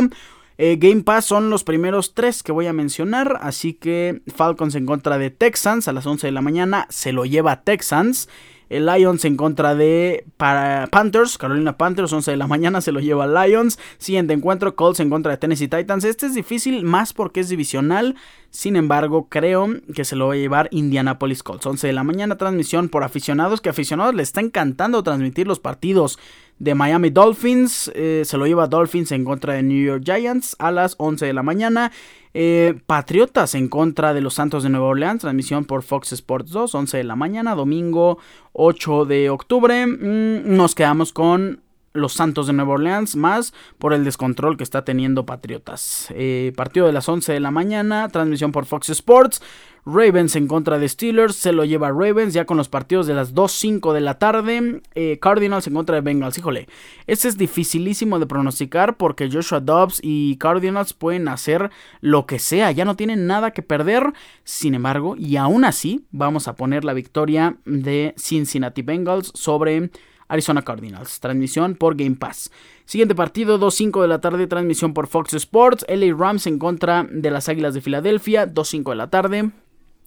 Eh, 0.58 0.78
Game 0.80 1.03
Pass 1.03 1.26
son 1.26 1.49
los 1.49 1.64
primeros 1.66 2.14
tres 2.14 2.41
que 2.43 2.51
voy 2.51 2.68
a 2.68 2.74
mencionar. 2.74 3.39
Así 3.41 3.74
que 3.74 4.22
Falcons 4.34 4.76
en 4.76 4.86
contra 4.86 5.18
de 5.18 5.32
Texans 5.32 5.88
a 5.88 5.93
las 5.93 6.06
11 6.06 6.28
de 6.28 6.32
la 6.32 6.41
mañana. 6.41 6.88
Se 6.89 7.12
lo 7.12 7.26
lleva 7.26 7.64
Texans. 7.64 8.30
El 8.70 8.86
Lions 8.86 9.26
en 9.26 9.38
contra 9.38 9.76
de 9.76 10.26
Panthers, 10.38 11.38
Carolina 11.38 11.78
Panthers, 11.78 12.11
11 12.11 12.32
de 12.32 12.38
la 12.38 12.47
mañana 12.55 12.82
se 12.82 12.91
lo 12.91 12.99
lleva 12.99 13.28
Lions. 13.28 13.80
Siguiente 13.97 14.34
encuentro, 14.34 14.76
Colts 14.76 14.99
en 14.99 15.09
contra 15.09 15.32
de 15.32 15.38
Tennessee 15.38 15.68
Titans. 15.68 16.03
Este 16.03 16.26
es 16.26 16.34
difícil 16.34 16.84
más 16.84 17.13
porque 17.13 17.41
es 17.41 17.49
divisional. 17.49 18.16
Sin 18.49 18.76
embargo, 18.76 19.28
creo 19.30 19.68
que 19.93 20.05
se 20.05 20.16
lo 20.16 20.28
va 20.28 20.34
a 20.34 20.38
llevar 20.38 20.70
Indianapolis 20.72 21.43
Colts. 21.43 21.66
11 21.66 21.88
de 21.88 21.93
la 21.93 22.03
mañana, 22.03 22.38
transmisión 22.38 22.89
por 22.89 23.03
aficionados, 23.03 23.61
que 23.61 23.70
aficionados 23.70 24.16
les 24.16 24.30
está 24.30 24.41
encantando 24.41 25.03
transmitir 25.03 25.45
los 25.45 25.59
partidos 25.59 26.18
de 26.60 26.76
Miami 26.76 27.10
Dolphins. 27.10 27.91
Eh, 27.95 28.24
se 28.26 28.38
lo 28.38 28.45
lleva 28.45 28.68
Dolphins 28.68 29.12
en 29.12 29.26
contra 29.26 29.53
de 29.53 29.64
New 29.64 29.84
York 29.86 30.03
Giants 30.06 30.56
a 30.60 30.72
las 30.72 30.95
11 30.97 31.26
de 31.26 31.34
la 31.34 31.43
mañana. 31.43 31.91
Eh, 32.34 32.78
Patriotas 32.86 33.56
en 33.56 33.70
contra 33.70 34.14
de 34.14 34.22
los 34.22 34.34
Santos 34.34 34.64
de 34.64 34.70
Nueva 34.70 34.88
Orleans, 34.88 35.22
transmisión 35.22 35.64
por 35.64 35.84
Fox 35.84 36.12
Sports 36.12 36.51
2, 36.51 36.76
11 36.76 36.97
de 36.97 37.03
la 37.06 37.16
mañana, 37.16 37.56
domingo 37.56 38.18
8 38.51 39.06
de 39.06 39.30
octubre. 39.30 39.88
Mm, 39.88 40.56
nos 40.56 40.76
quedamos 40.76 41.14
con 41.14 41.62
los 41.95 42.13
Santos 42.13 42.47
de 42.47 42.53
Nueva 42.53 42.73
Orleans, 42.73 43.15
más 43.15 43.53
por 43.79 43.93
el 43.93 44.03
descontrol 44.03 44.57
que 44.57 44.63
está 44.63 44.85
teniendo 44.85 45.25
Patriotas. 45.25 46.13
Eh, 46.15 46.53
partido 46.55 46.85
de 46.85 46.93
las 46.93 47.09
11 47.09 47.33
de 47.33 47.39
la 47.39 47.51
mañana, 47.51 48.09
transmisión 48.09 48.51
por 48.51 48.65
Fox 48.65 48.89
Sports. 48.89 49.41
Ravens 49.85 50.35
en 50.35 50.47
contra 50.47 50.79
de 50.79 50.89
Steelers, 50.89 51.35
se 51.35 51.51
lo 51.51 51.63
lleva 51.63 51.89
Ravens 51.89 52.33
ya 52.33 52.45
con 52.45 52.57
los 52.57 52.69
partidos 52.69 53.05
de 53.05 53.13
las 53.13 53.35
2.05 53.35 53.93
de 53.93 54.01
la 54.01 54.17
tarde. 54.17 54.81
Eh, 54.95 55.19
Cardinals 55.21 55.67
en 55.67 55.75
contra 55.75 55.95
de 55.95 56.01
Bengals, 56.01 56.37
híjole, 56.39 56.67
este 57.05 57.27
es 57.27 57.37
dificilísimo 57.37 58.17
de 58.17 58.25
pronosticar 58.25 58.97
porque 58.97 59.29
Joshua 59.31 59.59
Dobbs 59.59 59.99
y 60.01 60.37
Cardinals 60.37 60.93
pueden 60.93 61.27
hacer 61.27 61.69
lo 62.01 62.25
que 62.25 62.39
sea, 62.39 62.71
ya 62.71 62.83
no 62.83 62.95
tienen 62.95 63.27
nada 63.27 63.51
que 63.51 63.61
perder. 63.61 64.13
Sin 64.43 64.73
embargo, 64.73 65.15
y 65.17 65.37
aún 65.37 65.63
así, 65.63 66.05
vamos 66.09 66.47
a 66.47 66.55
poner 66.55 66.83
la 66.83 66.93
victoria 66.93 67.57
de 67.65 68.15
Cincinnati 68.17 68.81
Bengals 68.81 69.31
sobre 69.35 69.91
Arizona 70.28 70.63
Cardinals. 70.63 71.19
Transmisión 71.19 71.76
por 71.76 71.95
Game 71.95 72.15
Pass. 72.15 72.51
Siguiente 72.86 73.15
partido, 73.15 73.59
2.05 73.59 74.01
de 74.01 74.07
la 74.07 74.21
tarde, 74.21 74.47
transmisión 74.47 74.93
por 74.93 75.07
Fox 75.07 75.34
Sports. 75.34 75.86
LA 75.88 76.15
Rams 76.15 76.47
en 76.47 76.59
contra 76.59 77.07
de 77.09 77.32
las 77.32 77.49
Águilas 77.49 77.73
de 77.73 77.82
Filadelfia, 77.82 78.47
2.05 78.47 78.89
de 78.89 78.95
la 78.95 79.09
tarde. 79.09 79.51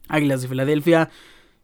Águilas 0.08 0.42
de 0.42 0.48
Filadelfia 0.48 1.10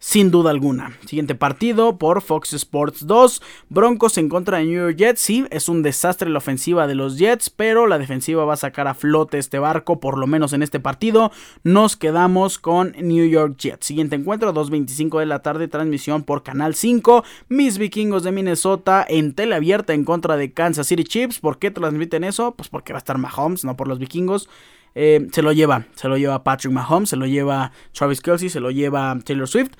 sin 0.04 0.30
duda 0.30 0.50
alguna. 0.50 0.98
Siguiente 1.06 1.34
partido 1.34 1.96
por 1.96 2.20
Fox 2.20 2.52
Sports 2.52 3.06
2. 3.06 3.40
Broncos 3.70 4.18
en 4.18 4.28
contra 4.28 4.58
de 4.58 4.66
New 4.66 4.74
York 4.74 4.98
Jets. 4.98 5.18
Sí, 5.18 5.46
es 5.50 5.66
un 5.66 5.82
desastre 5.82 6.28
la 6.28 6.38
ofensiva 6.38 6.86
de 6.86 6.94
los 6.94 7.16
Jets, 7.16 7.48
pero 7.48 7.86
la 7.86 7.98
defensiva 7.98 8.44
va 8.44 8.52
a 8.52 8.58
sacar 8.58 8.86
a 8.86 8.92
flote 8.92 9.38
este 9.38 9.58
barco, 9.58 10.00
por 10.00 10.18
lo 10.18 10.26
menos 10.26 10.52
en 10.52 10.62
este 10.62 10.78
partido. 10.78 11.32
Nos 11.62 11.96
quedamos 11.96 12.58
con 12.58 12.92
New 13.00 13.26
York 13.26 13.56
Jets. 13.56 13.86
Siguiente 13.86 14.14
encuentro, 14.14 14.52
2.25 14.52 15.20
de 15.20 15.26
la 15.26 15.40
tarde, 15.40 15.68
transmisión 15.68 16.22
por 16.22 16.42
Canal 16.42 16.74
5. 16.74 17.24
Mis 17.48 17.78
vikingos 17.78 18.24
de 18.24 18.32
Minnesota 18.32 19.06
en 19.08 19.32
tele 19.32 19.54
abierta 19.54 19.94
en 19.94 20.04
contra 20.04 20.36
de 20.36 20.52
Kansas 20.52 20.86
City 20.86 21.04
Chiefs. 21.04 21.40
¿Por 21.40 21.58
qué 21.58 21.70
transmiten 21.70 22.24
eso? 22.24 22.54
Pues 22.54 22.68
porque 22.68 22.92
va 22.92 22.98
a 22.98 23.00
estar 23.00 23.16
Mahomes, 23.16 23.64
no 23.64 23.74
por 23.74 23.88
los 23.88 23.98
vikingos. 23.98 24.50
Eh, 24.94 25.26
se 25.32 25.42
lo 25.42 25.52
lleva, 25.52 25.86
se 25.94 26.08
lo 26.08 26.16
lleva 26.16 26.44
Patrick 26.44 26.72
Mahomes, 26.72 27.08
se 27.08 27.16
lo 27.16 27.26
lleva 27.26 27.72
Travis 27.92 28.20
Kelsey, 28.20 28.48
se 28.48 28.60
lo 28.60 28.70
lleva 28.70 29.18
Taylor 29.24 29.48
Swift. 29.48 29.72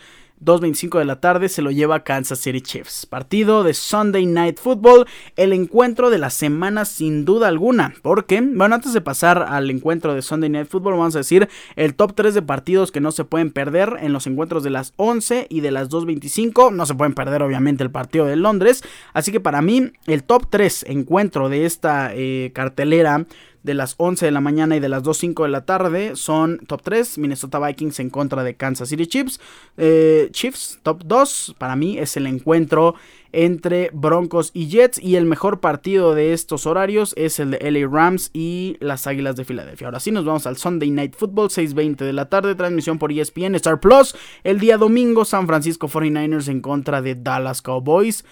2.25 0.45 0.99
de 0.99 1.05
la 1.05 1.21
tarde 1.21 1.49
se 1.49 1.63
lo 1.63 1.71
lleva 1.71 2.05
Kansas 2.05 2.39
City 2.39 2.61
Chiefs. 2.61 3.07
Partido 3.07 3.63
de 3.63 3.73
Sunday 3.73 4.27
Night 4.27 4.59
Football, 4.59 5.07
el 5.37 5.53
encuentro 5.53 6.11
de 6.11 6.19
la 6.19 6.31
semana 6.31 6.85
sin 6.85 7.25
duda 7.25 7.49
alguna. 7.49 7.95
Porque, 8.03 8.41
bueno, 8.41 8.75
antes 8.75 8.93
de 8.93 9.01
pasar 9.01 9.43
al 9.49 9.71
encuentro 9.71 10.15
de 10.15 10.23
Sunday 10.23 10.51
Night 10.51 10.69
Football, 10.69 10.95
vamos 10.95 11.15
a 11.15 11.19
decir 11.19 11.49
el 11.77 11.95
top 11.95 12.15
3 12.15 12.35
de 12.35 12.43
partidos 12.43 12.93
que 12.93 13.01
no 13.01 13.13
se 13.13 13.25
pueden 13.25 13.53
perder 13.53 13.97
en 14.01 14.13
los 14.13 14.27
encuentros 14.27 14.63
de 14.63 14.71
las 14.71 14.93
11 14.97 15.47
y 15.49 15.61
de 15.61 15.71
las 15.71 15.89
2.25. 15.89 16.73
No 16.73 16.85
se 16.85 16.95
pueden 16.95 17.15
perder, 17.15 17.43
obviamente, 17.43 17.83
el 17.83 17.91
partido 17.91 18.27
de 18.27 18.37
Londres. 18.37 18.83
Así 19.13 19.33
que 19.33 19.41
para 19.41 19.63
mí, 19.63 19.93
el 20.07 20.25
top 20.25 20.47
3 20.51 20.87
encuentro 20.89 21.49
de 21.49 21.65
esta 21.65 22.11
eh, 22.13 22.51
cartelera 22.55 23.27
de 23.65 23.75
las 23.75 23.95
11 23.97 24.27
de 24.27 24.31
la 24.31 24.41
mañana 24.41 24.77
y 24.77 24.81
de 24.81 24.89
las 24.89 25.03
2.05 25.03 25.43
de 25.43 25.49
la 25.49 25.65
tarde 25.65 26.17
son 26.17 26.59
top 26.67 26.83
3, 26.83 27.19
Minnesota 27.19 27.59
Vikings 27.59 27.99
en 27.99 28.11
contra 28.11 28.45
de 28.45 28.55
Kansas 28.55 28.91
City 28.91 29.07
Chiefs. 29.07 29.41
Eh, 29.79 30.29
Chiefs, 30.31 30.79
top 30.83 31.03
2, 31.05 31.57
para 31.59 31.75
mí 31.75 31.99
es 31.99 32.17
el 32.17 32.27
encuentro 32.27 32.95
entre 33.33 33.91
Broncos 33.93 34.51
y 34.55 34.69
Jets 34.69 35.03
y 35.03 35.17
el 35.17 35.25
mejor 35.25 35.61
partido 35.61 36.15
de 36.15 36.35
estos 36.35 36.67
horarios 36.67 37.15
es 37.17 37.41
el 37.41 37.53
de 37.53 37.71
LA 37.71 37.89
Rams 37.89 38.31
y 38.33 38.77
las 38.81 39.07
Águilas 39.07 39.35
de 39.35 39.45
Filadelfia. 39.45 39.89
Ahora 39.89 39.99
sí 39.99 40.11
nos 40.11 40.27
vamos 40.27 40.47
al 40.47 40.59
Sunday 40.59 40.91
Night 40.91 41.17
Football 41.17 41.49
6:20 41.49 42.05
de 42.05 42.13
la 42.13 42.29
tarde, 42.29 42.55
transmisión 42.55 42.99
por 42.99 43.11
ESPN 43.11 43.55
Star 43.57 43.81
Plus. 43.81 44.15
El 44.45 44.61
día 44.61 44.77
domingo 44.77 45.25
San 45.25 45.47
Francisco 45.47 45.89
49ers 45.89 46.49
en 46.49 46.61
contra 46.61 47.01
de 47.01 47.15
Dallas 47.15 47.63
Cowboys. 47.63 48.25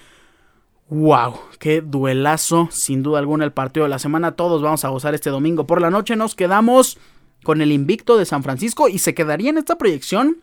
Wow, 0.95 1.39
qué 1.59 1.81
duelazo, 1.81 2.69
sin 2.71 3.03
duda 3.03 3.19
alguna 3.19 3.47
el 3.47 3.53
partido 3.53 3.85
de 3.85 3.89
la 3.89 3.99
semana. 3.99 4.33
Todos 4.33 4.61
vamos 4.61 4.85
a 4.85 4.91
gozar 4.91 5.15
este 5.15 5.31
domingo 5.31 5.67
por 5.67 5.81
la 5.81 5.89
noche. 5.89 6.17
Nos 6.17 6.35
quedamos 6.35 6.99
con 7.45 7.63
el 7.63 7.73
invicto 7.73 8.19
de 8.19 8.27
San 8.27 8.43
Francisco 8.43 8.91
y 8.91 8.99
se 8.99 9.15
quedaría 9.15 9.49
en 9.49 9.57
esta 9.57 9.79
proyección 9.79 10.37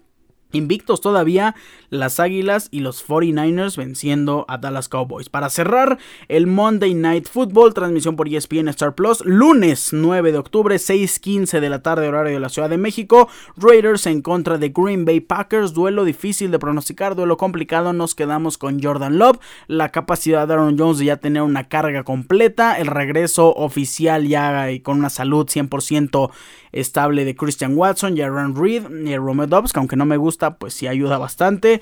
Invictos 0.52 1.00
todavía 1.00 1.56
las 1.92 2.20
Águilas 2.20 2.70
y 2.72 2.80
los 2.80 3.08
49ers 3.08 3.78
venciendo 3.78 4.46
a 4.48 4.58
Dallas 4.58 4.90
Cowboys. 4.90 5.30
Para 5.30 5.52
cerrar 5.52 6.00
el 6.28 6.48
Monday 6.48 6.96
Night 6.96 7.28
Football, 7.28 7.76
transmisión 7.76 8.16
por 8.16 8.28
ESPN 8.28 8.68
Star 8.70 8.96
Plus, 8.96 9.24
lunes 9.26 9.90
9 9.94 10.32
de 10.32 10.40
octubre, 10.40 10.76
6:15 10.80 11.60
de 11.60 11.70
la 11.70 11.84
tarde, 11.84 12.08
horario 12.08 12.34
de 12.34 12.40
la 12.40 12.50
Ciudad 12.50 12.70
de 12.70 12.80
México. 12.80 13.30
Raiders 13.58 14.08
en 14.08 14.24
contra 14.24 14.58
de 14.58 14.70
Green 14.70 15.06
Bay 15.06 15.20
Packers, 15.20 15.74
duelo 15.74 16.04
difícil 16.04 16.50
de 16.50 16.58
pronosticar, 16.58 17.16
duelo 17.16 17.38
complicado. 17.38 17.94
Nos 17.94 18.16
quedamos 18.16 18.58
con 18.58 18.82
Jordan 18.82 19.20
Love, 19.20 19.38
la 19.68 19.90
capacidad 19.90 20.48
de 20.48 20.54
Aaron 20.54 20.80
Jones 20.80 20.98
de 20.98 21.06
ya 21.06 21.18
tener 21.18 21.44
una 21.44 21.68
carga 21.68 22.04
completa, 22.04 22.80
el 22.80 22.88
regreso 22.88 23.54
oficial 23.54 24.28
ya 24.28 24.72
y 24.72 24.80
con 24.80 24.98
una 24.98 25.12
salud 25.12 25.46
100% 25.48 26.32
estable 26.72 27.26
de 27.26 27.36
Christian 27.36 27.76
Watson, 27.76 28.16
Jaron 28.16 28.56
Reed 28.56 28.90
y 29.06 29.16
Romeo 29.18 29.48
Dobbs, 29.48 29.74
que 29.74 29.80
aunque 29.80 29.96
no 29.96 30.06
me 30.06 30.18
gusta, 30.18 30.39
pues 30.58 30.74
sí 30.74 30.88
ayuda 30.88 31.18
bastante. 31.18 31.82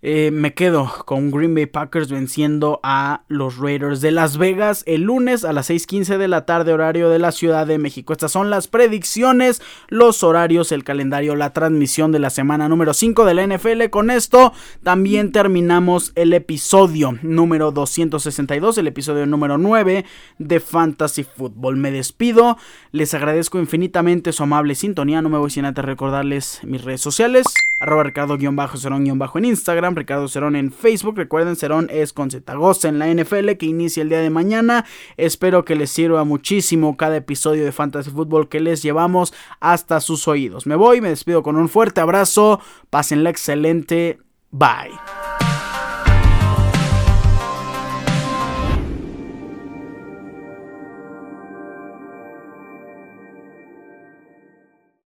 Eh, 0.00 0.30
me 0.32 0.54
quedo 0.54 0.88
con 1.06 1.32
Green 1.32 1.56
Bay 1.56 1.66
Packers 1.66 2.08
venciendo 2.08 2.78
a 2.84 3.22
los 3.26 3.58
Raiders 3.58 4.00
de 4.00 4.12
Las 4.12 4.38
Vegas 4.38 4.84
el 4.86 5.02
lunes 5.02 5.44
a 5.44 5.52
las 5.52 5.70
6:15 5.70 6.18
de 6.18 6.28
la 6.28 6.46
tarde 6.46 6.72
horario 6.72 7.10
de 7.10 7.18
la 7.18 7.32
Ciudad 7.32 7.66
de 7.66 7.78
México. 7.78 8.12
Estas 8.12 8.30
son 8.30 8.48
las 8.48 8.68
predicciones, 8.68 9.60
los 9.88 10.22
horarios, 10.22 10.70
el 10.70 10.84
calendario, 10.84 11.34
la 11.34 11.52
transmisión 11.52 12.12
de 12.12 12.20
la 12.20 12.30
semana 12.30 12.68
número 12.68 12.94
5 12.94 13.24
de 13.24 13.34
la 13.34 13.42
NFL. 13.42 13.90
Con 13.90 14.10
esto 14.12 14.52
también 14.84 15.32
terminamos 15.32 16.12
el 16.14 16.32
episodio 16.32 17.18
número 17.22 17.72
262, 17.72 18.78
el 18.78 18.86
episodio 18.86 19.26
número 19.26 19.58
9 19.58 20.04
de 20.38 20.60
Fantasy 20.60 21.24
Football. 21.24 21.76
Me 21.76 21.90
despido, 21.90 22.56
les 22.92 23.14
agradezco 23.14 23.58
infinitamente 23.58 24.32
su 24.32 24.44
amable 24.44 24.76
sintonía. 24.76 25.22
No 25.22 25.28
me 25.28 25.38
voy 25.38 25.50
sin 25.50 25.64
antes 25.64 25.84
recordarles 25.84 26.60
mis 26.62 26.84
redes 26.84 27.00
sociales, 27.00 27.46
arroba 27.80 28.04
ricardo-cerón- 28.04 29.87
en 29.87 29.87
Instagram 29.88 29.94
Ricardo 29.96 30.28
Cerón 30.28 30.56
en 30.56 30.70
Facebook. 30.72 31.16
Recuerden, 31.16 31.56
Cerón 31.56 31.88
es 31.90 32.12
con 32.12 32.30
Zetagoza 32.30 32.88
en 32.88 32.98
la 32.98 33.08
NFL 33.08 33.52
que 33.58 33.66
inicia 33.66 34.02
el 34.02 34.08
día 34.08 34.20
de 34.20 34.30
mañana. 34.30 34.84
Espero 35.16 35.64
que 35.64 35.76
les 35.76 35.90
sirva 35.90 36.24
muchísimo 36.24 36.96
cada 36.96 37.16
episodio 37.16 37.64
de 37.64 37.72
Fantasy 37.72 38.10
Football 38.10 38.48
que 38.48 38.60
les 38.60 38.82
llevamos 38.82 39.32
hasta 39.60 40.00
sus 40.00 40.28
oídos. 40.28 40.66
Me 40.66 40.76
voy, 40.76 41.00
me 41.00 41.08
despido 41.08 41.42
con 41.42 41.56
un 41.56 41.68
fuerte 41.68 42.00
abrazo. 42.00 42.60
Pásenla 42.90 43.30
excelente. 43.30 44.18
Bye. 44.50 45.37